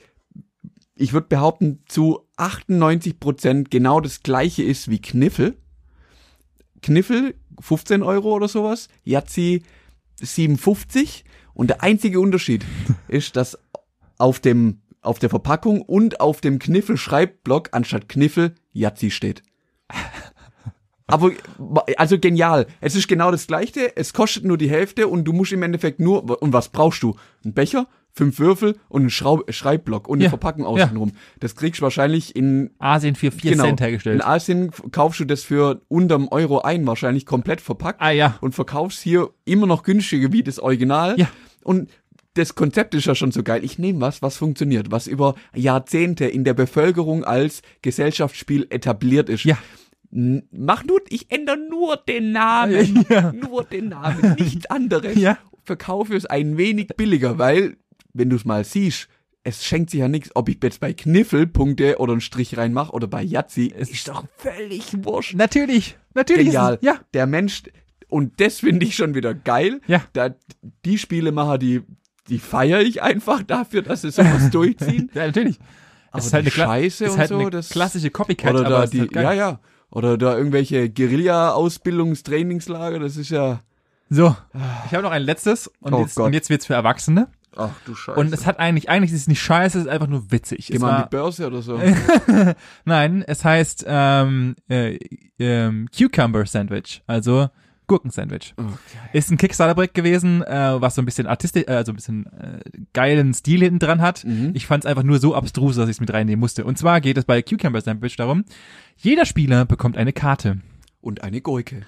ich 0.95 1.13
würde 1.13 1.27
behaupten, 1.27 1.83
zu 1.89 2.21
98% 2.37 3.67
genau 3.69 4.01
das 4.01 4.23
gleiche 4.23 4.63
ist 4.63 4.89
wie 4.89 5.01
Kniffel. 5.01 5.57
Kniffel 6.83 7.35
15 7.59 8.05
Euro 8.05 8.33
oder 8.33 8.47
sowas, 8.47 8.89
Yazzi 9.03 9.65
57 10.19 11.25
und 11.55 11.69
der 11.71 11.83
einzige 11.83 12.21
Unterschied 12.21 12.65
ist, 13.09 13.37
dass 13.37 13.59
auf 14.19 14.41
dem 14.41 14.81
auf 15.01 15.19
der 15.19 15.31
Verpackung 15.31 15.83
und 15.83 16.21
auf 16.21 16.41
dem 16.41 16.59
Kniffel 16.59 16.97
Schreibblock 16.97 17.69
anstatt 17.73 18.09
Kniffel 18.09 18.55
Yazzi 18.73 19.11
steht. 19.11 19.43
Aber 21.07 21.33
also 21.97 22.19
genial. 22.19 22.67
Es 22.81 22.95
ist 22.95 23.09
genau 23.09 23.31
das 23.31 23.47
gleiche, 23.47 23.97
es 23.97 24.13
kostet 24.13 24.45
nur 24.45 24.59
die 24.59 24.69
Hälfte 24.69 25.09
und 25.09 25.25
du 25.25 25.33
musst 25.33 25.53
im 25.53 25.63
Endeffekt 25.63 26.01
nur 26.01 26.43
und 26.43 26.53
was 26.53 26.69
brauchst 26.69 27.03
du? 27.03 27.17
Ein 27.45 27.55
Becher, 27.55 27.87
fünf 28.19 28.39
Würfel 28.39 28.77
und 28.91 29.01
einen 29.03 29.11
Schraub, 29.11 29.51
Schreibblock 29.51 30.07
und 30.09 30.19
eine 30.19 30.25
Ja, 30.25 30.29
Verpackung 30.31 30.65
ja. 30.65 30.69
außenrum. 30.69 31.13
Das 31.41 31.57
kriegst 31.57 31.81
du 31.81 31.83
wahrscheinlich 31.85 32.37
in 32.37 32.71
Asien 32.79 33.15
für 33.15 33.31
vier 33.31 33.53
genau, 33.53 33.65
Cent 33.65 33.81
hergestellt. 33.81 34.17
In 34.17 34.23
Asien 34.23 34.71
kaufst 34.93 35.21
du 35.21 35.25
das 35.25 35.43
für 35.43 35.81
unterm 35.89 36.29
Euro 36.29 36.61
ein, 36.61 36.87
wahrscheinlich 36.87 37.25
komplett 37.25 37.63
verpackt 37.63 38.03
Ah, 38.03 38.11
ja. 38.11 38.37
und 38.43 38.55
verkaufst 38.55 39.01
hier 39.01 39.31
immer 39.47 39.67
noch 39.67 39.83
günstiger 39.83 40.31
wie 40.33 40.43
das 40.43 40.59
Original. 40.59 41.19
Ja. 41.19 41.29
Und 41.65 41.91
das 42.35 42.55
Konzept 42.55 42.95
ist 42.95 43.07
ja 43.07 43.15
schon 43.15 43.33
so 43.33 43.43
geil. 43.43 43.65
Ich 43.65 43.79
nehme 43.79 44.01
was, 44.01 44.21
was 44.23 44.37
funktioniert, 44.37 44.91
was 44.91 45.07
über 45.07 45.35
Jahrzehnte 45.55 46.27
in 46.27 46.45
der 46.45 46.55
Bevölkerung 46.55 47.25
als 47.25 47.63
Gesellschaftsspiel 47.83 48.67
etabliert 48.71 49.29
ist. 49.29 49.45
Ja. 49.45 49.57
Mach 50.11 50.85
nur, 50.85 51.01
ich 51.11 51.31
ändere 51.31 51.59
nur 51.59 51.97
den 51.97 52.33
Namen. 52.33 53.05
Ja. 53.11 53.33
Nur 53.33 53.65
den 53.65 53.89
Namen, 53.91 54.37
nichts 54.39 54.67
anderes. 54.67 55.17
Ja. 55.17 55.39
Verkaufe 55.65 56.17
es 56.17 56.25
ein 56.27 56.57
wenig 56.57 56.89
billiger, 56.97 57.39
weil, 57.39 57.77
wenn 58.19 58.31
du 58.31 58.37
es 58.37 58.45
mal 58.45 58.65
siehst, 58.65 59.09
es 59.45 59.65
schenkt 59.65 59.91
sich 59.91 60.01
ja 60.01 60.09
nichts, 60.09 60.31
ob 60.35 60.49
ich 60.49 60.59
jetzt 60.63 60.81
bei 60.81 60.93
Kniffel 60.93 61.47
Punkte 61.47 61.99
oder 61.99 62.13
einen 62.13 62.21
Strich 62.21 62.57
reinmache 62.59 62.93
oder 62.93 63.07
bei 63.07 63.23
Yazzi. 63.23 63.73
Es 63.75 63.91
ist 63.91 64.09
doch 64.09 64.25
völlig 64.37 65.05
wurscht. 65.05 65.35
Natürlich, 65.35 65.97
natürlich. 66.15 66.47
Genial. 66.47 66.75
Ist 66.75 66.81
es, 66.83 66.87
ja. 66.87 66.99
Der 67.15 67.27
Mensch, 67.27 67.63
und 68.09 68.41
das 68.41 68.61
finde 68.61 68.85
ich 68.85 68.97
schon 68.97 69.15
wieder 69.15 69.33
geil. 69.35 69.81
Ja. 69.87 70.03
Da, 70.13 70.35
die 70.85 70.99
Spielemacher, 70.99 71.57
die, 71.57 71.83
die 72.29 72.39
feiere 72.39 72.81
ich 72.83 73.03
einfach 73.03 73.43
dafür, 73.43 73.83
dass 73.83 74.03
sie 74.03 74.11
sowas 74.11 74.51
durchziehen. 74.53 75.11
ja, 75.15 75.27
natürlich. 75.27 75.59
Aber 76.11 76.19
es 76.21 76.27
ist 76.27 76.33
halt 76.35 76.45
eine, 76.45 76.51
Scheiße 76.51 77.05
ist 77.07 77.13
und 77.13 77.19
halt 77.19 77.29
so, 77.29 77.39
eine 77.39 77.51
das- 77.51 77.69
klassische 77.71 78.11
Copycat, 78.11 78.55
Oder 78.55 78.65
da 78.69 78.87
die, 78.87 79.01
halt 79.01 79.15
ja, 79.15 79.33
ja. 79.33 79.61
Oder 79.91 80.19
da 80.19 80.37
irgendwelche 80.37 80.91
Guerilla-Ausbildungstrainingslager, 80.91 82.99
das 82.99 83.17
ist 83.17 83.31
ja. 83.31 83.61
So, 84.11 84.35
ich 84.87 84.93
habe 84.93 85.03
noch 85.03 85.11
ein 85.11 85.23
letztes 85.23 85.69
und, 85.81 85.93
Oh 85.93 86.01
jetzt, 86.01 86.15
Gott. 86.17 86.27
und 86.27 86.33
jetzt 86.33 86.49
wird's 86.51 86.67
für 86.67 86.75
Erwachsene. 86.75 87.29
Ach 87.57 87.71
du 87.85 87.95
Scheiße. 87.95 88.19
Und 88.19 88.33
es 88.33 88.47
hat 88.47 88.59
eigentlich, 88.59 88.89
eigentlich 88.89 89.13
ist 89.13 89.23
es 89.23 89.29
nicht 89.29 89.41
scheiße, 89.41 89.79
es 89.79 89.85
ist 89.85 89.91
einfach 89.91 90.07
nur 90.07 90.31
witzig. 90.31 90.69
Geh 90.71 90.79
mal 90.79 90.97
an 90.97 91.03
die 91.05 91.17
Börse 91.17 91.47
oder 91.47 91.63
so. 91.63 91.81
nein, 92.85 93.25
es 93.27 93.45
heißt 93.45 93.85
ähm, 93.89 94.55
äh, 94.69 94.99
ähm, 95.39 95.89
Cucumber 95.97 96.47
Sandwich. 96.47 97.03
Also 97.07 97.49
Gurkensandwich. 97.89 98.55
Okay. 98.57 98.71
Ist 99.13 99.31
ein 99.31 99.39
Kickstarter-Projekt 99.39 99.95
gewesen, 99.95 100.43
äh, 100.43 100.81
was 100.81 100.95
so 100.95 101.03
ein 101.03 101.07
bisschen 101.07 101.27
artistisch, 101.27 101.65
äh, 101.67 101.85
so 101.85 101.93
ein 101.93 101.97
bisschen 101.97 102.27
äh, 102.27 102.61
geilen 102.93 103.35
Stil 103.35 103.61
hinten 103.61 103.79
dran 103.79 104.01
hat. 104.01 104.25
Mhm. 104.25 104.53
Ich 104.55 104.67
fand 104.67 104.85
es 104.85 104.89
einfach 104.89 105.03
nur 105.03 105.19
so 105.19 105.35
abstrus, 105.35 105.77
dass 105.77 105.89
ich 105.89 105.97
es 105.97 106.01
mit 106.01 106.13
reinnehmen 106.13 106.39
musste. 106.39 106.65
Und 106.65 106.79
zwar 106.79 107.01
geht 107.01 107.17
es 107.17 107.25
bei 107.25 107.43
Cucumber 107.43 107.81
Sandwich 107.81 108.17
darum, 108.17 108.45
jeder 108.97 109.25
Spieler 109.25 109.65
bekommt 109.65 109.97
eine 109.97 110.13
Karte. 110.13 110.59
Und 111.01 111.23
eine 111.23 111.41
Gurke. 111.41 111.87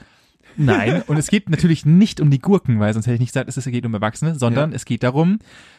Nein, 0.57 1.03
und 1.07 1.17
es 1.17 1.29
geht 1.29 1.49
natürlich 1.51 1.87
nicht 1.87 2.21
um 2.21 2.31
die 2.31 2.39
Gurken, 2.41 2.81
weil 2.81 2.93
sonst 2.93 3.07
hätte 3.07 3.15
ich 3.15 3.21
nicht 3.21 3.33
gesagt, 3.33 3.49
es 3.49 3.65
geht 3.65 3.87
um 3.87 3.95
Erwachsene, 3.95 4.35
sondern 4.39 4.71
Ja. 4.71 4.77
es 4.77 4.85
geht 4.85 5.03
darum, 5.03 5.39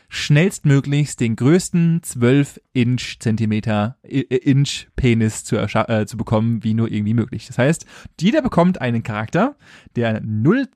schnellstmöglichst 0.10 1.20
den 1.20 1.36
größten 1.36 2.04
12 2.04 2.60
Inch 2.74 3.18
Zentimeter 3.20 3.98
I- 4.06 4.26
I- 4.32 4.36
Inch 4.52 4.88
Penis 4.96 5.44
zu, 5.44 5.58
äh, 5.58 6.06
zu 6.06 6.18
bekommen, 6.18 6.64
wie 6.64 6.74
nur 6.74 6.92
irgendwie 6.92 7.14
möglich. 7.14 7.48
Das 7.48 7.58
heißt, 7.58 7.86
jeder 8.20 8.42
bekommt 8.42 8.82
einen 8.82 9.04
Charakter, 9.04 9.56
der 9.96 10.22
0 10.22 10.68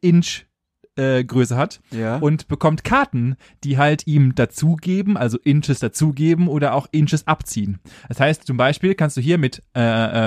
Inch 0.00 0.44
äh, 0.98 1.24
Größe 1.24 1.56
hat 1.56 1.80
Ja. 1.90 2.16
und 2.16 2.48
bekommt 2.48 2.84
Karten, 2.84 3.36
die 3.64 3.78
halt 3.78 4.06
ihm 4.06 4.34
dazugeben, 4.34 5.16
also 5.16 5.38
Inches 5.44 5.78
dazugeben 5.78 6.48
oder 6.48 6.74
auch 6.74 6.86
Inches 6.90 7.26
abziehen. 7.26 7.78
Das 8.08 8.20
heißt, 8.20 8.44
zum 8.46 8.56
Beispiel 8.56 8.94
kannst 8.94 9.16
du 9.16 9.20
hier 9.20 9.38
mit, 9.38 9.62
äh, 9.74 9.80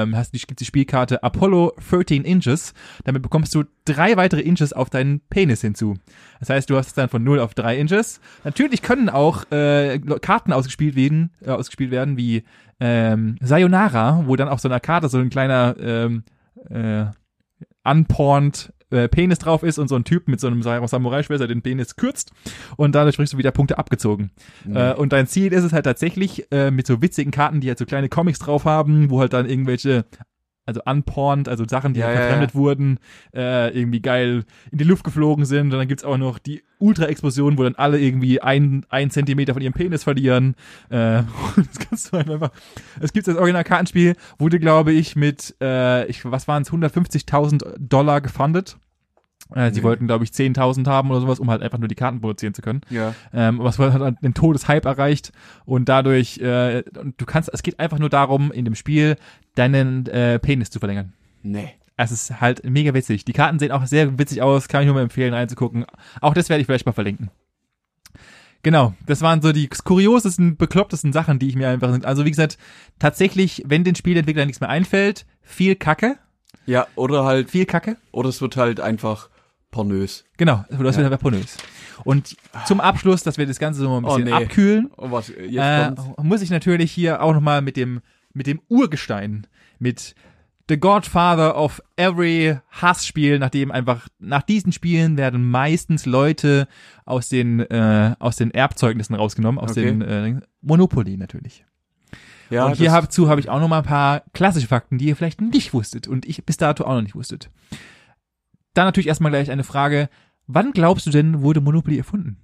ähm, 0.03 0.15
hast, 0.15 0.33
die- 0.33 0.41
die 0.55 0.65
Spielkarte 0.65 1.21
Apollo 1.23 1.73
13 1.89 2.23
Inches, 2.23 2.73
damit 3.03 3.21
bekommst 3.21 3.53
du 3.53 3.63
drei 3.85 4.15
weitere 4.17 4.41
Inches 4.41 4.73
auf 4.73 4.89
deinen 4.89 5.19
Penis 5.29 5.61
hinzu. 5.61 5.95
Das 6.39 6.49
heißt, 6.49 6.69
du 6.69 6.77
hast 6.77 6.87
es 6.87 6.93
dann 6.93 7.09
von 7.09 7.23
0 7.23 7.39
auf 7.39 7.53
3 7.53 7.77
Inches. 7.77 8.19
Natürlich 8.43 8.81
können 8.81 9.09
auch 9.09 9.51
äh, 9.51 9.99
Karten 10.21 10.53
ausgespielt 10.53 10.95
werden, 10.95 11.31
äh, 11.45 11.49
ausgespielt 11.51 11.91
werden 11.91 12.17
wie 12.17 12.43
ähm, 12.79 13.35
Sayonara, 13.41 14.23
wo 14.25 14.35
dann 14.35 14.47
auf 14.49 14.59
so 14.59 14.67
einer 14.67 14.79
Karte 14.79 15.07
so 15.09 15.17
ein 15.19 15.29
kleiner 15.29 15.75
ähm, 15.79 16.23
äh, 16.69 17.05
unporned 17.83 18.73
äh, 18.91 19.07
Penis 19.07 19.39
drauf 19.39 19.63
ist 19.63 19.79
und 19.79 19.87
so 19.87 19.95
ein 19.95 20.03
Typ 20.03 20.27
mit 20.27 20.39
so 20.39 20.47
einem 20.47 20.61
Sa- 20.61 20.85
Samurai-Schwert 20.87 21.39
der 21.39 21.47
den 21.47 21.61
Penis 21.61 21.95
kürzt 21.95 22.31
und 22.77 22.93
dadurch 22.93 23.15
kriegst 23.15 23.33
du 23.33 23.37
wieder 23.37 23.51
Punkte 23.51 23.77
abgezogen. 23.77 24.31
Äh, 24.71 24.93
und 24.93 25.11
dein 25.13 25.27
Ziel 25.27 25.51
ist 25.53 25.63
es 25.63 25.73
halt 25.73 25.85
tatsächlich 25.85 26.51
äh, 26.51 26.71
mit 26.71 26.85
so 26.87 27.01
witzigen 27.01 27.31
Karten, 27.31 27.61
die 27.61 27.67
halt 27.69 27.79
so 27.79 27.85
kleine 27.85 28.09
Comics 28.09 28.39
drauf 28.39 28.65
haben, 28.65 29.09
wo 29.09 29.19
halt 29.19 29.33
dann 29.33 29.49
irgendwelche 29.49 30.05
also 30.63 30.79
unporned, 30.85 31.49
also 31.49 31.65
Sachen, 31.67 31.93
die 31.95 32.01
Ja, 32.01 32.05
halt 32.05 32.15
ja, 32.15 32.21
verfremdet 32.21 32.53
wurden, 32.55 32.99
äh, 33.35 33.75
irgendwie 33.77 33.99
geil 33.99 34.43
in 34.71 34.77
die 34.77 34.83
Luft 34.83 35.03
geflogen 35.03 35.43
sind. 35.43 35.73
Und 35.73 35.79
dann 35.79 35.87
gibt's 35.87 36.03
auch 36.03 36.17
noch 36.17 36.37
die 36.37 36.61
Ultra-Explosion, 36.77 37.57
wo 37.57 37.63
dann 37.63 37.73
alle 37.75 37.99
irgendwie 37.99 38.41
ein, 38.41 38.85
ein 38.89 39.09
Zentimeter 39.09 39.53
von 39.53 39.61
ihrem 39.63 39.73
Penis 39.73 40.03
verlieren. 40.03 40.53
Äh, 40.89 41.23
das 41.55 41.79
kannst 41.79 42.13
du 42.13 42.17
halt 42.17 42.29
einfach. 42.29 42.51
Es 42.99 43.11
gibt 43.11 43.27
das 43.27 43.37
Original-Kartenspiel, 43.37 44.15
wurde, 44.37 44.59
glaube 44.59 44.91
ich, 44.91 45.15
mit, 45.15 45.55
äh, 45.61 46.05
ich, 46.05 46.23
was 46.29 46.47
waren 46.47 46.61
es, 46.61 46.71
150.000 46.71 47.77
Dollar 47.79 48.21
gefundet. 48.21 48.77
Äh, 49.55 49.71
sie 49.71 49.79
Nee. 49.79 49.83
wollten, 49.83 50.07
glaube 50.07 50.23
ich, 50.23 50.31
10.000 50.31 50.87
haben 50.87 51.09
oder 51.11 51.21
sowas, 51.21 51.39
um 51.39 51.49
halt 51.49 51.61
einfach 51.61 51.77
nur 51.77 51.87
die 51.87 51.95
Karten 51.95 52.21
produzieren 52.21 52.53
zu 52.53 52.61
können. 52.61 52.81
Ja. 52.89 53.13
Ähm, 53.33 53.59
aber 53.59 53.69
es 53.69 53.77
hat 53.79 54.15
den 54.23 54.33
Todeshype 54.33 54.87
erreicht 54.87 55.31
und 55.65 55.89
dadurch, 55.89 56.37
äh, 56.39 56.83
du 56.83 57.25
kannst, 57.25 57.49
es 57.53 57.63
geht 57.63 57.79
einfach 57.79 57.99
nur 57.99 58.09
darum, 58.09 58.51
in 58.51 58.65
dem 58.65 58.75
Spiel 58.75 59.17
deinen 59.55 60.05
äh, 60.07 60.39
Penis 60.39 60.69
zu 60.69 60.79
verlängern. 60.79 61.13
Nee. 61.43 61.73
Es 61.97 62.11
ist 62.11 62.41
halt 62.41 62.63
mega 62.67 62.93
witzig. 62.93 63.25
Die 63.25 63.33
Karten 63.33 63.59
sehen 63.59 63.71
auch 63.71 63.85
sehr 63.85 64.17
witzig 64.17 64.41
aus, 64.41 64.67
kann 64.67 64.81
ich 64.81 64.85
nur 64.87 64.95
mal 64.95 65.03
empfehlen, 65.03 65.33
reinzugucken. 65.33 65.85
Auch 66.19 66.33
das 66.33 66.49
werde 66.49 66.61
ich 66.61 66.65
vielleicht 66.65 66.85
mal 66.85 66.93
verlinken. 66.93 67.29
Genau, 68.63 68.93
das 69.07 69.21
waren 69.21 69.41
so 69.41 69.51
die 69.51 69.67
kuriosesten, 69.67 70.55
beklopptesten 70.55 71.13
Sachen, 71.13 71.39
die 71.39 71.47
ich 71.47 71.55
mir 71.55 71.69
einfach, 71.69 71.97
also 72.03 72.25
wie 72.25 72.29
gesagt, 72.29 72.57
tatsächlich, 72.99 73.63
wenn 73.65 73.83
den 73.83 73.95
Spielentwicklern 73.95 74.45
nichts 74.47 74.61
mehr 74.61 74.69
einfällt, 74.69 75.25
viel 75.41 75.75
Kacke, 75.75 76.17
Ja, 76.67 76.85
oder 76.95 77.23
halt, 77.23 77.49
viel 77.49 77.65
Kacke. 77.65 77.97
oder 78.11 78.29
es 78.29 78.39
wird 78.39 78.57
halt 78.57 78.79
einfach 78.79 79.29
pornös. 79.71 80.23
Genau, 80.37 80.63
das 80.69 80.97
Ja. 80.97 81.09
wird 81.09 81.21
pornös. 81.21 81.57
Und 82.03 82.35
zum 82.65 82.79
Abschluss, 82.81 83.23
dass 83.23 83.37
wir 83.37 83.45
das 83.45 83.59
Ganze 83.59 83.81
so 83.81 83.97
ein 83.97 84.03
Oh, 84.03 84.07
bisschen 84.15 84.23
nee. 84.25 84.31
abkühlen, 84.33 84.91
Oh, 84.97 85.11
was, 85.11 85.29
äh, 85.29 85.91
muss 86.21 86.41
ich 86.41 86.49
natürlich 86.49 86.91
hier 86.91 87.21
auch 87.21 87.33
nochmal 87.33 87.61
mit 87.61 87.77
dem, 87.77 88.01
mit 88.33 88.47
dem 88.47 88.61
Urgestein, 88.69 89.47
mit 89.79 90.15
The 90.69 90.79
Godfather 90.79 91.57
of 91.57 91.81
every 91.97 92.57
Hassspiel, 92.69 93.39
nachdem 93.39 93.71
einfach, 93.71 94.07
nach 94.19 94.41
diesen 94.43 94.71
Spielen 94.71 95.17
werden 95.17 95.49
meistens 95.49 96.05
Leute 96.05 96.67
aus 97.05 97.27
den, 97.29 97.59
äh, 97.59 98.15
aus 98.19 98.37
den 98.37 98.51
Erbzeugnissen 98.51 99.13
rausgenommen, 99.15 99.59
aus 99.59 99.71
Okay. 99.71 99.85
den 99.85 100.01
äh, 100.01 100.39
Monopoly 100.61 101.17
natürlich. 101.17 101.65
Ja, 102.49 102.65
und 102.67 102.77
hier 102.77 102.89
das- 102.91 103.05
dazu 103.05 103.29
habe 103.29 103.41
ich 103.41 103.49
auch 103.49 103.59
noch 103.59 103.67
mal 103.67 103.79
ein 103.79 103.83
paar 103.83 104.23
klassische 104.33 104.67
Fakten, 104.67 104.97
die 104.97 105.05
ihr 105.07 105.15
vielleicht 105.15 105.41
nicht 105.41 105.73
wusstet 105.73 106.07
und 106.07 106.25
ich 106.25 106.45
bis 106.45 106.57
dato 106.57 106.83
auch 106.85 106.93
noch 106.95 107.01
nicht 107.01 107.15
wusstet. 107.15 107.49
Dann 108.73 108.85
natürlich 108.85 109.07
erstmal 109.07 109.31
gleich 109.31 109.51
eine 109.51 109.63
Frage, 109.63 110.09
wann 110.47 110.71
glaubst 110.71 111.05
du 111.05 111.09
denn, 111.11 111.41
wurde 111.41 111.61
Monopoly 111.61 111.97
erfunden? 111.97 112.37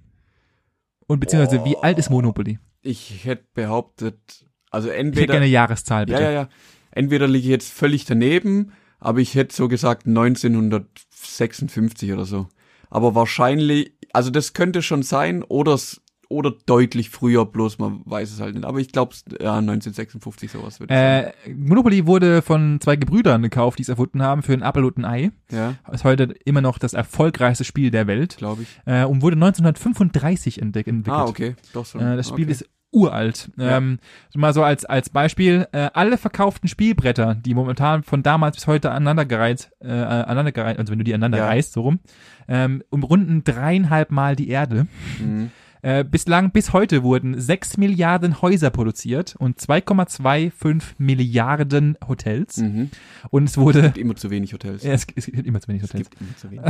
Und 1.06 1.20
beziehungsweise, 1.20 1.64
wie 1.64 1.76
Oh. 1.76 1.80
alt 1.80 1.98
ist 1.98 2.10
Monopoly? 2.10 2.58
ich 2.82 3.24
hätte 3.24 3.44
behauptet, 3.54 4.46
also 4.70 4.88
Ich 4.88 4.94
hätte 4.94 5.00
entweder, 5.00 5.26
gerne 5.32 5.44
eine 5.44 5.52
Jahreszahl, 5.52 6.06
bitte. 6.06 6.20
ja, 6.20 6.30
ja, 6.30 6.42
ja, 6.42 6.48
entweder 6.90 7.26
liege 7.26 7.44
ich 7.46 7.50
jetzt 7.50 7.72
völlig 7.72 8.04
daneben, 8.04 8.72
aber 8.98 9.20
ich 9.20 9.34
hätte 9.34 9.54
so 9.54 9.68
gesagt 9.68 10.06
1956 10.06 12.12
oder 12.12 12.24
so. 12.24 12.48
Aber 12.90 13.14
wahrscheinlich, 13.14 13.92
also 14.12 14.30
das 14.30 14.52
könnte 14.54 14.82
schon 14.82 15.02
sein 15.02 15.42
oder 15.42 15.74
s- 15.74 16.00
oder 16.30 16.52
deutlich 16.66 17.08
früher, 17.10 17.46
bloß 17.46 17.78
man 17.78 18.02
weiß 18.04 18.30
es 18.32 18.40
halt 18.40 18.54
nicht. 18.54 18.64
Aber 18.66 18.78
ich 18.78 18.92
glaube, 18.92 19.14
ja, 19.40 19.56
1956 19.56 20.50
sowas 20.50 20.78
würde 20.78 20.92
ich 20.92 20.98
sagen. 21.00 21.32
Äh, 21.46 21.54
Monopoly 21.54 22.06
wurde 22.06 22.42
von 22.42 22.80
zwei 22.80 22.96
Gebrüdern 22.96 23.42
gekauft, 23.42 23.78
die 23.78 23.82
es 23.82 23.88
erfunden 23.88 24.20
haben 24.22 24.42
für 24.42 24.52
ein 24.52 24.62
Apfel 24.62 24.84
und 24.84 24.98
ein 24.98 25.04
Ei. 25.06 25.30
Ja, 25.50 25.74
Ist 25.90 26.04
heute 26.04 26.34
immer 26.44 26.60
noch 26.60 26.78
das 26.78 26.92
erfolgreichste 26.92 27.64
Spiel 27.64 27.90
der 27.90 28.06
Welt 28.06 28.36
glaube 28.36 28.62
ich. 28.62 28.68
äh, 28.84 29.04
und 29.04 29.22
wurde 29.22 29.36
1935 29.36 30.60
entdeck 30.60 30.86
entwickelt. 30.86 31.20
Ah, 31.20 31.24
okay, 31.26 31.56
doch 31.72 31.86
so. 31.86 31.98
Äh, 31.98 32.16
das 32.16 32.28
Spiel 32.28 32.44
okay. 32.44 32.52
ist 32.52 32.68
uralt. 32.90 33.50
Ja. 33.58 33.76
Ähm, 33.76 33.98
mal 34.34 34.54
so 34.54 34.62
als, 34.62 34.84
als 34.84 35.10
Beispiel, 35.10 35.66
äh, 35.72 35.90
alle 35.92 36.16
verkauften 36.16 36.68
Spielbretter, 36.68 37.34
die 37.34 37.54
momentan 37.54 38.02
von 38.02 38.22
damals 38.22 38.56
bis 38.56 38.66
heute 38.66 38.90
aneinandergereiht, 38.90 39.70
äh, 39.80 39.88
aneinandergereiht, 39.88 40.78
also 40.78 40.90
wenn 40.90 40.98
du 40.98 41.04
die 41.04 41.12
aneinander 41.12 41.38
Ja. 41.38 41.46
reißt, 41.46 41.72
so 41.72 41.82
rum, 41.82 42.00
ähm, 42.48 42.82
umrunden 42.90 43.44
dreieinhalb 43.44 44.10
Mal 44.10 44.36
die 44.36 44.48
Erde. 44.48 44.86
Mhm. 45.20 45.50
Äh, 45.82 46.04
bislang, 46.04 46.50
bis 46.50 46.72
heute 46.72 47.02
wurden 47.02 47.40
6 47.40 47.76
Milliarden 47.76 48.42
Häuser 48.42 48.70
produziert 48.70 49.36
und 49.38 49.58
2,25 49.60 50.82
Milliarden 50.98 51.96
Hotels. 52.06 52.56
Mhm. 52.58 52.90
Und 53.30 53.44
es 53.44 53.56
wurde, 53.56 53.82
Gibt 53.82 53.98
immer 53.98 54.16
zu 54.16 54.30
wenig 54.30 54.52
Hotels. 54.52 54.82
ja, 54.82 54.92
es, 54.92 55.06
es 55.14 55.26
gibt 55.26 55.46
immer 55.46 55.60
zu 55.60 55.68
wenig 55.68 55.82
es 55.84 55.90
Hotels. 55.92 56.10
gibt 56.10 56.20
immer 56.20 56.36
zu 56.36 56.50
wenig. 56.50 56.64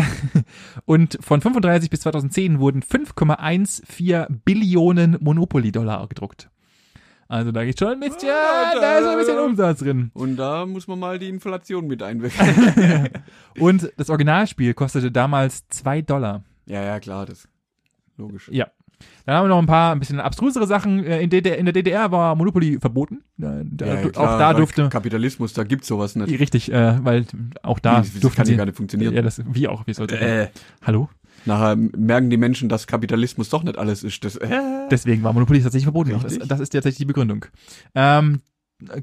Und 0.84 1.18
von 1.22 1.40
35 1.40 1.88
bis 1.90 2.00
2010 2.00 2.58
wurden 2.60 2.82
5,14 2.82 4.26
Billionen 4.44 5.16
Monopoly-Dollar 5.20 6.06
gedruckt. 6.08 6.50
Also 7.30 7.52
da 7.52 7.62
geht 7.64 7.78
schon 7.78 7.88
ein 7.88 8.00
bisschen, 8.00 8.30
Ah, 8.30 8.72
da- 8.74 8.80
da 8.80 8.98
ist 8.98 9.06
ein 9.06 9.18
bisschen 9.18 9.38
Umsatz 9.38 9.80
drin. 9.80 10.10
Und 10.14 10.36
da 10.36 10.64
muss 10.64 10.86
man 10.88 10.98
mal 10.98 11.18
die 11.18 11.28
Inflation 11.28 11.86
mit 11.86 12.02
einwechseln. 12.02 13.08
Und 13.58 13.92
das 13.98 14.08
Originalspiel 14.08 14.72
kostete 14.74 15.12
damals 15.12 15.68
2 15.68 16.02
Dollar. 16.02 16.42
ja, 16.66 16.82
ja, 16.82 17.00
klar, 17.00 17.26
das 17.26 17.46
logisch. 18.16 18.48
Ja. 18.50 18.68
Dann 19.26 19.36
haben 19.36 19.44
wir 19.44 19.48
noch 19.48 19.58
ein 19.58 19.66
paar 19.66 19.92
ein 19.92 19.98
bisschen 20.00 20.20
abstrusere 20.20 20.66
Sachen. 20.66 21.04
Äh, 21.04 21.20
In, 21.22 21.30
DDR, 21.30 21.58
in 21.58 21.66
der 21.66 21.72
DDR 21.72 22.10
war 22.12 22.34
Monopoly 22.34 22.78
verboten. 22.80 23.22
Da, 23.36 23.60
Ja, 23.80 23.86
ja, 24.00 24.06
auch 24.06 24.12
klar, 24.12 24.38
da 24.38 24.48
weil 24.48 24.54
durfte, 24.56 24.88
Kapitalismus, 24.88 25.52
da 25.52 25.64
gibt's 25.64 25.86
sowas 25.88 26.16
nicht. 26.16 26.40
richtig, 26.40 26.72
äh, 26.72 27.04
weil 27.04 27.26
auch 27.62 27.78
da 27.78 27.98
das 27.98 28.12
durften 28.20 28.36
kann 28.42 28.48
ja 28.50 28.56
gar 28.56 28.66
nicht 28.66 28.76
funktionieren. 28.76 29.14
Ja, 29.14 29.22
das, 29.22 29.42
wie 29.46 29.68
auch, 29.68 29.86
wie 29.86 29.94
sollte 29.94 30.18
Äh, 30.18 30.48
Hallo? 30.84 31.08
nachher 31.44 31.76
merken 31.76 32.30
die 32.30 32.36
Menschen, 32.36 32.68
dass 32.68 32.86
Kapitalismus 32.86 33.48
doch 33.48 33.62
nicht 33.62 33.78
alles 33.78 34.02
ist. 34.02 34.24
Das, 34.24 34.36
äh, 34.36 34.48
Deswegen 34.90 35.22
war 35.22 35.32
Monopoly 35.32 35.62
tatsächlich 35.62 35.84
verboten. 35.84 36.10
Das, 36.22 36.38
das 36.38 36.60
ist 36.60 36.70
tatsächlich 36.70 36.98
die 36.98 37.04
Begründung. 37.04 37.46
Ähm, 37.94 38.40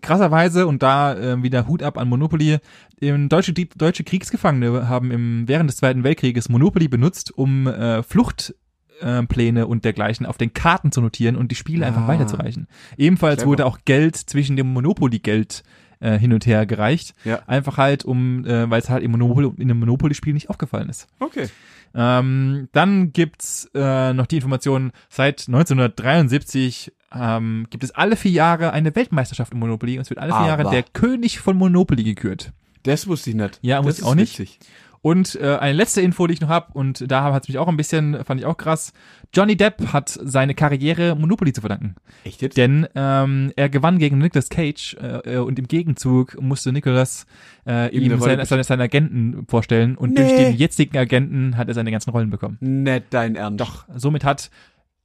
krasserweise, 0.01 0.67
und 0.67 0.83
da 0.83 1.15
äh, 1.15 1.43
wieder 1.43 1.67
Hut 1.67 1.83
ab 1.83 1.97
an 1.97 2.07
Monopoly, 2.07 2.57
ähm, 3.01 3.29
deutsche, 3.29 3.53
deutsche 3.53 4.03
Kriegsgefangene 4.03 4.87
haben 4.87 5.11
im, 5.11 5.47
während 5.47 5.69
des 5.69 5.77
Zweiten 5.77 6.03
Weltkrieges 6.03 6.49
Monopoly 6.49 6.87
benutzt, 6.87 7.37
um 7.37 7.67
äh, 7.67 8.01
Fluchtpläne 8.03 8.64
äh, 9.01 9.23
Pläne 9.23 9.67
und 9.67 9.85
dergleichen 9.85 10.25
auf 10.25 10.37
den 10.37 10.53
Karten 10.53 10.91
zu 10.91 11.01
notieren 11.01 11.35
und 11.35 11.51
die 11.51 11.55
Spiele 11.55 11.85
einfach 11.85 12.03
Ah. 12.03 12.07
weiterzureichen. 12.07 12.67
Ebenfalls 12.97 13.37
Clever. 13.37 13.49
wurde 13.49 13.65
auch 13.65 13.79
Geld 13.85 14.15
zwischen 14.15 14.55
dem 14.55 14.67
Monopoly-Geld 14.73 15.63
äh, 16.01 16.17
hin 16.19 16.33
und 16.33 16.45
her 16.45 16.65
gereicht. 16.65 17.13
Ja. 17.23 17.39
Einfach 17.47 17.77
halt, 17.77 18.03
um, 18.05 18.45
äh, 18.45 18.69
weil 18.69 18.81
es 18.81 18.89
halt 18.89 19.03
im 19.03 19.11
Monopoly, 19.11 19.51
in 19.57 19.69
einem 19.71 19.79
Monopoly-Spiel 19.79 20.33
nicht 20.33 20.49
aufgefallen 20.49 20.89
ist. 20.89 21.07
okay. 21.19 21.47
Ähm, 21.97 22.67
dann 22.73 23.13
gibt's 23.13 23.69
äh, 23.73 24.11
noch 24.11 24.25
die 24.25 24.35
Information, 24.35 24.91
seit 25.09 25.47
1973 25.47 26.91
ähm, 27.13 27.67
gibt 27.69 27.83
es 27.85 27.91
alle 27.91 28.17
vier 28.17 28.31
Jahre 28.31 28.73
eine 28.73 28.93
Weltmeisterschaft 28.95 29.53
im 29.53 29.59
Monopoly 29.59 29.95
und 29.97 30.01
es 30.01 30.09
wird 30.09 30.19
alle 30.19 30.31
vier 30.31 30.35
Aber. 30.39 30.47
Jahre 30.47 30.69
der 30.69 30.83
König 30.83 31.39
von 31.39 31.55
Monopoly 31.57 32.03
gekürt. 32.03 32.51
Das 32.83 33.07
wusste 33.07 33.29
ich 33.29 33.35
nicht. 33.37 33.59
Ja, 33.61 33.77
das 33.77 33.85
wusste 33.85 34.01
ich 34.01 34.07
auch 34.07 34.15
nicht. 34.15 34.39
witzig. 34.39 34.59
Und 35.05 35.35
äh, 35.39 35.57
eine 35.57 35.73
letzte 35.77 36.01
Info, 36.01 36.25
die 36.25 36.33
ich 36.33 36.41
noch 36.41 36.49
habe, 36.49 36.73
und 36.73 37.11
da 37.11 37.31
hat 37.31 37.43
es 37.43 37.47
mich 37.47 37.59
auch 37.59 37.67
ein 37.67 37.77
bisschen, 37.77 38.25
fand 38.25 38.39
ich 38.41 38.47
auch 38.47 38.57
krass. 38.57 38.91
Johnny 39.31 39.55
Depp 39.55 39.93
hat 39.93 40.09
seine 40.09 40.55
Karriere 40.55 41.15
Monopoly 41.15 41.53
zu 41.53 41.61
verdanken. 41.61 41.93
Echt 42.23 42.41
jetzt? 42.41 42.57
Denn 42.57 42.87
ähm, 42.95 43.53
er 43.55 43.69
gewann 43.69 43.99
gegen 43.99 44.17
Nicolas 44.17 44.49
Cage 44.49 44.97
äh, 44.99 45.37
und 45.37 45.59
im 45.59 45.67
Gegenzug 45.67 46.41
musste 46.41 46.71
Nicolas 46.71 47.27
äh, 47.67 47.95
Ihm 47.95 48.01
ihm 48.01 48.11
eine 48.13 48.19
Rolle 48.19 48.31
seine, 48.31 48.45
seine, 48.47 48.63
seine 48.63 48.81
Agenten 48.81 49.45
vorstellen. 49.47 49.95
Und 49.95 50.15
Nee. 50.15 50.21
durch 50.21 50.35
den 50.37 50.55
jetzigen 50.55 50.97
Agenten 50.97 51.55
hat 51.55 51.67
er 51.67 51.75
seine 51.75 51.91
ganzen 51.91 52.09
Rollen 52.09 52.31
bekommen. 52.31 52.57
Nicht 52.61 53.03
dein 53.11 53.35
Ernst. 53.35 53.59
Doch, 53.61 53.85
somit 53.95 54.23
hat 54.23 54.49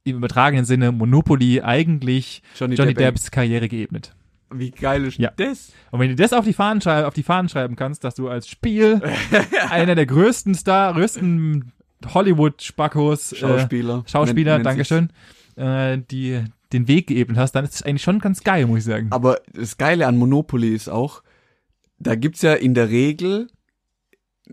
im 0.03 0.17
übertragenen 0.17 0.65
Sinne 0.65 0.91
Monopoly 0.91 1.61
eigentlich 1.61 2.41
Johnny, 2.59 2.73
Johnny 2.73 2.95
Depp. 2.95 3.13
Depps 3.13 3.29
Karriere 3.29 3.69
geebnet. 3.69 4.15
Wie 4.53 4.71
geil 4.71 5.05
ist 5.05 5.17
Ja. 5.17 5.31
das? 5.35 5.71
Und 5.91 5.99
wenn 5.99 6.09
du 6.09 6.15
das 6.15 6.33
auf 6.33 6.45
die 6.45 6.53
Fahnen, 6.53 6.81
auf 6.81 7.13
die 7.13 7.23
Fahnen 7.23 7.49
schreiben 7.49 7.75
kannst, 7.75 8.03
dass 8.03 8.15
du 8.15 8.27
als 8.29 8.47
Spiel 8.47 9.01
einer 9.69 9.95
der 9.95 10.05
größten 10.05 10.55
Star, 10.55 10.93
größten 10.93 11.71
Hollywood-Spackos, 12.13 13.33
äh, 13.33 13.35
Schauspieler. 13.37 14.03
Schauspieler, 14.07 14.53
nennt-. 14.55 14.65
Dankeschön, 14.65 15.09
äh, 15.55 15.97
die 16.09 16.43
den 16.73 16.87
Weg 16.87 17.07
geebnet 17.07 17.37
hast, 17.37 17.51
dann 17.53 17.65
ist 17.65 17.75
es 17.75 17.83
eigentlich 17.83 18.03
schon 18.03 18.19
ganz 18.19 18.43
geil, 18.43 18.65
muss 18.65 18.79
ich 18.79 18.85
sagen. 18.85 19.07
Aber 19.11 19.39
das 19.53 19.77
Geile 19.77 20.07
an 20.07 20.17
Monopoly 20.17 20.73
ist 20.73 20.87
auch, 20.89 21.21
da 21.99 22.15
gibt's 22.15 22.41
ja 22.41 22.53
in 22.53 22.73
der 22.73 22.89
Regel 22.89 23.47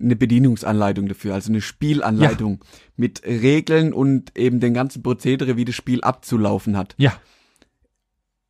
eine 0.00 0.16
Bedienungsanleitung 0.16 1.08
dafür, 1.08 1.34
also 1.34 1.50
eine 1.50 1.60
Spielanleitung 1.60 2.64
mit 2.96 3.22
Regeln 3.24 3.92
und 3.92 4.36
eben 4.36 4.60
den 4.60 4.74
ganzen 4.74 5.02
Prozedere, 5.02 5.56
wie 5.56 5.64
das 5.64 5.74
Spiel 5.74 6.02
abzulaufen 6.02 6.76
hat. 6.76 6.94
Ja, 6.98 7.12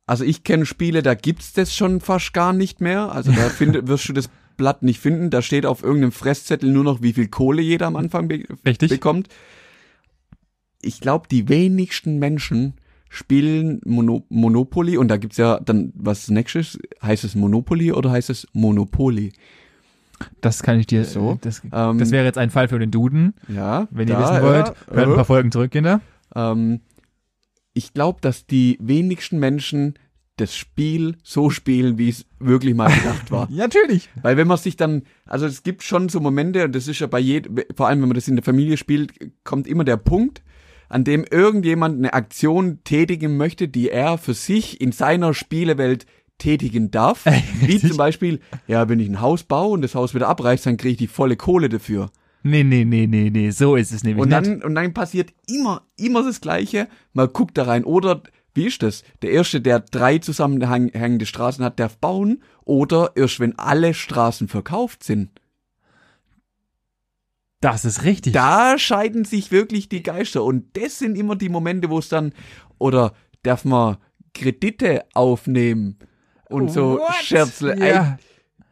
Also 0.09 0.23
ich 0.23 0.43
kenne 0.43 0.65
Spiele, 0.65 1.03
da 1.03 1.13
gibt's 1.13 1.53
das 1.53 1.75
schon 1.75 2.01
fast 2.01 2.33
gar 2.33 2.51
nicht 2.51 2.81
mehr. 2.81 3.11
Also 3.11 3.31
da 3.31 3.47
find, 3.47 3.87
wirst 3.87 4.09
du 4.09 4.13
das 4.13 4.27
Blatt 4.57 4.81
nicht 4.81 4.99
finden. 4.99 5.29
Da 5.29 5.43
steht 5.43 5.67
auf 5.67 5.83
irgendeinem 5.83 6.11
Fresszettel 6.11 6.71
nur 6.71 6.83
noch, 6.83 7.03
wie 7.03 7.13
viel 7.13 7.27
Kohle 7.27 7.61
jeder 7.61 7.85
am 7.85 7.95
Anfang 7.95 8.27
be 8.27 8.43
richtig. 8.65 8.89
bekommt. 8.89 9.27
Ich 10.81 10.99
glaube, 10.99 11.27
die 11.29 11.47
wenigsten 11.47 12.17
Menschen 12.17 12.73
spielen 13.07 13.81
Mono 13.85 14.25
Monopoly 14.29 14.97
und 14.97 15.09
da 15.09 15.17
gibt's 15.17 15.37
ja 15.37 15.59
dann 15.59 15.93
was 15.93 16.27
nächstes. 16.29 16.79
Heißt 17.03 17.23
es 17.23 17.35
Monopoly 17.35 17.91
oder 17.91 18.09
heißt 18.09 18.31
es 18.31 18.47
Monopoly? 18.53 19.31
Das 20.41 20.63
kann 20.63 20.79
ich 20.79 20.87
dir, 20.87 21.05
So, 21.05 21.37
das, 21.41 21.61
ähm, 21.71 21.99
das 21.99 22.09
wäre 22.09 22.25
jetzt 22.25 22.39
ein 22.39 22.49
Fall 22.49 22.67
für 22.67 22.79
den 22.79 22.89
Duden. 22.89 23.35
Ja. 23.47 23.87
Wenn 23.91 24.07
ihr 24.07 24.15
da, 24.15 24.21
wissen 24.21 24.41
wollt, 24.41 24.67
ja, 24.69 24.75
hört 24.89 25.07
ein 25.07 25.11
äh. 25.11 25.15
paar 25.15 25.25
Folgen 25.25 25.51
zurück, 25.51 25.69
Kinder. 25.69 26.01
Ähm, 26.35 26.81
ich 27.79 27.93
glaube, 27.93 28.19
dass 28.21 28.45
die 28.45 28.77
wenigsten 28.81 29.39
Menschen 29.39 29.93
das 30.35 30.53
Spiel 30.53 31.15
so 31.23 31.49
spielen, 31.49 31.97
wie 31.97 32.09
es 32.09 32.25
wirklich 32.39 32.75
mal 32.75 32.91
gedacht 32.93 33.31
war. 33.31 33.47
Natürlich. 33.51 34.09
Weil 34.21 34.35
wenn 34.35 34.47
man 34.47 34.57
sich 34.57 34.75
dann, 34.75 35.03
also 35.25 35.45
es 35.45 35.63
gibt 35.63 35.81
schon 35.83 36.09
so 36.09 36.19
Momente, 36.19 36.65
und 36.65 36.75
das 36.75 36.89
ist 36.89 36.99
ja 36.99 37.07
bei 37.07 37.19
jedem, 37.19 37.59
vor 37.73 37.87
allem 37.87 38.01
wenn 38.01 38.09
man 38.09 38.15
das 38.15 38.27
in 38.27 38.35
der 38.35 38.43
Familie 38.43 38.75
spielt, 38.75 39.13
kommt 39.45 39.65
immer 39.65 39.85
der 39.85 39.95
Punkt, 39.95 40.41
an 40.89 41.05
dem 41.05 41.23
irgendjemand 41.23 41.99
eine 41.99 42.13
Aktion 42.13 42.83
tätigen 42.83 43.37
möchte, 43.37 43.69
die 43.69 43.89
er 43.89 44.17
für 44.17 44.33
sich 44.33 44.81
in 44.81 44.91
seiner 44.91 45.33
Spielewelt 45.33 46.05
tätigen 46.37 46.91
darf. 46.91 47.25
Wie 47.61 47.79
zum 47.79 47.95
Beispiel, 47.95 48.41
ja, 48.67 48.89
wenn 48.89 48.99
ich 48.99 49.07
ein 49.07 49.21
Haus 49.21 49.43
baue 49.43 49.71
und 49.71 49.83
das 49.83 49.95
Haus 49.95 50.13
wieder 50.13 50.27
abreißt, 50.27 50.65
dann 50.65 50.77
kriege 50.77 50.91
ich 50.91 50.97
die 50.97 51.07
volle 51.07 51.37
Kohle 51.37 51.69
dafür. 51.69 52.11
Nee, 52.43 52.63
nee, 52.63 52.85
nee, 52.85 53.05
nee, 53.05 53.29
nee, 53.29 53.49
so 53.51 53.75
ist 53.75 53.91
es 53.91 54.03
nämlich 54.03 54.21
Und 54.21 54.29
nicht. 54.29 54.45
dann, 54.45 54.63
und 54.63 54.75
dann 54.75 54.93
passiert 54.93 55.33
immer, 55.47 55.83
immer 55.97 56.23
das 56.23 56.39
Gleiche. 56.39 56.87
Man 57.13 57.31
guckt 57.33 57.57
da 57.57 57.63
rein. 57.63 57.83
Oder, 57.83 58.23
wie 58.53 58.67
ist 58.67 58.81
das? 58.81 59.03
Der 59.21 59.31
Erste, 59.31 59.59
der 59.61 59.79
drei 59.81 60.19
zusammenhängende 60.19 61.25
Straßen 61.25 61.63
hat, 61.65 61.79
darf 61.79 61.97
bauen. 61.97 62.41
Oder 62.63 63.11
erst 63.15 63.39
wenn 63.39 63.57
alle 63.59 63.93
Straßen 63.93 64.47
verkauft 64.47 65.03
sind. 65.03 65.31
Das 67.61 67.83
ist 67.83 68.05
richtig. 68.05 68.31
Da 68.33 68.77
scheiden 68.77 69.25
sich 69.25 69.51
wirklich 69.51 69.89
die 69.89 70.01
Geister. 70.03 70.43
Und 70.43 70.77
das 70.77 70.99
sind 70.99 71.17
immer 71.17 71.35
die 71.35 71.49
Momente, 71.49 71.89
wo 71.89 71.99
es 71.99 72.07
dann, 72.07 72.33
oder 72.77 73.13
darf 73.43 73.65
man 73.65 73.97
Kredite 74.33 75.03
aufnehmen 75.13 75.97
und 76.49 76.71
so 76.71 76.99
What? 76.99 77.15
Scherzle. 77.15 77.77
Ja. 77.85 78.17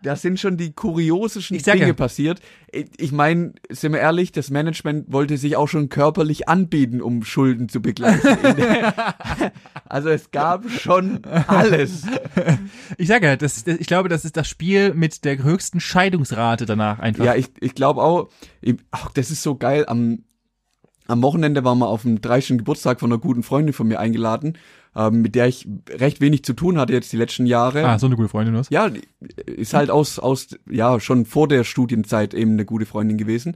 Da 0.08 0.16
sind 0.16 0.40
schon 0.40 0.56
die 0.56 0.72
kuriosesten 0.72 1.58
Dinge 1.58 1.88
ja. 1.88 1.94
passiert. 1.94 2.40
Ich- 2.72 2.86
Ich 2.98 3.12
meine, 3.12 3.52
sind 3.70 3.92
wir 3.92 4.00
ehrlich, 4.00 4.32
das 4.32 4.50
Management 4.50 5.12
wollte 5.12 5.38
sich 5.38 5.58
auch 5.58 5.68
schon 5.68 5.90
körperlich 5.90 6.48
anbieten, 6.48 7.02
um 7.02 7.24
Schulden 7.26 7.68
zu 7.68 7.82
begleichen. 7.82 8.38
also 9.90 10.08
es 10.10 10.32
gab 10.32 10.70
schon 10.70 11.26
alles. 11.48 12.04
Ich 12.98 13.08
sage 13.10 13.26
ja, 13.28 13.36
das, 13.36 13.66
das, 13.66 13.78
ich 13.78 13.88
glaube, 13.88 14.08
das 14.08 14.24
ist 14.24 14.38
das 14.38 14.48
Spiel 14.48 14.94
mit 14.94 15.26
der 15.26 15.44
höchsten 15.44 15.80
Scheidungsrate 15.82 16.66
danach 16.66 17.00
einfach. 17.00 17.26
Ja, 17.26 17.36
ich, 17.36 17.48
ich 17.60 17.76
glaube 17.76 18.02
auch, 18.02 18.30
ich, 18.62 18.76
ach, 18.92 19.12
das 19.12 19.30
ist 19.30 19.44
so 19.44 19.56
geil. 19.56 19.84
Am, 19.88 20.24
am 21.08 21.22
Wochenende 21.22 21.64
waren 21.66 21.80
wir 21.80 21.88
auf 21.90 22.04
dem 22.04 22.22
30. 22.22 22.60
Geburtstag 22.60 23.00
von 23.02 23.12
einer 23.12 23.20
guten 23.20 23.44
Freundin 23.44 23.74
von 23.74 23.88
mir 23.88 24.00
eingeladen, 24.00 24.58
ähm, 24.98 25.22
mit 25.22 25.36
der 25.36 25.48
ich 25.48 25.68
recht 25.90 26.20
wenig 26.22 26.44
zu 26.44 26.54
tun 26.54 26.80
hatte 26.80 26.92
jetzt 26.92 27.14
die 27.14 27.18
letzten 27.18 27.46
Jahre. 27.46 27.86
ah, 27.86 28.00
so 28.00 28.08
eine 28.08 28.16
gute 28.16 28.30
Freundin, 28.30 28.56
was? 28.56 28.70
Ja, 28.70 28.90
ist 29.46 29.76
halt 29.76 29.92
aus, 29.92 30.18
aus, 30.18 30.48
ja, 30.70 31.00
schon 31.00 31.26
vor 31.26 31.48
der 31.48 31.64
Studienzeit 31.64 32.34
eben 32.34 32.54
eine 32.54 32.66
gute 32.66 32.88
Freundin 32.88 33.18
gewesen. 33.18 33.56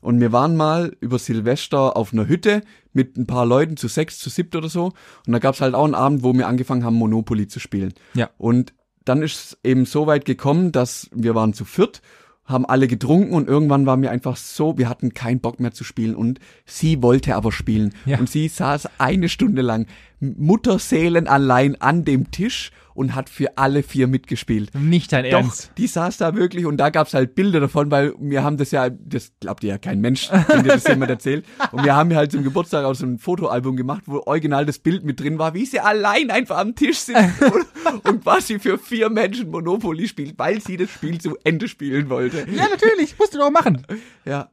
Und 0.00 0.20
wir 0.20 0.30
waren 0.30 0.56
mal 0.56 0.96
über 1.00 1.18
Silvester 1.18 1.96
auf 1.96 2.12
einer 2.12 2.28
Hütte 2.28 2.62
mit 2.92 3.16
ein 3.16 3.26
paar 3.26 3.44
Leuten, 3.44 3.76
zu 3.76 3.88
sechs, 3.88 4.20
zu 4.20 4.30
siebt 4.30 4.54
oder 4.54 4.68
so. 4.68 4.92
Und 5.26 5.32
da 5.32 5.40
gab's 5.40 5.60
halt 5.60 5.74
auch 5.74 5.84
einen 5.84 5.94
Abend, 5.94 6.22
wo 6.22 6.32
wir 6.34 6.46
angefangen 6.46 6.84
haben, 6.84 6.94
Monopoly 6.94 7.48
zu 7.48 7.58
spielen. 7.58 7.92
Ja. 8.14 8.30
Und 8.38 8.72
dann 9.04 9.22
ist 9.22 9.34
es 9.34 9.58
eben 9.64 9.86
so 9.86 10.06
weit 10.06 10.24
gekommen, 10.24 10.70
dass 10.70 11.08
wir 11.12 11.34
waren 11.34 11.52
zu 11.52 11.64
viert, 11.64 12.02
haben 12.44 12.64
alle 12.64 12.86
getrunken 12.86 13.34
und 13.34 13.48
irgendwann 13.48 13.86
war 13.86 13.96
mir 13.96 14.10
einfach 14.10 14.36
so, 14.36 14.78
wir 14.78 14.88
hatten 14.88 15.14
keinen 15.14 15.40
Bock 15.40 15.58
mehr 15.58 15.72
zu 15.72 15.82
spielen 15.82 16.14
und 16.14 16.38
sie 16.64 17.02
wollte 17.02 17.34
aber 17.34 17.50
spielen. 17.50 17.92
Ja. 18.04 18.18
Und 18.18 18.30
sie 18.30 18.46
saß 18.48 18.88
eine 18.98 19.28
Stunde 19.28 19.62
lang 19.62 19.86
Mutterseelen 20.20 21.26
allein 21.26 21.80
an 21.80 22.04
dem 22.04 22.30
Tisch 22.30 22.72
und 22.96 23.14
hat 23.14 23.28
für 23.28 23.58
alle 23.58 23.82
vier 23.82 24.06
mitgespielt. 24.06 24.74
Nicht 24.74 25.12
dein 25.12 25.24
Doch, 25.24 25.42
Ernst. 25.42 25.70
die 25.76 25.86
saß 25.86 26.16
da 26.16 26.34
wirklich 26.34 26.64
und 26.64 26.78
da 26.78 26.88
gab's 26.90 27.12
halt 27.12 27.34
Bilder 27.34 27.60
davon, 27.60 27.90
weil 27.90 28.14
wir 28.18 28.42
haben 28.42 28.56
das 28.56 28.70
ja, 28.70 28.88
das 28.88 29.32
glaubt 29.40 29.62
ja 29.64 29.76
kein 29.76 30.00
Mensch, 30.00 30.30
wenn 30.48 30.62
dir 30.62 30.72
das 30.72 30.84
jemand 30.88 31.10
erzählt. 31.10 31.44
Und 31.72 31.84
wir 31.84 31.94
haben 31.94 32.10
ja 32.10 32.16
halt 32.16 32.32
zum 32.32 32.42
Geburtstag 32.42 32.84
auch 32.84 32.94
so 32.94 33.04
ein 33.04 33.18
Fotoalbum 33.18 33.76
gemacht, 33.76 34.04
wo 34.06 34.22
original 34.24 34.64
das 34.64 34.78
Bild 34.78 35.04
mit 35.04 35.20
drin 35.20 35.38
war, 35.38 35.52
wie 35.52 35.66
sie 35.66 35.80
allein 35.80 36.30
einfach 36.30 36.56
am 36.56 36.74
Tisch 36.74 36.98
sind 36.98 37.16
und, 37.40 38.06
und 38.08 38.22
quasi 38.22 38.58
für 38.58 38.78
vier 38.78 39.10
Menschen 39.10 39.50
Monopoly 39.50 40.08
spielt, 40.08 40.38
weil 40.38 40.60
sie 40.62 40.78
das 40.78 40.90
Spiel 40.90 41.20
zu 41.20 41.36
Ende 41.44 41.68
spielen 41.68 42.08
wollte. 42.08 42.46
Ja, 42.50 42.66
natürlich, 42.68 43.18
musst 43.18 43.34
du 43.34 43.38
doch 43.38 43.50
machen. 43.50 43.86
Ja, 44.24 44.48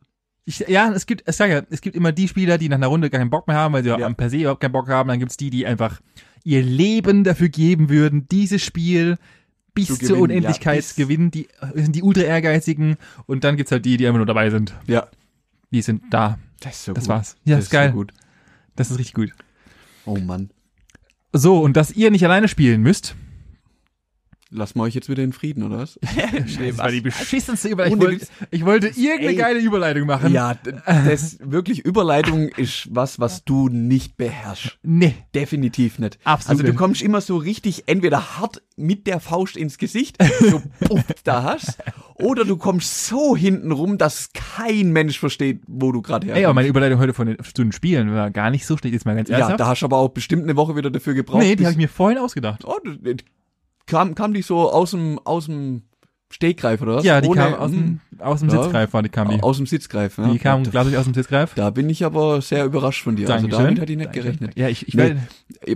Ich, 0.45 0.59
ja, 0.67 0.91
es 0.91 1.05
gibt, 1.05 1.27
ich 1.27 1.35
sage 1.35 1.53
ja, 1.53 1.61
es 1.69 1.79
gibt 1.81 1.95
immer 1.95 2.11
die 2.11 2.27
Spieler, 2.27 2.57
die 2.57 2.67
nach 2.67 2.75
einer 2.75 2.87
Runde 2.87 3.09
gar 3.09 3.19
keinen 3.19 3.29
Bock 3.29 3.47
mehr 3.47 3.55
haben, 3.55 3.73
weil 3.73 3.83
sie 3.83 3.89
Ja. 3.89 3.97
am 4.05 4.15
per 4.15 4.29
se 4.29 4.37
überhaupt 4.37 4.59
keinen 4.61 4.73
Bock 4.73 4.89
haben. 4.89 5.07
Dann 5.07 5.19
gibt's 5.19 5.37
die, 5.37 5.49
die 5.49 5.65
einfach 5.65 6.01
ihr 6.43 6.61
Leben 6.61 7.23
dafür 7.23 7.47
geben 7.49 7.89
würden, 7.89 8.27
dieses 8.29 8.61
Spiel 8.61 9.17
bis 9.73 9.87
Zu 9.87 9.97
zur 9.97 10.17
Unendlichkeit 10.19 10.75
ja, 10.75 10.81
bis- 10.81 10.95
gewinnen. 10.95 11.31
Die 11.31 11.47
das 11.61 11.71
sind 11.75 11.95
die 11.95 12.03
ultra 12.03 12.23
ehrgeizigen. 12.23 12.97
Und 13.25 13.43
dann 13.45 13.55
gibt's 13.55 13.71
halt 13.71 13.85
die, 13.85 13.95
die 13.97 14.05
einfach 14.05 14.17
nur 14.17 14.25
dabei 14.25 14.49
sind. 14.49 14.73
ja. 14.87 15.07
Die 15.71 15.81
sind 15.81 16.03
da. 16.11 16.37
Das 16.59 16.75
ist 16.75 16.85
so 16.85 16.93
Das 16.93 17.05
gut. 17.05 17.09
war's. 17.09 17.35
Ja, 17.45 17.55
das 17.55 17.65
ist 17.65 17.71
geil. 17.71 17.89
So 17.89 17.95
gut. 17.95 18.11
Das 18.75 18.91
ist 18.91 18.99
richtig 18.99 19.15
gut. 19.15 19.31
Oh 20.05 20.17
Mann. 20.17 20.51
So, 21.31 21.59
und 21.61 21.75
dass 21.77 21.89
ihr 21.91 22.11
nicht 22.11 22.23
alleine 22.25 22.47
spielen 22.47 22.81
müsst. 22.83 23.15
Lassen 24.53 24.77
wir 24.77 24.83
euch 24.83 24.93
jetzt 24.93 25.09
wieder 25.09 25.23
in 25.23 25.33
Frieden, 25.33 25.63
oder 25.63 25.79
was? 25.79 25.99
Das 26.33 26.77
war 26.77 26.91
die 26.91 27.01
beschissenste 27.01 27.69
Überleitung. 27.69 27.99
Ich 27.99 28.05
wollte, 28.05 28.27
ich 28.51 28.65
wollte 28.65 28.87
irgendeine 28.87 29.29
Ey. 29.29 29.35
geile 29.35 29.59
Überleitung 29.59 30.07
machen. 30.07 30.31
Ja, 30.31 30.55
das 30.85 31.37
wirklich 31.43 31.79
Überleitung 31.79 32.49
ist 32.49 32.87
was, 32.91 33.19
was 33.19 33.43
du 33.43 33.69
nicht 33.69 34.15
beherrschst. 34.17 34.77
Nee. 34.83 35.15
Definitiv 35.33 35.99
nicht. 35.99 36.19
Absolut 36.23 36.61
Also 36.61 36.71
du 36.71 36.77
kommst 36.77 37.01
immer 37.01 37.21
so 37.21 37.37
richtig 37.37 37.83
entweder 37.87 38.37
hart 38.37 38.61
mit 38.75 39.07
der 39.07 39.19
Faust 39.19 39.57
ins 39.57 39.77
Gesicht, 39.77 40.17
so 40.39 40.61
puff, 40.81 41.03
da 41.23 41.43
hast, 41.43 41.77
oder 42.15 42.45
du 42.45 42.57
kommst 42.57 43.07
so 43.07 43.35
hinten 43.35 43.71
rum, 43.71 43.97
dass 43.97 44.29
kein 44.33 44.91
Mensch 44.91 45.19
versteht, 45.19 45.61
wo 45.67 45.91
du 45.91 46.01
gerade 46.01 46.27
Ey, 46.27 46.31
aber 46.31 46.39
herkommst. 46.39 46.55
meine 46.55 46.67
Überleitung 46.67 46.99
heute 46.99 47.13
von 47.13 47.27
den, 47.27 47.37
zu 47.43 47.63
den 47.63 47.71
Spielen 47.71 48.13
war 48.13 48.31
gar 48.31 48.49
nicht 48.51 48.65
so 48.65 48.77
schlecht, 48.77 48.93
jetzt 48.93 49.05
mal 49.05 49.15
ganz 49.15 49.29
ja, 49.29 49.37
ernsthaft. 49.37 49.59
da 49.59 49.67
hast 49.67 49.81
du 49.81 49.85
aber 49.85 49.97
auch 49.97 50.09
bestimmt 50.09 50.43
eine 50.43 50.55
Woche 50.55 50.75
wieder 50.75 50.91
dafür 50.91 51.13
gebraucht. 51.13 51.41
nee, 51.41 51.55
die 51.55 51.65
habe 51.65 51.71
ich 51.71 51.77
mir 51.77 51.89
vorhin 51.89 52.17
ausgedacht. 52.17 52.65
oh, 52.65 52.77
kam, 53.85 54.15
kam 54.15 54.33
die 54.33 54.41
so 54.41 54.71
aus 54.71 54.91
dem, 54.91 55.19
aus 55.19 55.45
dem 55.45 55.83
Stegreif, 56.31 56.81
oder 56.81 56.95
was? 56.95 57.03
Ja, 57.05 57.21
die 57.21 57.27
Ohne- 57.27 57.41
kam 57.41 57.53
aus 57.53 57.69
dem, 57.71 57.99
aus 58.17 58.39
dem 58.39 58.49
Ja. 58.49 58.63
Sitzgreif, 58.63 58.93
war 58.93 59.03
die 59.03 59.09
kam 59.09 59.29
die. 59.29 59.43
aus 59.43 59.57
dem 59.57 59.67
Sitzgreif. 59.67 60.17
Ja. 60.17 60.31
Die 60.31 60.39
kam, 60.39 60.63
glaube 60.63 60.89
ich, 60.89 60.97
aus 60.97 61.03
dem 61.05 61.13
Sitzgreif. 61.13 61.53
da 61.53 61.69
bin 61.69 61.89
ich 61.91 62.03
aber 62.03 62.41
sehr 62.41 62.65
überrascht 62.65 63.03
von 63.03 63.15
dir. 63.15 63.29
Also 63.29 63.43
Dankeschön. 63.47 63.63
damit 63.65 63.79
hätte 63.81 63.91
ich 63.91 63.97
nicht 63.99 64.07
Dankeschön. 64.07 64.37
gerechnet. 64.39 64.57
Ja, 64.57 64.67
ich, 64.67 64.87
ich 64.87 64.95
Nee. 64.95 65.01
werde, 65.01 65.19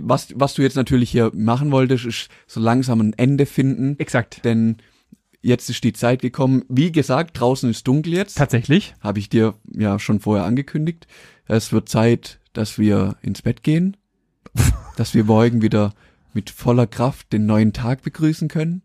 Was, 0.02 0.28
was 0.34 0.54
du 0.54 0.62
jetzt 0.62 0.74
natürlich 0.74 1.10
hier 1.10 1.30
machen 1.32 1.70
wolltest, 1.70 2.06
ist 2.06 2.28
so 2.48 2.58
langsam 2.60 3.00
ein 3.00 3.12
Ende 3.12 3.46
finden. 3.46 3.94
exakt. 4.00 4.44
denn 4.44 4.78
jetzt 5.40 5.70
ist 5.70 5.84
die 5.84 5.92
Zeit 5.92 6.20
gekommen. 6.22 6.64
Wie 6.68 6.90
gesagt, 6.90 7.38
draußen 7.38 7.70
ist 7.70 7.86
dunkel 7.86 8.12
jetzt. 8.14 8.36
Tatsächlich. 8.36 8.94
Habe 9.00 9.20
ich 9.20 9.28
dir 9.28 9.54
ja 9.72 10.00
schon 10.00 10.18
vorher 10.18 10.44
angekündigt. 10.44 11.06
Es 11.46 11.72
wird 11.72 11.88
Zeit, 11.88 12.40
dass 12.52 12.76
wir 12.78 13.16
ins 13.22 13.42
Bett 13.42 13.62
gehen, 13.62 13.96
dass 14.96 15.14
wir 15.14 15.22
morgen 15.22 15.62
wieder 15.62 15.92
mit 16.32 16.50
voller 16.50 16.86
Kraft 16.86 17.32
den 17.32 17.46
neuen 17.46 17.72
Tag 17.72 18.02
begrüßen 18.02 18.48
können 18.48 18.82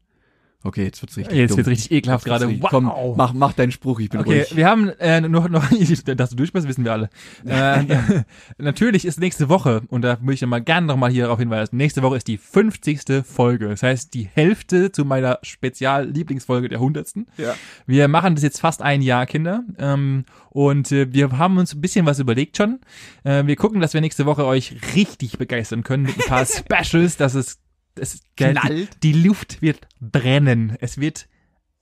Okay, 0.65 0.85
jetzt 0.85 1.01
wird's 1.01 1.17
richtig 1.17 1.35
Jetzt 1.37 1.51
dumm. 1.51 1.57
wird's 1.57 1.69
richtig 1.69 1.91
ekelhaft 1.91 2.25
gerade. 2.25 2.47
richtig- 2.47 2.63
Wow. 2.63 2.69
Komm, 2.69 2.93
mach, 3.17 3.33
mach 3.33 3.53
deinen 3.53 3.71
Spruch, 3.71 3.99
ich 3.99 4.09
bin 4.09 4.21
Okay, 4.21 4.39
ruhig. 4.43 4.55
wir 4.55 4.65
haben 4.67 4.89
äh, 4.99 5.19
noch, 5.21 5.49
noch, 5.49 5.65
dass 6.15 6.29
du 6.29 6.35
durch 6.37 6.53
bist, 6.53 6.67
wissen 6.67 6.85
wir 6.85 6.93
alle. 6.93 7.09
Äh, 7.45 8.23
natürlich 8.57 9.05
ist 9.05 9.19
nächste 9.19 9.49
Woche, 9.49 9.81
und 9.89 10.01
da 10.03 10.17
möchte 10.21 10.45
ich 10.45 10.49
mal 10.49 10.61
gerne 10.61 10.87
nochmal 10.87 11.11
hier 11.11 11.23
darauf 11.23 11.39
hinweisen, 11.39 11.75
nächste 11.77 12.01
Woche 12.01 12.15
ist 12.17 12.27
die 12.27 12.37
50. 12.37 13.23
Folge. 13.25 13.67
Das 13.69 13.83
heißt, 13.83 14.13
die 14.13 14.23
Hälfte 14.33 14.91
zu 14.91 15.03
meiner 15.05 15.39
Spezial-Lieblingsfolge 15.41 16.69
der 16.69 16.79
100. 16.79 17.03
Ja. 17.37 17.55
Wir 17.85 18.07
machen 18.07 18.35
das 18.35 18.43
jetzt 18.43 18.59
fast 18.61 18.81
ein 18.81 19.01
Jahr, 19.01 19.25
Kinder. 19.25 19.63
Ähm, 19.77 20.25
und 20.49 20.91
äh, 20.91 21.11
wir 21.11 21.37
haben 21.37 21.57
uns 21.57 21.73
ein 21.73 21.81
bisschen 21.81 22.05
was 22.05 22.19
überlegt 22.19 22.57
schon. 22.57 22.79
Äh, 23.23 23.45
wir 23.45 23.55
gucken, 23.55 23.81
dass 23.81 23.93
wir 23.93 24.01
nächste 24.01 24.25
Woche 24.25 24.45
euch 24.45 24.75
richtig 24.95 25.37
begeistern 25.37 25.83
können 25.83 26.03
mit 26.03 26.15
ein 26.17 26.27
paar 26.27 26.45
Specials, 26.83 27.17
dass 27.17 27.33
es, 27.35 27.59
es 27.99 28.21
Knallt. 28.35 29.03
Die, 29.03 29.11
die 29.13 29.27
Luft 29.27 29.61
wird 29.61 29.87
brennen. 29.99 30.75
Es 30.79 30.97
wird 30.97 31.27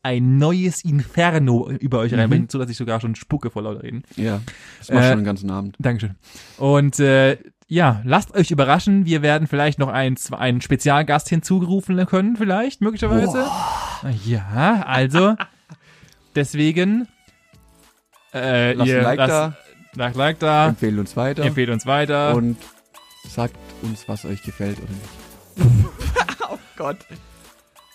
ein 0.03 0.37
neues 0.37 0.83
Inferno 0.83 1.69
über 1.69 1.99
euch 1.99 2.13
reinbringen, 2.13 2.49
so 2.49 2.57
dass 2.57 2.69
ich 2.69 2.77
sogar 2.77 2.99
schon 2.99 3.13
spucke 3.15 3.51
vor 3.51 3.61
lauter 3.61 3.83
Reden. 3.83 4.03
Ja, 4.15 4.41
das 4.79 4.89
machst 4.89 5.05
Äh, 5.05 5.09
schon 5.09 5.19
den 5.19 5.25
ganzen 5.25 5.51
Abend. 5.51 5.75
Dankeschön. 5.79 6.15
Und 6.57 6.99
äh, 6.99 7.37
ja, 7.67 8.01
lasst 8.03 8.33
euch 8.33 8.49
überraschen. 8.51 9.05
Wir 9.05 9.21
werden 9.21 9.47
vielleicht 9.47 9.77
noch 9.79 9.89
einen, 9.89 10.17
einen 10.31 10.61
Spezialgast 10.61 11.29
hinzugerufen 11.29 12.03
können, 12.07 12.35
vielleicht, 12.35 12.81
möglicherweise. 12.81 13.45
Ja, 14.25 14.83
also 14.87 15.35
deswegen 16.35 17.07
äh, 18.33 18.73
Lasst 18.73 18.89
ihr 18.89 18.97
ein 18.97 19.03
Like 19.03 19.17
lasst, 19.19 19.31
da, 19.31 19.57
lasst 19.95 20.15
Like 20.15 20.39
da, 20.39 20.67
empfehlt 20.69 20.97
uns 20.97 21.15
weiter 21.15 21.43
empfehlt 21.43 21.69
uns 21.69 21.85
weiter. 21.85 22.33
und 22.35 22.57
sagt 23.27 23.55
uns, 23.83 24.07
was 24.07 24.25
euch 24.25 24.41
gefällt 24.41 24.79
oder 24.79 24.89
nicht. 24.89 25.20
Oh 26.49 26.57
Gott. 26.77 26.97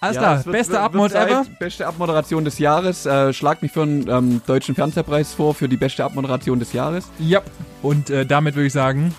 Alles 0.00 0.16
Ja, 0.16 0.20
klar, 0.22 0.44
wird- 0.44 0.52
beste 0.52 0.80
Abmod 0.80 1.12
ever. 1.12 1.46
Beste 1.58 1.86
Abmoderation 1.86 2.44
des 2.44 2.58
Jahres. 2.58 3.06
Äh, 3.06 3.32
schlag 3.32 3.62
mich 3.62 3.72
für 3.72 3.82
einen 3.82 4.08
ähm, 4.08 4.42
deutschen 4.46 4.74
Fernsehpreis 4.74 5.32
vor 5.32 5.54
für 5.54 5.68
die 5.68 5.76
beste 5.78 6.04
Abmoderation 6.04 6.58
des 6.58 6.72
Jahres. 6.72 7.06
Ja. 7.18 7.40
Und 7.82 8.10
äh, 8.10 8.26
damit 8.26 8.54
würde 8.56 8.66
ich 8.66 8.72
sagen, 8.72 9.14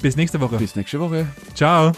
bis 0.00 0.16
nächste 0.16 0.40
Woche. 0.40 0.56
Bis 0.56 0.76
nächste 0.76 0.98
Woche. 0.98 1.26
Ciao. 1.54 1.92